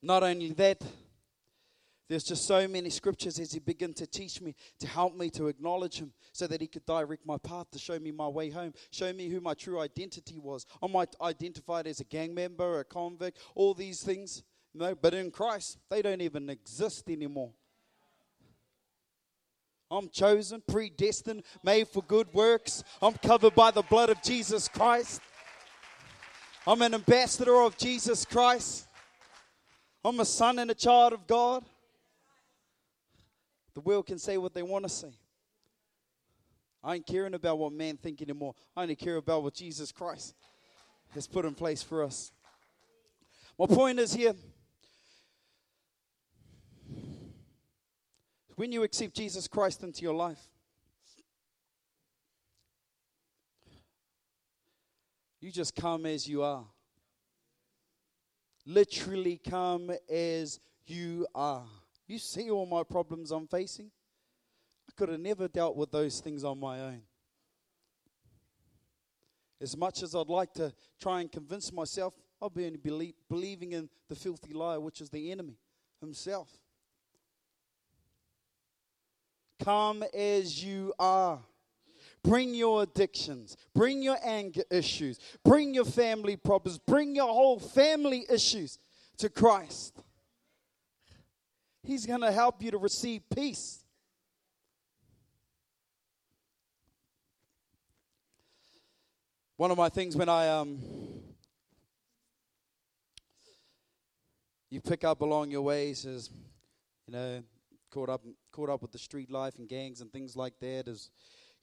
Not 0.01 0.23
only 0.23 0.51
that, 0.51 0.81
there's 2.09 2.23
just 2.23 2.45
so 2.45 2.67
many 2.67 2.89
scriptures 2.89 3.37
as 3.39 3.51
he 3.51 3.59
began 3.59 3.93
to 3.93 4.07
teach 4.07 4.41
me, 4.41 4.55
to 4.79 4.87
help 4.87 5.15
me 5.15 5.29
to 5.29 5.47
acknowledge 5.47 5.99
him 5.99 6.11
so 6.33 6.47
that 6.47 6.59
he 6.59 6.65
could 6.65 6.85
direct 6.87 7.23
my 7.23 7.37
path, 7.37 7.69
to 7.71 7.77
show 7.77 7.99
me 7.99 8.11
my 8.11 8.27
way 8.27 8.49
home, 8.49 8.73
show 8.89 9.13
me 9.13 9.29
who 9.29 9.39
my 9.39 9.53
true 9.53 9.79
identity 9.79 10.39
was. 10.39 10.65
I 10.81 10.87
might 10.87 11.15
identify 11.21 11.81
as 11.85 11.99
a 11.99 12.03
gang 12.03 12.33
member, 12.33 12.79
a 12.79 12.83
convict, 12.83 13.37
all 13.53 13.75
these 13.75 14.01
things. 14.01 14.41
No, 14.73 14.95
but 14.95 15.13
in 15.13 15.29
Christ, 15.29 15.77
they 15.89 16.01
don't 16.01 16.21
even 16.21 16.49
exist 16.49 17.09
anymore. 17.09 17.51
I'm 19.91 20.09
chosen, 20.09 20.63
predestined, 20.67 21.43
made 21.63 21.87
for 21.87 22.01
good 22.03 22.33
works. 22.33 22.83
I'm 23.01 23.13
covered 23.13 23.53
by 23.53 23.69
the 23.69 23.81
blood 23.83 24.09
of 24.09 24.21
Jesus 24.23 24.67
Christ. 24.67 25.21
I'm 26.65 26.81
an 26.81 26.95
ambassador 26.95 27.61
of 27.61 27.77
Jesus 27.77 28.25
Christ. 28.25 28.87
I'm 30.03 30.19
a 30.19 30.25
son 30.25 30.59
and 30.59 30.71
a 30.71 30.75
child 30.75 31.13
of 31.13 31.27
God. 31.27 31.65
The 33.73 33.81
world 33.81 34.07
can 34.07 34.19
say 34.19 34.37
what 34.37 34.53
they 34.53 34.63
want 34.63 34.83
to 34.83 34.89
say. 34.89 35.13
I 36.83 36.95
ain't 36.95 37.05
caring 37.05 37.33
about 37.33 37.59
what 37.59 37.73
man 37.73 37.97
think 37.97 38.21
anymore. 38.21 38.55
I 38.75 38.83
only 38.83 38.95
care 38.95 39.17
about 39.17 39.43
what 39.43 39.53
Jesus 39.53 39.91
Christ 39.91 40.35
has 41.09 41.27
put 41.27 41.45
in 41.45 41.53
place 41.53 41.83
for 41.83 42.03
us. 42.03 42.31
My 43.57 43.65
point 43.65 43.99
is 43.99 44.13
here 44.13 44.33
when 48.55 48.71
you 48.71 48.83
accept 48.83 49.15
Jesus 49.15 49.47
Christ 49.47 49.83
into 49.83 50.01
your 50.01 50.13
life, 50.13 50.39
you 55.39 55.51
just 55.51 55.75
come 55.75 56.05
as 56.05 56.27
you 56.27 56.43
are. 56.43 56.65
Literally 58.65 59.37
come 59.37 59.91
as 60.09 60.59
you 60.85 61.25
are. 61.33 61.65
You 62.09 62.17
see 62.17 62.49
all 62.49 62.65
my 62.65 62.81
problems 62.81 63.29
I'm 63.29 63.47
facing? 63.47 63.91
I 64.89 64.91
could 64.97 65.09
have 65.09 65.19
never 65.19 65.47
dealt 65.47 65.75
with 65.75 65.91
those 65.91 66.19
things 66.19 66.43
on 66.43 66.59
my 66.59 66.81
own. 66.81 67.03
As 69.61 69.77
much 69.77 70.01
as 70.01 70.15
I'd 70.15 70.27
like 70.27 70.51
to 70.53 70.73
try 70.99 71.21
and 71.21 71.31
convince 71.31 71.71
myself, 71.71 72.15
I'll 72.41 72.49
be 72.49 72.65
only 72.65 72.77
believe, 72.77 73.13
believing 73.29 73.73
in 73.73 73.89
the 74.07 74.15
filthy 74.15 74.53
liar, 74.53 74.79
which 74.79 75.01
is 75.01 75.11
the 75.11 75.31
enemy 75.31 75.59
himself. 76.01 76.49
Come 79.63 80.03
as 80.11 80.63
you 80.63 80.93
are. 80.97 81.39
Bring 82.23 82.55
your 82.55 82.83
addictions, 82.83 83.55
bring 83.75 84.01
your 84.01 84.17
anger 84.23 84.63
issues, 84.71 85.19
bring 85.45 85.75
your 85.75 85.85
family 85.85 86.35
problems, 86.37 86.79
bring 86.79 87.15
your 87.15 87.27
whole 87.27 87.59
family 87.59 88.25
issues 88.29 88.79
to 89.19 89.29
Christ. 89.29 90.01
He's 91.89 92.05
going 92.05 92.21
to 92.21 92.31
help 92.31 92.61
you 92.61 92.69
to 92.69 92.77
receive 92.77 93.23
peace. 93.35 93.83
One 99.57 99.71
of 99.71 99.77
my 99.79 99.89
things 99.89 100.15
when 100.15 100.29
I 100.29 100.49
um, 100.49 100.77
you 104.69 104.79
pick 104.81 105.03
up 105.03 105.21
along 105.21 105.49
your 105.49 105.63
ways 105.63 106.05
is, 106.05 106.29
you 107.07 107.13
know, 107.13 107.43
caught 107.89 108.09
up 108.09 108.21
caught 108.51 108.69
up 108.69 108.83
with 108.83 108.91
the 108.91 108.99
street 108.99 109.31
life 109.31 109.57
and 109.57 109.67
gangs 109.67 110.01
and 110.01 110.13
things 110.13 110.35
like 110.35 110.59
that. 110.59 110.87
Is 110.87 111.09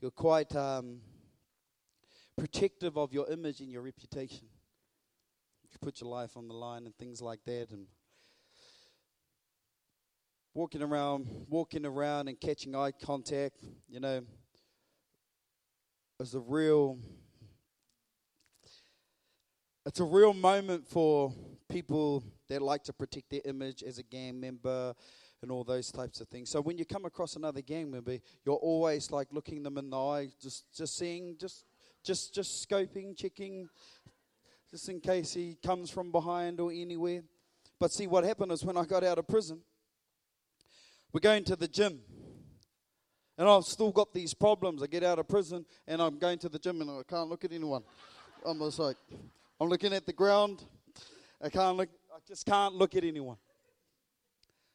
you're 0.01 0.11
quite 0.11 0.57
um, 0.57 1.03
protective 2.37 2.99
of 2.99 3.12
your 3.12 3.31
image 3.31 3.61
and 3.61 3.70
your 3.70 3.83
reputation. 3.83 4.49
You 5.70 5.79
put 5.81 6.01
your 6.01 6.11
life 6.11 6.37
on 6.37 6.49
the 6.49 6.55
line 6.55 6.85
and 6.85 6.97
things 6.97 7.22
like 7.22 7.45
that, 7.45 7.70
and 7.70 7.87
walking 10.57 10.83
around, 10.83 11.27
walking 11.51 11.85
around 11.85 12.29
and 12.29 12.41
catching 12.41 12.75
eye 12.75 12.91
contact. 12.91 13.59
You 13.91 14.01
know, 14.01 14.23
is 16.19 16.35
a 16.35 16.41
real. 16.41 16.99
It's 19.85 20.01
a 20.01 20.05
real 20.05 20.33
moment 20.33 20.89
for 20.89 21.33
people 21.69 22.25
that 22.49 22.63
like 22.63 22.83
to 22.85 22.93
protect 22.93 23.31
their 23.31 23.43
image 23.45 23.85
as 23.85 23.99
a 23.99 24.03
gang 24.03 24.41
member 24.41 24.95
and 25.43 25.53
all 25.53 25.63
those 25.63 25.93
types 25.93 26.21
of 26.21 26.29
things. 26.29 26.51
So 26.51 26.61
when 26.61 26.79
you 26.79 26.85
come 26.85 27.05
across 27.05 27.37
another 27.37 27.61
gang 27.61 27.91
member, 27.91 28.19
you're 28.45 28.57
always 28.57 29.11
like 29.11 29.29
looking 29.31 29.63
them 29.63 29.79
in 29.79 29.91
the 29.91 29.99
eye, 29.99 30.29
just 30.43 30.65
just 30.75 30.97
seeing, 30.97 31.37
just 31.39 31.67
just 32.03 32.35
just 32.35 32.67
scoping, 32.67 33.15
checking, 33.15 33.69
just 34.71 34.89
in 34.89 35.01
case 35.01 35.35
he 35.35 35.59
comes 35.65 35.91
from 35.91 36.11
behind 36.11 36.61
or 36.61 36.73
anywhere. 36.73 37.23
But 37.79 37.93
see, 37.93 38.07
what 38.07 38.25
happened 38.25 38.53
is 38.53 38.65
when 38.65 38.79
I 38.79 38.85
got 38.85 39.05
out 39.05 39.19
of 39.19 39.29
prison, 39.29 39.61
we're 41.17 41.21
going 41.21 41.45
to 41.45 41.57
the 41.57 41.67
gym. 41.67 41.99
And 43.39 43.49
I've 43.49 43.64
still 43.64 43.91
got 43.91 44.12
these 44.12 44.35
problems. 44.35 44.83
I 44.83 44.87
get 44.87 45.03
out 45.03 45.19
of 45.19 45.27
prison 45.27 45.64
and 45.89 46.03
I'm 46.03 46.19
going 46.19 46.39
to 46.41 46.51
the 46.51 46.59
gym 46.59 46.83
and 46.83 46.91
I 46.91 47.01
can't 47.09 47.31
look 47.31 47.43
at 47.43 47.53
anyone. 47.53 47.85
I'm 48.45 48.59
just 48.59 48.79
like, 48.79 48.99
I'm 49.59 49.71
looking 49.71 49.95
at 49.95 50.05
the 50.05 50.12
ground. 50.12 50.62
I 51.43 51.49
can't 51.49 51.79
look. 51.79 51.89
I 52.14 52.19
just 52.29 52.45
can't 52.45 52.75
look 52.75 52.95
at 52.97 53.03
anyone. 53.03 53.39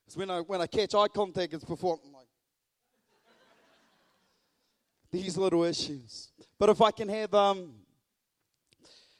Because 0.04 0.18
when 0.18 0.32
I, 0.32 0.40
when 0.40 0.62
I 0.62 0.66
catch 0.66 0.96
eye 0.96 1.10
contact, 1.10 1.54
it's 1.54 1.64
before 1.64 2.00
I'm 2.04 2.12
like, 2.12 2.26
these 5.12 5.38
little 5.38 5.64
issues. 5.64 6.32
But 6.58 6.70
if 6.70 6.82
I 6.82 6.90
can 6.90 7.08
have 7.08 7.36
um, 7.36 7.74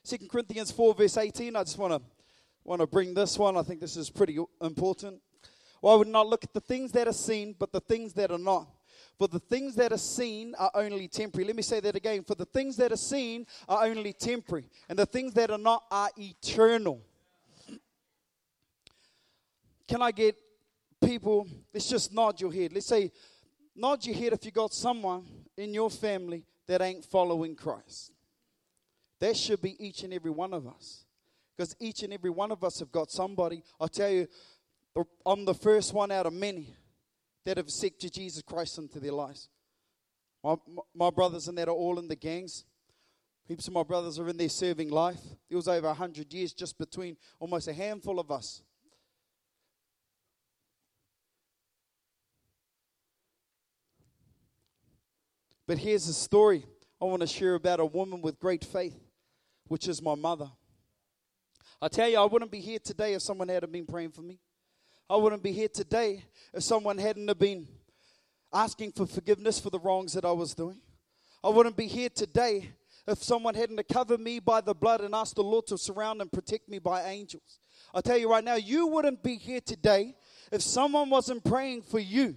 2 0.08 0.26
Corinthians 0.28 0.72
4, 0.72 0.92
verse 0.92 1.16
18, 1.16 1.54
I 1.54 1.62
just 1.62 1.78
want 1.78 1.92
to 1.92 2.02
want 2.64 2.80
to 2.80 2.88
bring 2.88 3.14
this 3.14 3.38
one. 3.38 3.56
I 3.56 3.62
think 3.62 3.78
this 3.78 3.96
is 3.96 4.10
pretty 4.10 4.38
important. 4.60 5.20
I 5.90 5.94
would 5.96 6.08
not 6.08 6.26
look 6.26 6.44
at 6.44 6.52
the 6.52 6.60
things 6.60 6.92
that 6.92 7.08
are 7.08 7.12
seen, 7.12 7.54
but 7.58 7.72
the 7.72 7.80
things 7.80 8.12
that 8.14 8.30
are 8.30 8.38
not. 8.38 8.68
For 9.18 9.28
the 9.28 9.38
things 9.38 9.74
that 9.76 9.92
are 9.92 9.98
seen 9.98 10.54
are 10.58 10.70
only 10.74 11.08
temporary. 11.08 11.46
Let 11.46 11.56
me 11.56 11.62
say 11.62 11.80
that 11.80 11.96
again. 11.96 12.24
For 12.24 12.34
the 12.34 12.44
things 12.44 12.76
that 12.76 12.92
are 12.92 12.96
seen 12.96 13.46
are 13.68 13.84
only 13.84 14.12
temporary, 14.12 14.68
and 14.88 14.98
the 14.98 15.06
things 15.06 15.32
that 15.34 15.50
are 15.50 15.58
not 15.58 15.84
are 15.90 16.10
eternal. 16.16 17.00
Can 19.86 20.00
I 20.00 20.10
get 20.10 20.36
people, 21.02 21.46
let's 21.74 21.88
just 21.88 22.12
nod 22.12 22.40
your 22.40 22.52
head. 22.52 22.72
Let's 22.72 22.86
say, 22.86 23.10
nod 23.74 24.04
your 24.06 24.14
head 24.14 24.32
if 24.32 24.44
you 24.44 24.50
got 24.50 24.72
someone 24.72 25.24
in 25.56 25.74
your 25.74 25.90
family 25.90 26.44
that 26.66 26.80
ain't 26.80 27.04
following 27.04 27.54
Christ. 27.54 28.12
That 29.18 29.36
should 29.36 29.60
be 29.60 29.76
each 29.84 30.02
and 30.02 30.14
every 30.14 30.30
one 30.30 30.54
of 30.54 30.66
us. 30.66 31.04
Because 31.56 31.76
each 31.78 32.02
and 32.02 32.12
every 32.12 32.30
one 32.30 32.50
of 32.50 32.64
us 32.64 32.78
have 32.78 32.90
got 32.90 33.10
somebody. 33.10 33.62
I'll 33.78 33.88
tell 33.88 34.10
you, 34.10 34.26
I'm 35.24 35.44
the 35.44 35.54
first 35.54 35.94
one 35.94 36.10
out 36.10 36.26
of 36.26 36.32
many 36.32 36.74
that 37.44 37.56
have 37.56 37.66
accepted 37.66 38.12
Jesus 38.12 38.42
Christ 38.42 38.78
into 38.78 39.00
their 39.00 39.12
lives. 39.12 39.48
My, 40.44 40.56
my 40.94 41.10
brothers 41.10 41.48
and 41.48 41.56
that 41.58 41.68
are 41.68 41.74
all 41.74 41.98
in 41.98 42.08
the 42.08 42.16
gangs. 42.16 42.64
Heaps 43.46 43.66
of 43.68 43.74
my 43.74 43.82
brothers 43.82 44.18
are 44.18 44.28
in 44.28 44.36
there 44.36 44.48
serving 44.48 44.90
life. 44.90 45.20
It 45.50 45.56
was 45.56 45.68
over 45.68 45.88
100 45.88 46.32
years 46.32 46.52
just 46.52 46.78
between 46.78 47.16
almost 47.40 47.68
a 47.68 47.72
handful 47.72 48.20
of 48.20 48.30
us. 48.30 48.62
But 55.66 55.78
here's 55.78 56.06
a 56.08 56.14
story 56.14 56.66
I 57.00 57.04
want 57.04 57.22
to 57.22 57.26
share 57.26 57.54
about 57.54 57.80
a 57.80 57.86
woman 57.86 58.20
with 58.20 58.38
great 58.38 58.64
faith, 58.64 58.98
which 59.68 59.88
is 59.88 60.02
my 60.02 60.14
mother. 60.14 60.50
I 61.80 61.88
tell 61.88 62.08
you, 62.08 62.18
I 62.18 62.24
wouldn't 62.24 62.50
be 62.50 62.60
here 62.60 62.78
today 62.78 63.14
if 63.14 63.22
someone 63.22 63.48
hadn't 63.48 63.72
been 63.72 63.86
praying 63.86 64.12
for 64.12 64.22
me. 64.22 64.38
I 65.12 65.16
wouldn't 65.16 65.42
be 65.42 65.52
here 65.52 65.68
today 65.68 66.24
if 66.54 66.62
someone 66.62 66.96
hadn't 66.96 67.28
have 67.28 67.38
been 67.38 67.68
asking 68.50 68.92
for 68.92 69.04
forgiveness 69.04 69.60
for 69.60 69.68
the 69.68 69.78
wrongs 69.78 70.14
that 70.14 70.24
I 70.24 70.32
was 70.32 70.54
doing. 70.54 70.78
I 71.44 71.50
wouldn't 71.50 71.76
be 71.76 71.86
here 71.86 72.08
today 72.08 72.70
if 73.06 73.22
someone 73.22 73.54
hadn't 73.54 73.76
have 73.76 73.88
covered 73.88 74.20
me 74.20 74.38
by 74.38 74.62
the 74.62 74.72
blood 74.72 75.02
and 75.02 75.14
asked 75.14 75.34
the 75.34 75.42
Lord 75.42 75.66
to 75.66 75.76
surround 75.76 76.22
and 76.22 76.32
protect 76.32 76.66
me 76.66 76.78
by 76.78 77.02
angels. 77.02 77.58
I 77.94 78.00
tell 78.00 78.16
you 78.16 78.30
right 78.30 78.42
now, 78.42 78.54
you 78.54 78.86
wouldn't 78.86 79.22
be 79.22 79.36
here 79.36 79.60
today 79.60 80.14
if 80.50 80.62
someone 80.62 81.10
wasn't 81.10 81.44
praying 81.44 81.82
for 81.82 81.98
you. 81.98 82.36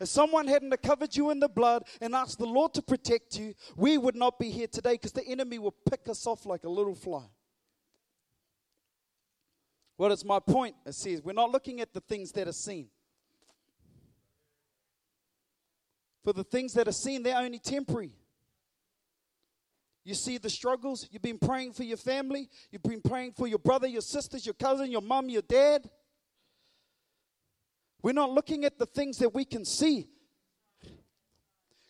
If 0.00 0.08
someone 0.08 0.46
hadn't 0.46 0.74
covered 0.82 1.14
you 1.14 1.28
in 1.28 1.40
the 1.40 1.48
blood 1.50 1.82
and 2.00 2.14
asked 2.14 2.38
the 2.38 2.46
Lord 2.46 2.72
to 2.72 2.80
protect 2.80 3.38
you, 3.38 3.52
we 3.76 3.98
would 3.98 4.16
not 4.16 4.38
be 4.38 4.48
here 4.48 4.66
today 4.66 4.92
because 4.92 5.12
the 5.12 5.26
enemy 5.26 5.58
will 5.58 5.74
pick 5.90 6.08
us 6.08 6.26
off 6.26 6.46
like 6.46 6.64
a 6.64 6.70
little 6.70 6.94
fly. 6.94 7.26
What 10.02 10.10
is 10.10 10.24
my 10.24 10.40
point? 10.40 10.74
It 10.84 10.96
says 10.96 11.22
we're 11.22 11.32
not 11.32 11.52
looking 11.52 11.80
at 11.80 11.94
the 11.94 12.00
things 12.00 12.32
that 12.32 12.48
are 12.48 12.52
seen. 12.52 12.88
For 16.24 16.32
the 16.32 16.42
things 16.42 16.72
that 16.72 16.88
are 16.88 16.90
seen, 16.92 17.22
they're 17.22 17.38
only 17.38 17.60
temporary. 17.60 18.10
You 20.02 20.14
see 20.14 20.38
the 20.38 20.50
struggles, 20.50 21.06
you've 21.12 21.22
been 21.22 21.38
praying 21.38 21.74
for 21.74 21.84
your 21.84 21.98
family, 21.98 22.48
you've 22.72 22.82
been 22.82 23.00
praying 23.00 23.34
for 23.36 23.46
your 23.46 23.60
brother, 23.60 23.86
your 23.86 24.00
sisters, 24.00 24.44
your 24.44 24.54
cousin, 24.54 24.90
your 24.90 25.02
mom, 25.02 25.28
your 25.28 25.42
dad. 25.42 25.88
We're 28.02 28.10
not 28.10 28.30
looking 28.30 28.64
at 28.64 28.80
the 28.80 28.86
things 28.86 29.18
that 29.18 29.32
we 29.32 29.44
can 29.44 29.64
see. 29.64 30.08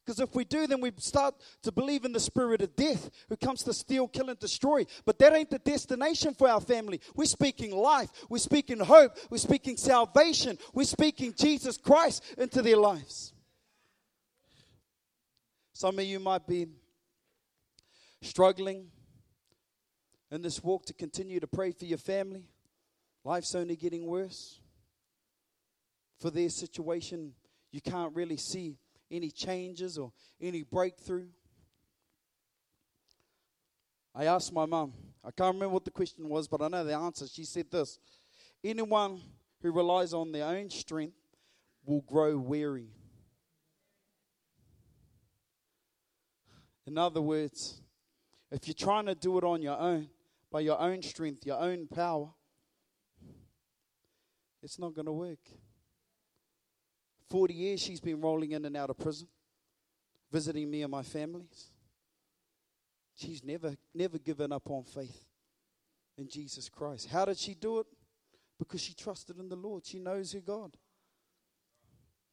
Because 0.05 0.19
if 0.19 0.35
we 0.35 0.45
do, 0.45 0.67
then 0.67 0.81
we 0.81 0.93
start 0.99 1.35
to 1.63 1.71
believe 1.71 2.05
in 2.05 2.13
the 2.13 2.21
spirit 2.21 2.61
of 2.61 2.75
death 2.75 3.09
who 3.29 3.37
comes 3.37 3.63
to 3.63 3.73
steal, 3.73 4.09
kill, 4.09 4.31
and 4.31 4.39
destroy. 4.39 4.85
But 5.05 5.19
that 5.21 5.33
ain't 5.33 5.51
the 5.51 5.61
destination 5.61 6.35
for 6.35 6.49
our 6.49 6.61
family. 6.61 7.01
We're 7.15 7.27
speaking 7.27 7.71
life. 7.71 8.11
We're 8.29 8.39
speaking 8.39 8.81
hope. 8.81 9.17
We're 9.31 9.39
speaking 9.39 9.77
salvation. 9.77 10.59
We're 10.75 10.85
speaking 10.85 11.35
Jesus 11.37 11.77
Christ 11.77 12.25
into 12.37 12.63
their 12.63 12.77
lives. 12.77 13.33
Some 15.73 15.99
of 15.99 16.05
you 16.05 16.19
might 16.19 16.47
be 16.47 16.67
struggling 18.23 18.89
in 20.31 20.43
this 20.43 20.63
walk 20.63 20.87
to 20.87 20.95
continue 20.95 21.39
to 21.39 21.47
pray 21.47 21.71
for 21.71 21.85
your 21.85 21.99
family. 21.99 22.49
Life's 23.25 23.55
only 23.55 23.77
getting 23.77 24.07
worse 24.07 24.59
for 26.23 26.31
their 26.31 26.49
situation, 26.49 27.33
you 27.73 27.81
can't 27.81 28.15
really 28.15 28.37
see 28.37 28.79
any 29.13 29.31
changes 29.31 29.99
or 29.99 30.13
any 30.41 30.63
breakthrough? 30.63 31.29
I 34.15 34.25
asked 34.25 34.53
my 34.53 34.67
mum, 34.67 34.93
I 35.25 35.31
can't 35.31 35.55
remember 35.55 35.75
what 35.75 35.85
the 35.85 35.91
question 35.91 36.29
was, 36.29 36.49
but 36.49 36.61
I 36.61 36.69
know 36.69 36.85
the 36.85 36.95
answer. 36.95 37.27
She 37.29 37.45
said 37.45 37.71
this 37.71 37.99
Anyone 38.65 39.21
who 39.61 39.71
relies 39.71 40.13
on 40.13 40.33
their 40.33 40.47
own 40.47 40.71
strength 40.71 41.17
will 41.85 42.03
grow 42.03 42.37
weary. 42.37 42.89
In 46.87 46.99
other 46.99 47.23
words, 47.23 47.81
if 48.51 48.67
you're 48.67 48.75
trying 48.75 49.07
to 49.07 49.15
do 49.15 49.39
it 49.39 49.45
on 49.45 49.63
your 49.63 49.79
own, 49.79 50.09
by 50.51 50.61
your 50.61 50.79
own 50.79 51.03
strength, 51.03 51.47
your 51.47 51.59
own 51.59 51.87
power, 51.87 52.29
it's 54.63 54.79
not 54.79 54.95
going 54.95 55.07
to 55.07 55.13
work. 55.13 55.39
40 57.33 57.55
years 57.55 57.80
she's 57.80 57.99
been 57.99 58.20
rolling 58.20 58.53
in 58.53 58.62
and 58.66 58.76
out 58.76 58.91
of 58.91 58.99
prison, 58.99 59.26
visiting 60.30 60.70
me 60.70 60.83
and 60.83 60.91
my 60.91 61.03
families. 61.03 61.70
She's 63.14 63.43
never, 63.43 63.74
never 63.95 64.18
given 64.18 64.53
up 64.53 64.68
on 64.70 64.85
faith 64.85 65.24
in 66.18 66.28
Jesus 66.28 66.68
Christ. 66.68 67.09
How 67.09 67.24
did 67.24 67.39
she 67.39 67.55
do 67.55 67.78
it? 67.78 67.87
Because 68.59 68.83
she 68.83 68.93
trusted 68.93 69.39
in 69.39 69.49
the 69.49 69.57
Lord. 69.57 69.87
She 69.87 69.99
knows 69.99 70.35
her 70.35 70.41
God. 70.41 70.76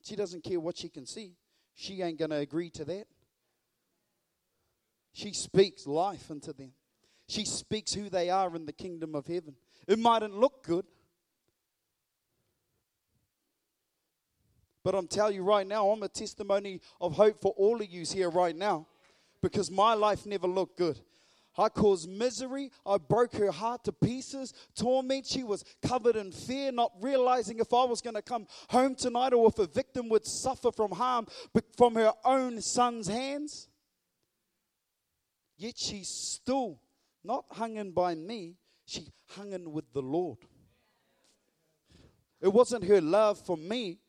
She 0.04 0.18
doesn't 0.18 0.44
care 0.44 0.60
what 0.60 0.78
she 0.78 0.90
can 0.90 1.06
see. 1.06 1.32
She 1.76 2.02
ain't 2.02 2.20
going 2.20 2.32
to 2.32 2.38
agree 2.38 2.70
to 2.72 2.84
that. 2.84 3.06
She 5.14 5.32
speaks 5.32 5.88
life 5.88 6.30
into 6.30 6.52
them. 6.52 6.74
She 7.30 7.46
speaks 7.46 7.94
who 7.94 8.10
they 8.10 8.30
are 8.30 8.54
in 8.54 8.66
the 8.66 8.74
kingdom 8.74 9.16
of 9.16 9.28
heaven. 9.28 9.56
It 9.88 9.98
mightn't 9.98 10.38
look 10.38 10.62
good. 10.62 10.86
But 14.84 14.96
I'm 14.96 15.08
telling 15.08 15.36
you 15.36 15.44
right 15.44 15.68
now, 15.68 15.90
I'm 15.90 16.04
a 16.04 16.10
testimony 16.10 16.82
of 17.02 17.14
hope 17.14 17.42
for 17.42 17.54
all 17.58 17.82
of 17.82 17.88
you 17.90 18.06
here 18.06 18.30
right 18.30 18.56
now 18.56 18.88
because 19.42 19.70
my 19.70 19.94
life 19.94 20.26
never 20.26 20.48
looked 20.48 20.78
good. 20.78 21.00
I 21.58 21.68
caused 21.68 22.10
misery. 22.10 22.72
I 22.86 22.98
broke 22.98 23.34
her 23.34 23.52
heart 23.52 23.84
to 23.84 23.92
pieces, 23.92 24.54
torment. 24.76 25.26
She 25.26 25.44
was 25.44 25.66
covered 25.86 26.16
in 26.16 26.32
fear, 26.32 26.72
not 26.72 26.94
realizing 27.02 27.60
if 27.60 27.74
I 27.74 27.84
was 27.84 28.02
going 28.02 28.16
to 28.16 28.22
come 28.22 28.48
home 28.70 28.96
tonight 28.96 29.34
or 29.34 29.48
if 29.50 29.60
a 29.60 29.68
victim 29.68 30.08
would 30.10 30.26
suffer 30.26 30.72
from 30.72 30.92
harm 30.92 31.28
from 31.76 31.96
her 31.96 32.14
own 32.24 32.62
son's 32.62 33.08
hands. 33.08 33.68
Yet 35.58 35.78
she 35.78 36.04
still 36.06 36.80
not 37.24 37.44
hung 37.52 37.76
in 37.76 37.92
by 37.92 38.16
me, 38.16 38.56
she 38.86 39.12
hung 39.32 39.52
in 39.52 39.74
with 39.74 39.92
the 39.92 40.02
Lord. 40.02 40.38
It 42.42 42.54
wasn't 42.54 42.86
her 42.86 43.02
love 43.02 43.46
for 43.46 43.58
me 43.58 44.00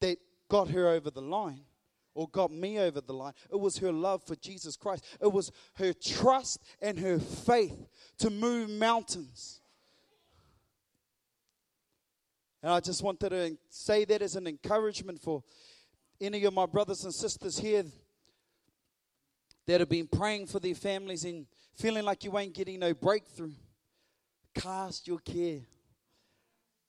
that 0.00 0.18
got 0.48 0.68
her 0.68 0.88
over 0.88 1.10
the 1.10 1.22
line 1.22 1.62
or 2.14 2.28
got 2.28 2.50
me 2.50 2.78
over 2.78 3.00
the 3.00 3.12
line. 3.12 3.32
It 3.50 3.58
was 3.58 3.78
her 3.78 3.92
love 3.92 4.22
for 4.24 4.36
Jesus 4.36 4.76
Christ. 4.76 5.04
It 5.20 5.32
was 5.32 5.52
her 5.74 5.92
trust 5.92 6.60
and 6.82 6.98
her 6.98 7.18
faith 7.18 7.88
to 8.18 8.30
move 8.30 8.68
mountains. 8.68 9.60
And 12.62 12.72
I 12.72 12.80
just 12.80 13.02
wanted 13.02 13.30
to 13.30 13.56
say 13.70 14.04
that 14.04 14.20
as 14.20 14.36
an 14.36 14.46
encouragement 14.46 15.20
for 15.20 15.42
any 16.20 16.44
of 16.44 16.52
my 16.52 16.66
brothers 16.66 17.04
and 17.04 17.14
sisters 17.14 17.58
here 17.58 17.84
that 19.66 19.80
have 19.80 19.88
been 19.88 20.08
praying 20.08 20.46
for 20.46 20.58
their 20.58 20.74
families 20.74 21.24
and 21.24 21.46
feeling 21.74 22.04
like 22.04 22.24
you 22.24 22.36
ain't 22.36 22.52
getting 22.52 22.80
no 22.80 22.92
breakthrough. 22.92 23.52
Cast 24.54 25.06
your 25.06 25.20
care. 25.20 25.60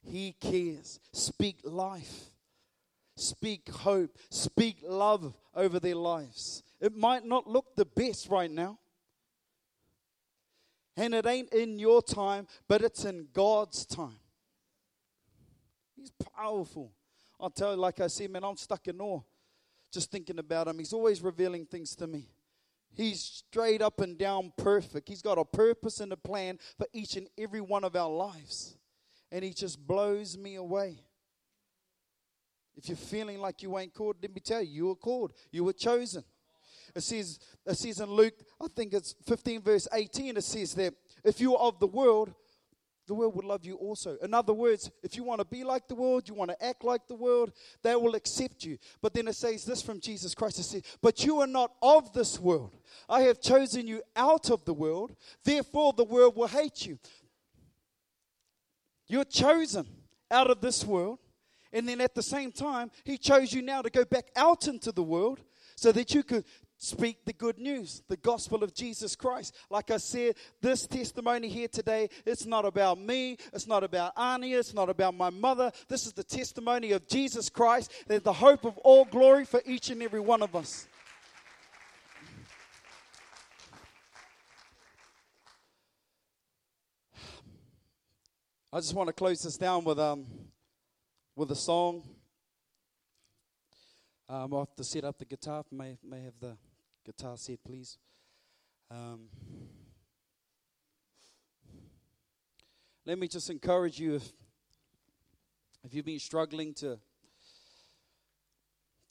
He 0.03 0.35
cares. 0.41 0.99
Speak 1.13 1.59
life 1.63 2.30
speak 3.15 3.69
hope, 3.69 4.17
speak 4.29 4.77
love 4.87 5.33
over 5.55 5.79
their 5.79 5.95
lives. 5.95 6.63
It 6.79 6.95
might 6.95 7.25
not 7.25 7.47
look 7.47 7.75
the 7.75 7.85
best 7.85 8.29
right 8.29 8.51
now. 8.51 8.79
And 10.97 11.13
it 11.13 11.25
ain't 11.25 11.53
in 11.53 11.79
your 11.79 12.01
time, 12.01 12.47
but 12.67 12.81
it's 12.81 13.05
in 13.05 13.27
God's 13.33 13.85
time. 13.85 14.19
He's 15.95 16.11
powerful. 16.35 16.91
I'll 17.39 17.49
tell 17.49 17.71
you, 17.71 17.79
like 17.79 17.99
I 18.01 18.07
said, 18.07 18.29
man, 18.29 18.43
I'm 18.43 18.57
stuck 18.57 18.87
in 18.87 18.99
awe 18.99 19.21
just 19.91 20.09
thinking 20.09 20.39
about 20.39 20.67
him. 20.67 20.79
He's 20.79 20.93
always 20.93 21.21
revealing 21.21 21.65
things 21.65 21.95
to 21.97 22.07
me. 22.07 22.29
He's 22.93 23.21
straight 23.21 23.81
up 23.81 24.01
and 24.01 24.17
down 24.17 24.51
perfect. 24.57 25.07
He's 25.07 25.21
got 25.21 25.37
a 25.37 25.45
purpose 25.45 25.99
and 25.99 26.11
a 26.11 26.17
plan 26.17 26.59
for 26.77 26.87
each 26.93 27.15
and 27.15 27.27
every 27.37 27.61
one 27.61 27.83
of 27.83 27.95
our 27.95 28.09
lives. 28.09 28.75
And 29.31 29.45
he 29.45 29.53
just 29.53 29.85
blows 29.85 30.37
me 30.37 30.55
away. 30.55 30.99
If 32.75 32.87
you're 32.87 32.97
feeling 32.97 33.39
like 33.39 33.61
you 33.61 33.77
ain't 33.77 33.93
called, 33.93 34.17
let 34.21 34.33
me 34.33 34.41
tell 34.41 34.61
you, 34.61 34.71
you 34.71 34.87
were 34.87 34.95
called. 34.95 35.33
You 35.51 35.63
were 35.63 35.73
chosen. 35.73 36.23
It 36.95 37.01
says, 37.01 37.39
it 37.65 37.77
says 37.77 37.99
in 37.99 38.09
Luke, 38.09 38.33
I 38.61 38.67
think 38.75 38.93
it's 38.93 39.15
15, 39.25 39.61
verse 39.61 39.87
18, 39.93 40.37
it 40.37 40.43
says 40.43 40.73
that 40.75 40.93
if 41.23 41.39
you 41.39 41.55
are 41.55 41.67
of 41.67 41.79
the 41.79 41.87
world, 41.87 42.33
the 43.07 43.15
world 43.15 43.35
will 43.35 43.47
love 43.47 43.65
you 43.65 43.75
also. 43.75 44.17
In 44.21 44.33
other 44.33 44.53
words, 44.53 44.89
if 45.03 45.15
you 45.15 45.23
want 45.23 45.39
to 45.39 45.45
be 45.45 45.63
like 45.63 45.87
the 45.87 45.95
world, 45.95 46.27
you 46.27 46.33
want 46.33 46.51
to 46.51 46.65
act 46.65 46.83
like 46.83 47.07
the 47.07 47.15
world, 47.15 47.51
they 47.83 47.95
will 47.95 48.15
accept 48.15 48.63
you. 48.63 48.77
But 49.01 49.13
then 49.13 49.27
it 49.27 49.35
says 49.35 49.65
this 49.65 49.81
from 49.81 49.99
Jesus 49.99 50.33
Christ 50.33 50.59
it 50.59 50.63
says, 50.63 50.83
But 51.01 51.25
you 51.25 51.41
are 51.41 51.47
not 51.47 51.73
of 51.81 52.13
this 52.13 52.39
world. 52.39 52.71
I 53.09 53.23
have 53.23 53.41
chosen 53.41 53.87
you 53.87 54.01
out 54.15 54.49
of 54.49 54.63
the 54.65 54.73
world, 54.73 55.15
therefore 55.43 55.93
the 55.93 56.05
world 56.05 56.35
will 56.35 56.47
hate 56.47 56.85
you. 56.85 56.99
You're 59.07 59.25
chosen 59.25 59.85
out 60.29 60.49
of 60.49 60.61
this 60.61 60.85
world. 60.85 61.19
And 61.73 61.87
then 61.87 62.01
at 62.01 62.15
the 62.15 62.23
same 62.23 62.51
time, 62.51 62.91
He 63.03 63.17
chose 63.17 63.53
you 63.53 63.61
now 63.61 63.81
to 63.81 63.89
go 63.89 64.05
back 64.05 64.29
out 64.35 64.67
into 64.67 64.91
the 64.91 65.03
world 65.03 65.39
so 65.75 65.91
that 65.91 66.13
you 66.13 66.23
could 66.23 66.45
speak 66.77 67.23
the 67.25 67.33
good 67.33 67.59
news, 67.59 68.01
the 68.07 68.17
gospel 68.17 68.63
of 68.63 68.73
Jesus 68.73 69.15
Christ. 69.15 69.55
Like 69.69 69.91
I 69.91 69.97
said, 69.97 70.35
this 70.61 70.87
testimony 70.87 71.47
here 71.47 71.67
today, 71.67 72.09
it's 72.25 72.45
not 72.47 72.65
about 72.65 72.99
me, 72.99 73.37
it's 73.53 73.67
not 73.67 73.83
about 73.83 74.15
Ania, 74.15 74.59
it's 74.59 74.73
not 74.73 74.89
about 74.89 75.13
my 75.15 75.29
mother. 75.29 75.71
This 75.87 76.07
is 76.07 76.13
the 76.13 76.23
testimony 76.23 76.91
of 76.91 77.07
Jesus 77.07 77.49
Christ. 77.49 77.91
There's 78.07 78.23
the 78.23 78.33
hope 78.33 78.65
of 78.65 78.77
all 78.79 79.05
glory 79.05 79.45
for 79.45 79.61
each 79.65 79.91
and 79.91 80.01
every 80.01 80.19
one 80.19 80.41
of 80.41 80.55
us. 80.55 80.87
I 88.73 88.79
just 88.79 88.95
want 88.95 89.07
to 89.07 89.13
close 89.13 89.43
this 89.43 89.57
down 89.57 89.83
with 89.83 89.99
um, 89.99 90.25
with 91.35 91.51
a 91.51 91.55
song. 91.55 92.03
Um, 94.27 94.53
I'll 94.53 94.59
have 94.59 94.75
to 94.75 94.83
set 94.83 95.03
up 95.03 95.17
the 95.17 95.25
guitar. 95.25 95.63
May, 95.71 95.97
may 96.03 96.23
have 96.23 96.39
the 96.39 96.57
guitar 97.05 97.37
set, 97.37 97.63
please. 97.63 97.97
Um, 98.89 99.29
let 103.05 103.17
me 103.17 103.27
just 103.27 103.49
encourage 103.49 103.99
you 103.99 104.15
if, 104.15 104.31
if 105.83 105.93
you've 105.93 106.05
been 106.05 106.19
struggling 106.19 106.73
to, 106.75 106.99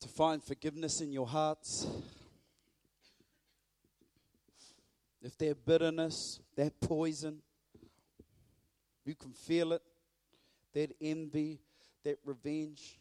to 0.00 0.08
find 0.08 0.42
forgiveness 0.44 1.00
in 1.00 1.12
your 1.12 1.26
hearts, 1.26 1.86
if 5.22 5.36
there's 5.36 5.54
bitterness, 5.54 6.40
that 6.56 6.80
poison, 6.80 7.40
you 9.04 9.14
can 9.14 9.32
feel 9.32 9.72
it, 9.72 9.82
that 10.74 10.94
envy, 11.00 11.60
that 12.04 12.18
revenge. 12.24 12.98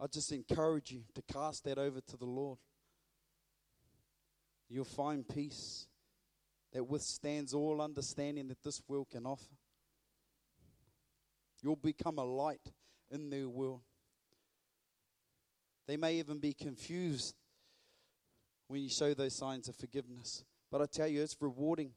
I 0.00 0.06
just 0.06 0.32
encourage 0.32 0.90
you 0.90 1.02
to 1.14 1.22
cast 1.32 1.64
that 1.64 1.78
over 1.78 2.00
to 2.00 2.16
the 2.16 2.24
Lord. 2.24 2.58
You'll 4.68 4.84
find 4.84 5.26
peace 5.26 5.86
that 6.72 6.84
withstands 6.84 7.54
all 7.54 7.80
understanding 7.80 8.48
that 8.48 8.62
this 8.62 8.82
world 8.88 9.08
can 9.10 9.26
offer. 9.26 9.54
You'll 11.62 11.76
become 11.76 12.18
a 12.18 12.24
light 12.24 12.72
in 13.10 13.30
their 13.30 13.48
world. 13.48 13.80
They 15.86 15.96
may 15.96 16.16
even 16.16 16.38
be 16.38 16.52
confused 16.52 17.34
when 18.68 18.82
you 18.82 18.88
show 18.88 19.14
those 19.14 19.34
signs 19.34 19.68
of 19.68 19.76
forgiveness. 19.76 20.44
But 20.70 20.80
I 20.80 20.86
tell 20.86 21.06
you, 21.06 21.22
it's 21.22 21.36
rewarding. 21.40 21.92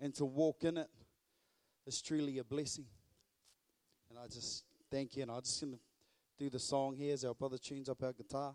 And 0.00 0.14
to 0.16 0.24
walk 0.24 0.64
in 0.64 0.76
it 0.76 0.90
is 1.86 2.02
truly 2.02 2.38
a 2.38 2.44
blessing. 2.44 2.86
And 4.14 4.22
I 4.22 4.28
just 4.28 4.62
thank 4.92 5.16
you. 5.16 5.22
And 5.22 5.32
I'm 5.32 5.40
just 5.40 5.60
going 5.60 5.72
to 5.72 5.78
do 6.38 6.48
the 6.48 6.58
song 6.60 6.94
here 6.94 7.12
as 7.12 7.24
our 7.24 7.34
brother 7.34 7.58
tunes 7.58 7.88
up 7.88 8.00
our 8.00 8.12
guitar. 8.12 8.54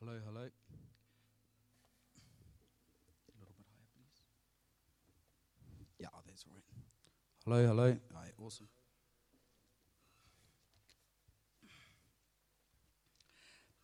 Hello, 0.00 0.20
hello. 0.24 0.50
that's 6.36 6.44
right. 6.52 6.62
Hello, 7.48 7.64
hello. 7.64 7.84
All 7.84 8.20
right, 8.20 8.32
awesome. 8.44 8.66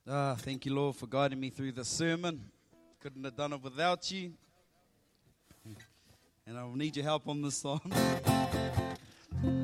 Ah, 0.05 0.35
thank 0.37 0.67
you, 0.67 0.75
Lord, 0.75 0.97
for 0.97 1.07
guiding 1.07 1.39
me 1.39 1.49
through 1.51 1.71
the 1.71 1.85
sermon. 1.85 2.41
Couldn't 2.99 3.23
have 3.23 3.37
done 3.37 3.53
it 3.53 3.63
without 3.63 4.11
you. 4.11 4.33
And 6.45 6.59
I'll 6.59 6.75
need 6.75 6.97
your 6.97 7.05
help 7.05 7.29
on 7.29 7.41
this 7.41 7.59
song. 7.59 7.81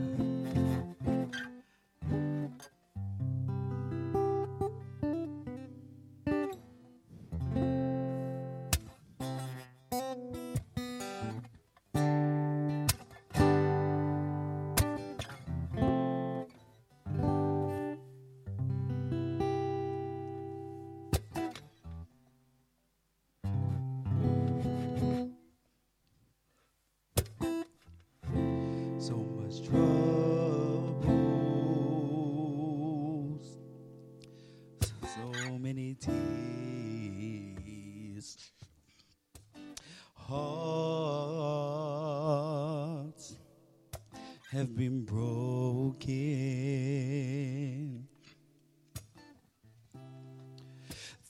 so 29.08 29.16
much 29.16 29.56
troubles, 29.66 29.80
so 35.00 35.26
many 35.58 35.94
tears, 35.94 36.26
hearts 40.14 40.58
have 44.52 44.76
been 44.76 45.06
broken. 45.06 46.18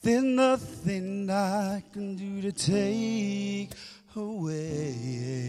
There's 0.03 0.25
nothing 0.25 1.31
I 1.31 1.85
can 1.93 2.17
do 2.17 2.43
to 2.43 2.51
take 2.51 3.71
away 4.17 5.48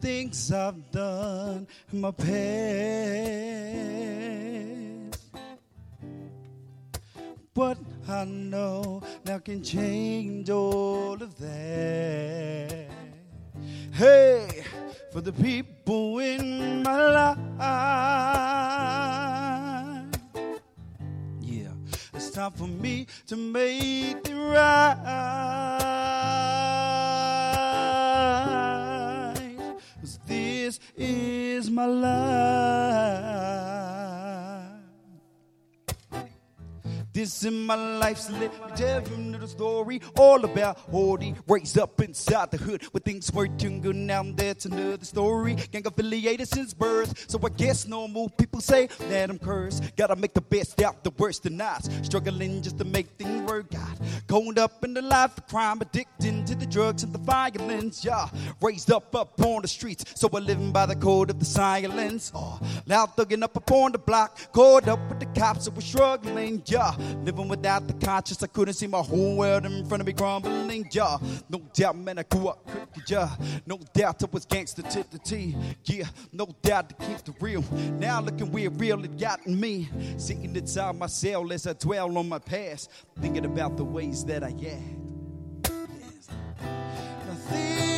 things 0.00 0.52
I've 0.52 0.90
done 0.90 1.66
in 1.92 2.00
my 2.00 2.10
past. 2.10 2.28
But 7.54 7.78
I 8.08 8.24
know 8.24 9.02
now 9.24 9.38
can 9.38 9.62
change 9.62 10.48
all 10.50 11.14
of 11.14 11.36
that. 11.38 12.86
Hey, 13.92 14.64
for 15.10 15.20
the 15.20 15.32
people 15.32 16.20
in 16.20 16.82
my 16.84 17.10
life. 17.10 17.38
Yeah, 21.40 21.72
it's 22.14 22.30
time 22.30 22.52
for 22.52 22.68
me 22.68 23.08
to 23.26 23.36
make 23.36 24.28
it 24.28 24.34
right. 24.34 25.57
In 37.28 37.66
my 37.66 37.74
life's 37.74 38.30
me 38.30 38.48
tell 38.78 39.02
you 39.08 39.16
a 39.16 39.30
little 39.32 39.48
story 39.48 40.00
all 40.16 40.44
about 40.44 40.78
Horty. 40.92 41.36
Raised 41.48 41.78
up 41.78 42.00
inside 42.00 42.52
the 42.52 42.58
hood 42.58 42.84
where 42.92 43.00
things 43.00 43.32
were 43.32 43.48
too 43.48 43.80
good. 43.80 43.96
Now 43.96 44.22
that's 44.22 44.66
another 44.66 45.04
story. 45.04 45.56
Gang 45.72 45.84
affiliated 45.84 46.46
since 46.46 46.74
birth, 46.74 47.28
so 47.28 47.40
I 47.44 47.48
guess 47.48 47.88
normal 47.88 48.28
people 48.28 48.60
say 48.60 48.86
that 49.10 49.30
I'm 49.30 49.38
cursed. 49.38 49.96
Gotta 49.96 50.14
make 50.14 50.32
the 50.32 50.40
best 50.40 50.80
out 50.80 51.02
the 51.02 51.10
worst 51.10 51.44
of 51.46 51.52
nights. 51.52 51.88
Struggling 52.02 52.62
just 52.62 52.78
to 52.78 52.84
make 52.84 53.08
things 53.18 53.50
work 53.50 53.74
out. 53.74 53.98
Cold 54.28 54.58
up 54.60 54.84
in 54.84 54.94
the 54.94 55.02
life 55.02 55.36
of 55.36 55.48
crime, 55.48 55.80
addicted 55.80 56.46
to 56.46 56.54
the 56.54 56.66
drugs 56.66 57.02
and 57.02 57.12
the 57.12 57.18
violence. 57.18 58.04
Yeah, 58.04 58.28
raised 58.62 58.92
up 58.92 59.12
up 59.16 59.40
on 59.40 59.62
the 59.62 59.68
streets, 59.68 60.04
so 60.14 60.28
we're 60.28 60.40
living 60.40 60.70
by 60.70 60.86
the 60.86 60.94
code 60.94 61.30
of 61.30 61.40
the 61.40 61.44
silence. 61.44 62.30
Oh, 62.32 62.60
loud 62.86 63.16
thugging 63.16 63.42
up 63.42 63.56
upon 63.56 63.90
the 63.90 63.98
block, 63.98 64.38
caught 64.52 64.86
up 64.86 65.00
with 65.08 65.18
the 65.18 65.26
cops, 65.40 65.64
so 65.64 65.72
we're 65.72 65.80
struggling. 65.80 66.62
Yeah, 66.66 66.94
living 67.24 67.48
without 67.48 67.88
the 67.88 67.94
conscience, 67.94 68.40
I 68.40 68.46
couldn't 68.46 68.67
see 68.72 68.86
my 68.86 69.02
whole 69.02 69.36
world 69.36 69.64
in 69.64 69.86
front 69.86 70.00
of 70.00 70.06
me 70.06 70.12
crumbling. 70.12 70.88
Yeah, 70.90 71.18
no 71.48 71.60
doubt, 71.72 71.96
man, 71.96 72.18
I 72.18 72.22
grew 72.24 72.48
up 72.48 72.66
crooked. 72.66 73.10
Yeah, 73.10 73.30
no 73.66 73.78
doubt 73.92 74.22
I 74.22 74.26
was 74.30 74.44
gangster 74.44 74.82
to 74.82 75.04
the 75.10 75.18
T. 75.18 75.56
Yeah, 75.84 76.04
no 76.32 76.46
doubt 76.62 76.88
to 76.90 76.94
keep 76.96 77.18
the 77.24 77.34
real. 77.40 77.64
Now 77.98 78.20
looking 78.20 78.50
where 78.52 78.70
real 78.70 79.04
it 79.04 79.18
gotten 79.18 79.58
me. 79.58 79.88
Sitting 80.16 80.54
inside 80.56 80.96
my 80.96 81.06
cell 81.06 81.52
as 81.52 81.66
I 81.66 81.72
dwell 81.72 82.16
on 82.18 82.28
my 82.28 82.38
past, 82.38 82.90
thinking 83.20 83.44
about 83.44 83.76
the 83.76 83.84
ways 83.84 84.24
that 84.24 84.44
I. 84.44 84.52
Nothing 87.26 87.88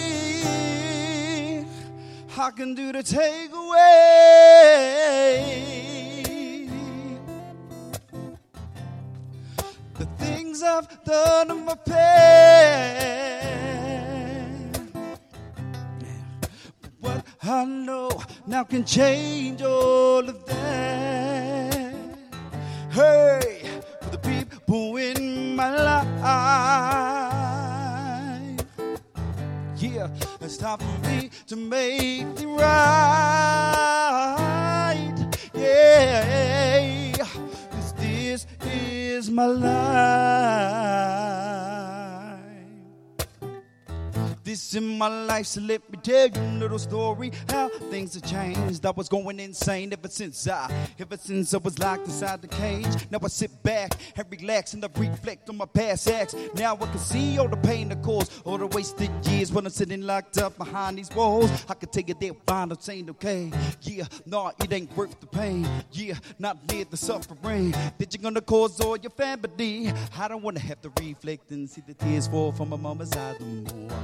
I 2.39 2.51
can 2.53 2.75
do 2.75 2.93
to 2.93 3.03
take 3.03 3.53
away 3.53 4.81
things 10.41 10.63
I've 10.63 10.89
done 11.05 11.51
in 11.51 11.65
my 11.67 11.75
past. 11.75 12.01
What 17.01 17.27
I 17.43 17.65
know 17.67 18.11
now 18.47 18.65
can 18.65 18.85
change 18.85 19.61
all 19.61 20.27
of 20.27 20.47
that. 20.47 21.95
Hey, 22.91 23.61
for 24.01 24.11
the 24.11 24.19
people 24.19 24.97
in 24.97 25.55
my 25.57 25.71
life. 25.89 26.07
Yeah, 29.77 30.09
it's 30.41 30.57
time 30.57 30.79
for 30.79 30.99
me 31.09 31.31
to 31.49 31.57
make 31.57 32.41
it 32.41 32.47
right. 32.47 32.71
Yeah, 35.55 36.50
is 39.21 39.31
my 39.31 39.45
life. 39.45 41.40
This 44.51 44.75
in 44.75 44.99
my 44.99 45.07
life, 45.07 45.47
so 45.47 45.61
let 45.61 45.89
me 45.93 45.97
tell 46.03 46.27
you 46.27 46.41
a 46.41 46.59
little 46.59 46.81
story 46.81 47.31
how 47.49 47.69
things 47.69 48.15
have 48.15 48.25
changed. 48.25 48.85
I 48.85 48.91
was 48.91 49.09
going 49.09 49.39
insane 49.39 49.93
ever 49.93 50.09
since 50.09 50.49
I, 50.49 50.89
ever 50.99 51.17
since 51.17 51.55
I 51.55 51.59
was 51.59 51.79
locked 51.79 52.07
inside 52.07 52.43
the 52.43 52.49
cage. 52.49 52.85
Now 53.13 53.21
I 53.23 53.29
sit 53.29 53.63
back 53.63 53.93
and 54.17 54.27
relax 54.29 54.75
and 54.75 54.85
I 54.85 54.89
reflect 54.97 55.49
on 55.51 55.57
my 55.57 55.67
past 55.67 56.11
acts. 56.11 56.35
Now 56.57 56.75
I 56.75 56.85
can 56.85 56.99
see 56.99 57.39
all 57.39 57.47
the 57.47 57.59
pain 57.59 57.91
that 57.91 58.03
caused, 58.03 58.33
all 58.45 58.59
the 58.59 58.67
wasted 58.67 59.13
years 59.27 59.53
when 59.53 59.67
I'm 59.67 59.71
sitting 59.71 60.01
locked 60.03 60.37
up 60.39 60.59
behind 60.59 60.99
these 60.99 61.11
walls. 61.15 61.49
I 61.69 61.75
can 61.75 61.89
take 61.89 62.11
it 62.11 62.19
there, 62.19 62.33
fine, 62.45 62.73
I'm 62.73 62.81
saying 62.81 63.09
okay. 63.11 63.53
Yeah, 63.83 64.07
no, 64.27 64.51
it 64.59 64.73
ain't 64.73 64.97
worth 64.97 65.21
the 65.21 65.29
pain. 65.29 65.65
Yeah, 65.93 66.15
not 66.41 66.59
near 66.73 66.87
the 66.87 66.97
suffering 66.97 67.71
that 67.71 68.13
you're 68.13 68.21
gonna 68.21 68.41
cause 68.41 68.81
all 68.81 68.97
your 68.97 69.11
family. 69.11 69.93
I 70.19 70.27
don't 70.27 70.43
wanna 70.43 70.59
have 70.59 70.81
to 70.81 70.91
reflect 71.01 71.53
and 71.53 71.71
see 71.71 71.85
the 71.87 71.95
tears 71.95 72.27
fall 72.27 72.51
from 72.51 72.71
my 72.71 72.77
mama's 72.77 73.13
eyes 73.13 73.37
no 73.39 73.75
more. 73.77 74.01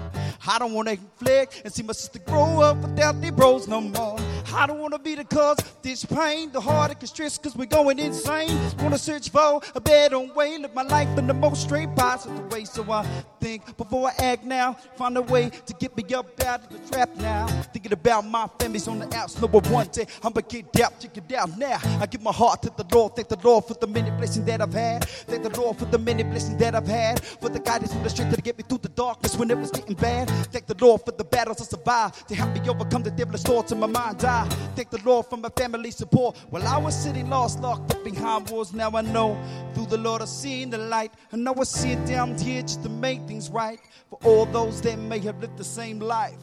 I 0.47 0.59
don't 0.59 0.73
wanna 0.73 0.93
reflect 0.93 1.63
and 1.65 1.73
see 1.73 1.83
my 1.83 1.93
sister 1.93 2.19
grow 2.19 2.61
up 2.61 2.77
without 2.79 3.21
their 3.21 3.33
bros 3.33 3.69
no 3.69 3.81
more. 3.81 4.19
I 4.55 4.67
don't 4.67 4.79
wanna 4.79 4.99
be 4.99 5.15
the 5.15 5.25
cause 5.25 5.59
this 5.83 6.05
pain, 6.05 6.51
the 6.53 6.61
heartache 6.61 6.99
and 7.01 7.09
stress, 7.09 7.39
cause 7.39 7.55
we're 7.55 7.67
going 7.67 7.99
insane. 7.99 8.59
Wanna 8.81 8.99
search 8.99 9.31
for 9.31 9.61
a 9.75 9.81
better 9.81 10.19
way, 10.19 10.59
live 10.59 10.75
my 10.75 10.83
life 10.83 11.17
in 11.19 11.27
the 11.27 11.35
most 11.35 11.63
straight 11.63 11.95
positive 11.95 12.51
way. 12.53 12.65
So 12.65 12.91
I 12.91 13.07
think 13.41 13.77
before 13.77 14.09
I 14.09 14.25
act 14.25 14.45
now, 14.45 14.75
find 14.97 15.17
a 15.17 15.23
way 15.23 15.51
to 15.51 15.75
get 15.75 15.97
me 15.97 16.03
up 16.15 16.27
out 16.45 16.65
of 16.65 16.71
the 16.71 16.91
trap 16.91 17.15
now. 17.17 17.47
Thinking 17.73 17.93
about 17.93 18.27
my 18.27 18.49
family's 18.59 18.89
on 18.89 18.99
the 18.99 19.17
outs, 19.17 19.41
what 19.41 19.69
one 19.69 19.89
day 19.89 20.07
I'ma 20.23 20.41
get 20.49 20.73
down, 20.73 20.91
check 21.01 21.17
it 21.17 21.33
out 21.35 21.57
now. 21.57 21.79
I 22.01 22.07
give 22.07 22.23
my 22.23 22.33
heart 22.33 22.63
to 22.63 22.71
the 22.77 22.87
Lord, 22.93 23.17
thank 23.17 23.29
the 23.29 23.39
Lord 23.43 23.65
for 23.65 23.75
the 23.75 23.87
many 23.87 24.11
blessings 24.11 24.45
that 24.47 24.61
I've 24.61 24.73
had. 24.73 25.05
Thank 25.05 25.43
the 25.43 25.61
Lord 25.61 25.79
for 25.79 25.87
the 25.87 25.99
many 25.99 26.23
blessings 26.23 26.57
that 26.59 26.75
I've 26.75 26.87
had. 26.87 27.23
For 27.25 27.49
the 27.49 27.61
guidance 27.61 27.93
and 27.93 28.05
the 28.05 28.11
strength 28.11 28.35
to 28.35 28.43
get 28.43 28.59
me 28.59 28.65
through 28.69 28.79
the 28.79 28.89
darkness 28.89 29.37
when 29.37 29.51
it 29.51 29.59
was 29.59 29.71
getting 29.71 29.95
bad. 29.95 30.26
Thank 30.27 30.67
the 30.67 30.77
Lord 30.85 31.03
for 31.05 31.13
the 31.13 31.25
battles 31.25 31.61
I 31.61 31.65
survived 31.65 32.29
to 32.29 32.35
help 32.35 32.55
me 32.55 32.69
overcome 32.69 33.03
the 33.03 33.11
devilish 33.11 33.43
thoughts 33.43 33.73
in 33.73 33.81
my 33.81 33.87
mind. 33.87 34.25
I 34.25 34.49
thank 34.75 34.91
the 34.91 35.01
Lord 35.05 35.27
for 35.27 35.37
my 35.37 35.49
family 35.51 35.91
support. 35.91 36.37
While 36.51 36.67
I 36.67 36.79
was 36.79 36.97
sitting 36.97 37.29
lost, 37.29 37.61
locked 37.61 37.95
up 37.95 38.05
behind 38.05 38.51
walls, 38.51 38.73
now 38.73 38.91
I 38.95 39.03
know 39.03 39.39
through 39.75 39.87
the 39.87 39.99
Lord 39.99 40.23
I've 40.23 40.29
seen 40.29 40.71
the 40.71 40.79
light. 40.79 41.13
And 41.33 41.45
now 41.45 41.55
I 41.59 41.65
see 41.65 41.93
it 41.93 42.07
down 42.07 42.39
here 42.39 42.63
just 42.63 42.83
to 42.83 42.89
make 42.89 43.27
things 43.27 43.51
right 43.51 43.79
for 44.11 44.19
all 44.25 44.47
those 44.47 44.81
that 44.83 44.99
may 44.99 45.19
have 45.21 45.41
lived 45.41 45.57
the 45.57 45.65
same 45.65 45.99
life. 45.99 46.39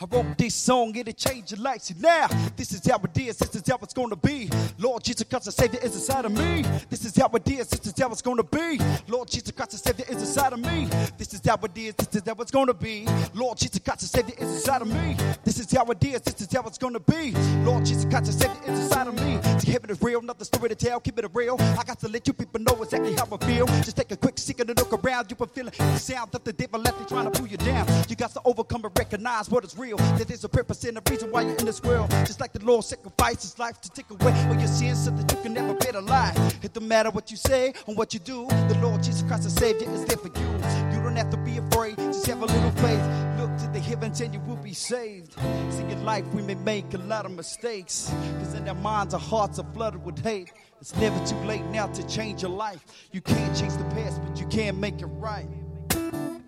I 0.00 0.04
wrote 0.04 0.38
this 0.38 0.54
song, 0.54 0.94
it'll 0.94 1.12
change 1.12 1.50
your 1.50 1.60
life. 1.60 1.82
See 1.82 1.94
now, 1.98 2.28
this 2.54 2.70
is 2.70 2.86
how 2.86 3.00
it 3.02 3.18
is, 3.18 3.36
this 3.38 3.56
is 3.56 3.66
how 3.68 3.78
it's 3.82 3.92
gonna 3.92 4.14
be. 4.14 4.48
Lord 4.78 5.02
Jesus 5.02 5.26
Christ, 5.28 5.46
the 5.46 5.50
Savior 5.50 5.80
is 5.82 5.92
inside 5.92 6.24
of 6.24 6.30
me. 6.30 6.62
This 6.88 7.04
is 7.04 7.16
how 7.16 7.28
it 7.34 7.48
is, 7.50 7.66
this 7.66 7.84
is 7.84 7.98
how 7.98 8.08
it's 8.10 8.22
gonna 8.22 8.44
be. 8.44 8.78
Lord 9.08 9.28
Jesus 9.28 9.50
Christ, 9.50 9.72
the 9.72 9.78
Savior 9.78 10.04
is 10.08 10.20
inside 10.22 10.52
of 10.52 10.60
me. 10.60 10.86
This 11.18 11.34
is 11.34 11.40
how 11.44 11.58
it 11.64 11.76
is, 11.76 11.94
this 11.96 12.14
is 12.14 12.22
how 12.24 12.36
it's 12.38 12.52
gonna 12.52 12.74
be. 12.74 13.06
Lord 13.34 13.58
Jesus 13.58 13.80
Christ, 13.80 14.02
the 14.02 14.06
Savior 14.06 14.34
is 14.38 14.48
inside 14.54 14.82
of 14.82 14.88
me. 14.88 15.16
This 15.42 15.58
is 15.58 15.72
how 15.72 15.84
it 15.86 16.04
is, 16.04 16.20
this 16.20 16.40
is 16.42 16.52
how 16.52 16.62
it's 16.62 16.78
gonna 16.78 17.00
be. 17.00 17.32
Lord 17.64 17.84
Jesus 17.84 18.04
Christ, 18.04 18.26
the 18.26 18.32
Savior 18.32 18.72
is 18.72 18.78
inside 18.78 19.08
of 19.08 19.14
me. 19.14 19.40
See, 19.58 19.72
heaven 19.72 19.90
is 19.90 20.00
real, 20.00 20.22
nothing 20.22 20.44
story 20.44 20.68
to 20.68 20.76
tell, 20.76 21.00
keep 21.00 21.18
it 21.18 21.26
real. 21.34 21.56
I 21.58 21.82
got 21.82 21.98
to 21.98 22.08
let 22.08 22.24
you 22.28 22.34
people 22.34 22.60
know 22.60 22.80
exactly 22.84 23.16
how 23.16 23.26
I 23.32 23.44
feel. 23.44 23.66
Just 23.82 23.96
take 23.96 24.12
a 24.12 24.16
quick 24.16 24.38
second 24.38 24.70
and 24.70 24.78
look 24.78 24.92
around, 24.92 25.28
you 25.28 25.36
will 25.36 25.48
feel 25.48 25.64
the 25.64 25.98
sound 25.98 26.32
of 26.36 26.44
the 26.44 26.52
devil 26.52 26.80
left 26.80 27.08
trying 27.08 27.24
to 27.24 27.36
pull 27.36 27.48
you 27.48 27.56
down. 27.56 27.84
You 28.08 28.14
got 28.14 28.30
to 28.34 28.40
overcome 28.44 28.84
and 28.84 28.96
recognize 28.96 29.50
what 29.50 29.64
is 29.64 29.76
real. 29.76 29.87
That 29.96 30.28
there's 30.28 30.44
a 30.44 30.48
purpose 30.48 30.84
and 30.84 30.98
a 30.98 31.02
reason 31.10 31.30
why 31.30 31.42
you're 31.42 31.56
in 31.56 31.64
this 31.64 31.82
world. 31.82 32.10
Just 32.10 32.40
like 32.40 32.52
the 32.52 32.64
Lord 32.64 32.84
sacrificed 32.84 33.42
his 33.42 33.58
life 33.58 33.80
to 33.80 33.90
take 33.90 34.10
away 34.10 34.32
all 34.48 34.54
your 34.54 34.66
sins 34.66 35.04
so 35.04 35.10
that 35.10 35.32
you 35.32 35.42
can 35.42 35.54
never 35.54 35.74
better 35.74 36.00
life. 36.00 36.64
It 36.64 36.72
don't 36.72 36.86
matter 36.86 37.10
what 37.10 37.30
you 37.30 37.36
say 37.36 37.72
or 37.86 37.94
what 37.94 38.12
you 38.12 38.20
do, 38.20 38.46
the 38.68 38.78
Lord 38.82 39.02
Jesus 39.02 39.22
Christ, 39.22 39.44
the 39.44 39.50
Savior, 39.50 39.90
is 39.90 40.04
there 40.04 40.16
for 40.16 40.28
you. 40.28 40.46
You 40.92 41.02
don't 41.02 41.16
have 41.16 41.30
to 41.30 41.36
be 41.38 41.58
afraid, 41.58 41.96
just 41.96 42.26
have 42.26 42.42
a 42.42 42.46
little 42.46 42.70
faith. 42.72 43.02
Look 43.38 43.56
to 43.58 43.70
the 43.72 43.80
heavens 43.80 44.20
and 44.20 44.34
you 44.34 44.40
will 44.40 44.56
be 44.56 44.74
saved. 44.74 45.34
See, 45.70 45.82
in 45.82 46.04
life 46.04 46.26
we 46.34 46.42
may 46.42 46.56
make 46.56 46.92
a 46.94 46.98
lot 46.98 47.24
of 47.24 47.32
mistakes, 47.32 48.12
because 48.32 48.54
in 48.54 48.68
our 48.68 48.74
minds, 48.74 49.14
our 49.14 49.20
hearts 49.20 49.58
are 49.58 49.66
flooded 49.72 50.04
with 50.04 50.22
hate. 50.22 50.52
It's 50.80 50.94
never 50.96 51.24
too 51.26 51.38
late 51.46 51.64
now 51.66 51.86
to 51.86 52.06
change 52.06 52.42
your 52.42 52.50
life. 52.50 52.84
You 53.12 53.20
can't 53.20 53.56
change 53.56 53.74
the 53.74 53.84
past, 53.84 54.20
but 54.22 54.40
you 54.40 54.46
can 54.48 54.78
make 54.78 55.00
it 55.00 55.06
right. 55.06 55.48
So 55.90 56.40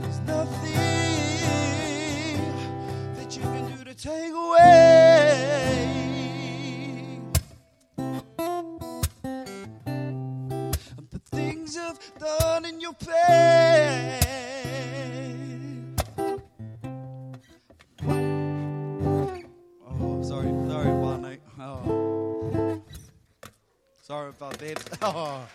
there's 0.00 0.20
nothing 0.20 1.03
take 3.94 4.32
away 4.32 5.70
the 11.10 11.18
things 11.30 11.76
you've 11.76 12.00
done 12.18 12.64
in 12.64 12.80
your 12.80 12.94
past. 12.94 14.26
Oh, 19.86 20.22
sorry, 20.22 20.48
sorry 20.68 20.90
that. 21.22 21.38
Oh. 21.60 22.82
Sorry 24.02 24.30
about 24.30 24.58
that. 24.58 24.98
Oh, 25.02 25.46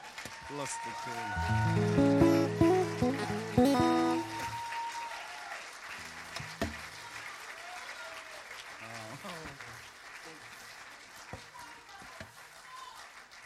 lost 0.57 0.77
the 0.85 0.91
tune. 1.05 2.58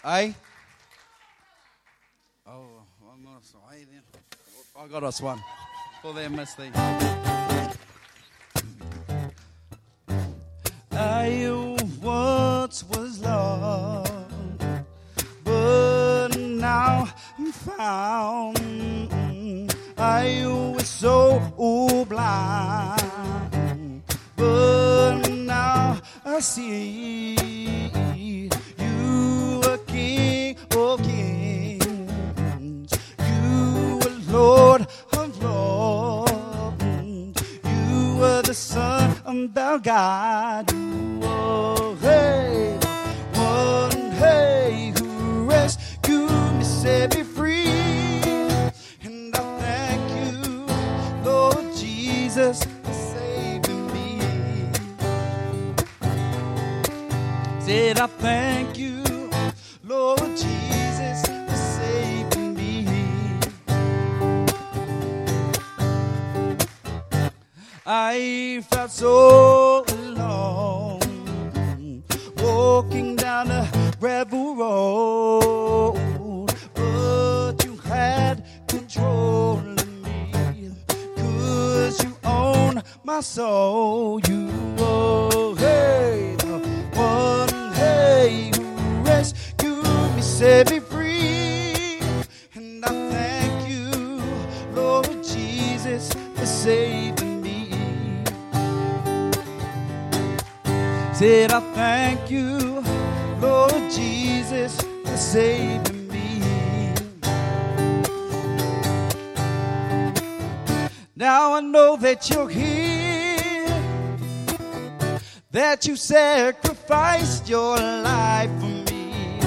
Hey? 0.04 0.36
Oh, 2.46 2.66
I'm 3.12 3.24
not 3.24 3.44
sorry 3.46 3.86
then. 3.90 4.02
I 4.78 4.88
got 4.88 5.04
us 5.04 5.22
one. 5.22 5.42
For 6.02 6.14
them, 6.14 6.36
Misty. 6.36 6.72
I 10.92 11.66
once 12.02 12.84
was 12.84 13.22
lost, 13.22 14.12
but 15.44 16.38
now 16.38 17.08
I'm 17.40 17.52
found. 17.52 18.43
Now 111.24 111.54
I 111.54 111.62
know 111.62 111.96
that 111.96 112.30
you're 112.30 112.50
here, 112.50 113.70
that 115.52 115.88
you 115.88 115.96
sacrificed 115.96 117.48
your 117.48 117.78
life 117.78 118.52
for 118.60 118.92
me. 118.92 119.40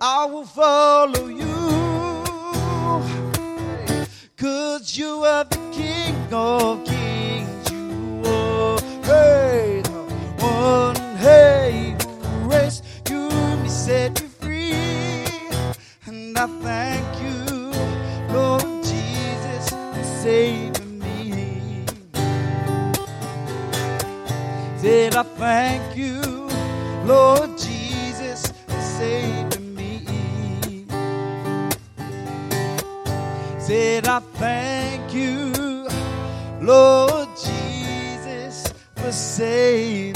I 0.00 0.24
will 0.24 0.44
follow 0.44 1.28
you, 1.28 1.54
cause 4.36 4.98
you 4.98 5.22
are 5.22 5.44
the 5.44 5.60
King 5.70 6.16
of 6.32 6.84
Kings. 6.84 6.99
I 25.20 25.22
thank 25.22 25.98
you, 25.98 26.48
Lord 27.04 27.50
Jesus, 27.58 28.46
for 28.66 28.80
saving 28.80 29.74
me. 29.74 30.86
Said 33.58 34.08
I 34.08 34.20
thank 34.20 35.12
you, 35.12 35.52
Lord 36.62 37.28
Jesus, 37.36 38.72
for 38.96 39.12
saving 39.12 40.09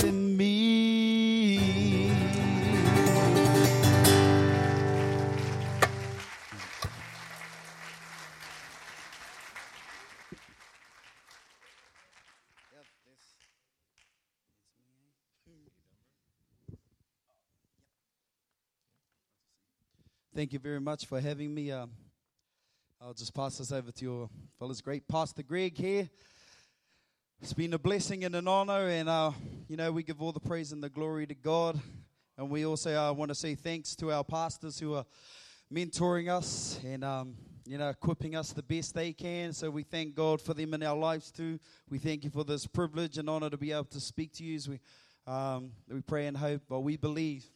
Thank 20.44 20.52
you 20.52 20.58
very 20.58 20.78
much 20.78 21.06
for 21.06 21.18
having 21.18 21.54
me. 21.54 21.70
Um, 21.72 21.90
I'll 23.00 23.14
just 23.14 23.34
pass 23.34 23.56
this 23.56 23.72
over 23.72 23.90
to 23.90 24.04
your 24.04 24.28
fellows. 24.58 24.82
Great 24.82 25.08
Pastor 25.08 25.42
Greg 25.42 25.74
here. 25.74 26.10
It's 27.40 27.54
been 27.54 27.72
a 27.72 27.78
blessing 27.78 28.26
and 28.26 28.34
an 28.34 28.46
honor, 28.46 28.88
and 28.88 29.08
uh, 29.08 29.32
you 29.68 29.78
know 29.78 29.90
we 29.90 30.02
give 30.02 30.20
all 30.20 30.32
the 30.32 30.40
praise 30.40 30.70
and 30.70 30.84
the 30.84 30.90
glory 30.90 31.26
to 31.28 31.34
God. 31.34 31.80
And 32.36 32.50
we 32.50 32.66
also 32.66 32.94
uh, 32.94 33.10
want 33.14 33.30
to 33.30 33.34
say 33.34 33.54
thanks 33.54 33.96
to 33.96 34.12
our 34.12 34.22
pastors 34.22 34.78
who 34.78 34.92
are 34.96 35.06
mentoring 35.72 36.28
us, 36.28 36.78
and 36.84 37.02
um, 37.02 37.36
you 37.64 37.78
know, 37.78 37.88
equipping 37.88 38.36
us 38.36 38.52
the 38.52 38.62
best 38.62 38.94
they 38.94 39.14
can. 39.14 39.54
So 39.54 39.70
we 39.70 39.82
thank 39.82 40.14
God 40.14 40.42
for 40.42 40.52
them 40.52 40.74
in 40.74 40.82
our 40.82 40.94
lives 40.94 41.30
too. 41.32 41.58
We 41.88 41.96
thank 41.96 42.22
you 42.22 42.28
for 42.28 42.44
this 42.44 42.66
privilege 42.66 43.16
and 43.16 43.30
honor 43.30 43.48
to 43.48 43.56
be 43.56 43.72
able 43.72 43.84
to 43.84 44.00
speak 44.00 44.34
to 44.34 44.44
you 44.44 44.56
as 44.56 44.68
we, 44.68 44.78
um, 45.26 45.70
we 45.88 46.02
pray 46.02 46.26
and 46.26 46.36
hope, 46.36 46.60
but 46.68 46.80
we 46.80 46.98
believe 46.98 47.46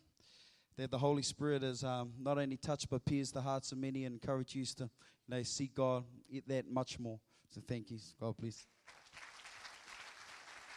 that 0.79 0.91
the 0.91 0.99
Holy 0.99 1.23
Spirit 1.23 1.63
has 1.63 1.85
um, 1.85 2.13
not 2.19 2.39
only 2.39 2.57
touched 2.57 2.89
but 2.89 3.05
pierced 3.05 3.35
the 3.35 3.43
hearts 3.43 3.73
of 3.73 3.79
many 3.79 4.05
and 4.05 4.15
encouraged 4.15 4.55
you 4.55 4.65
to 4.65 4.85
you 4.85 4.89
know, 5.29 5.43
seek 5.43 5.75
God 5.75 6.05
that 6.47 6.71
much 6.71 6.99
more. 6.99 7.19
So 7.51 7.61
thank 7.67 7.91
you. 7.91 7.99
God 8.21 8.37
bless. 8.39 8.67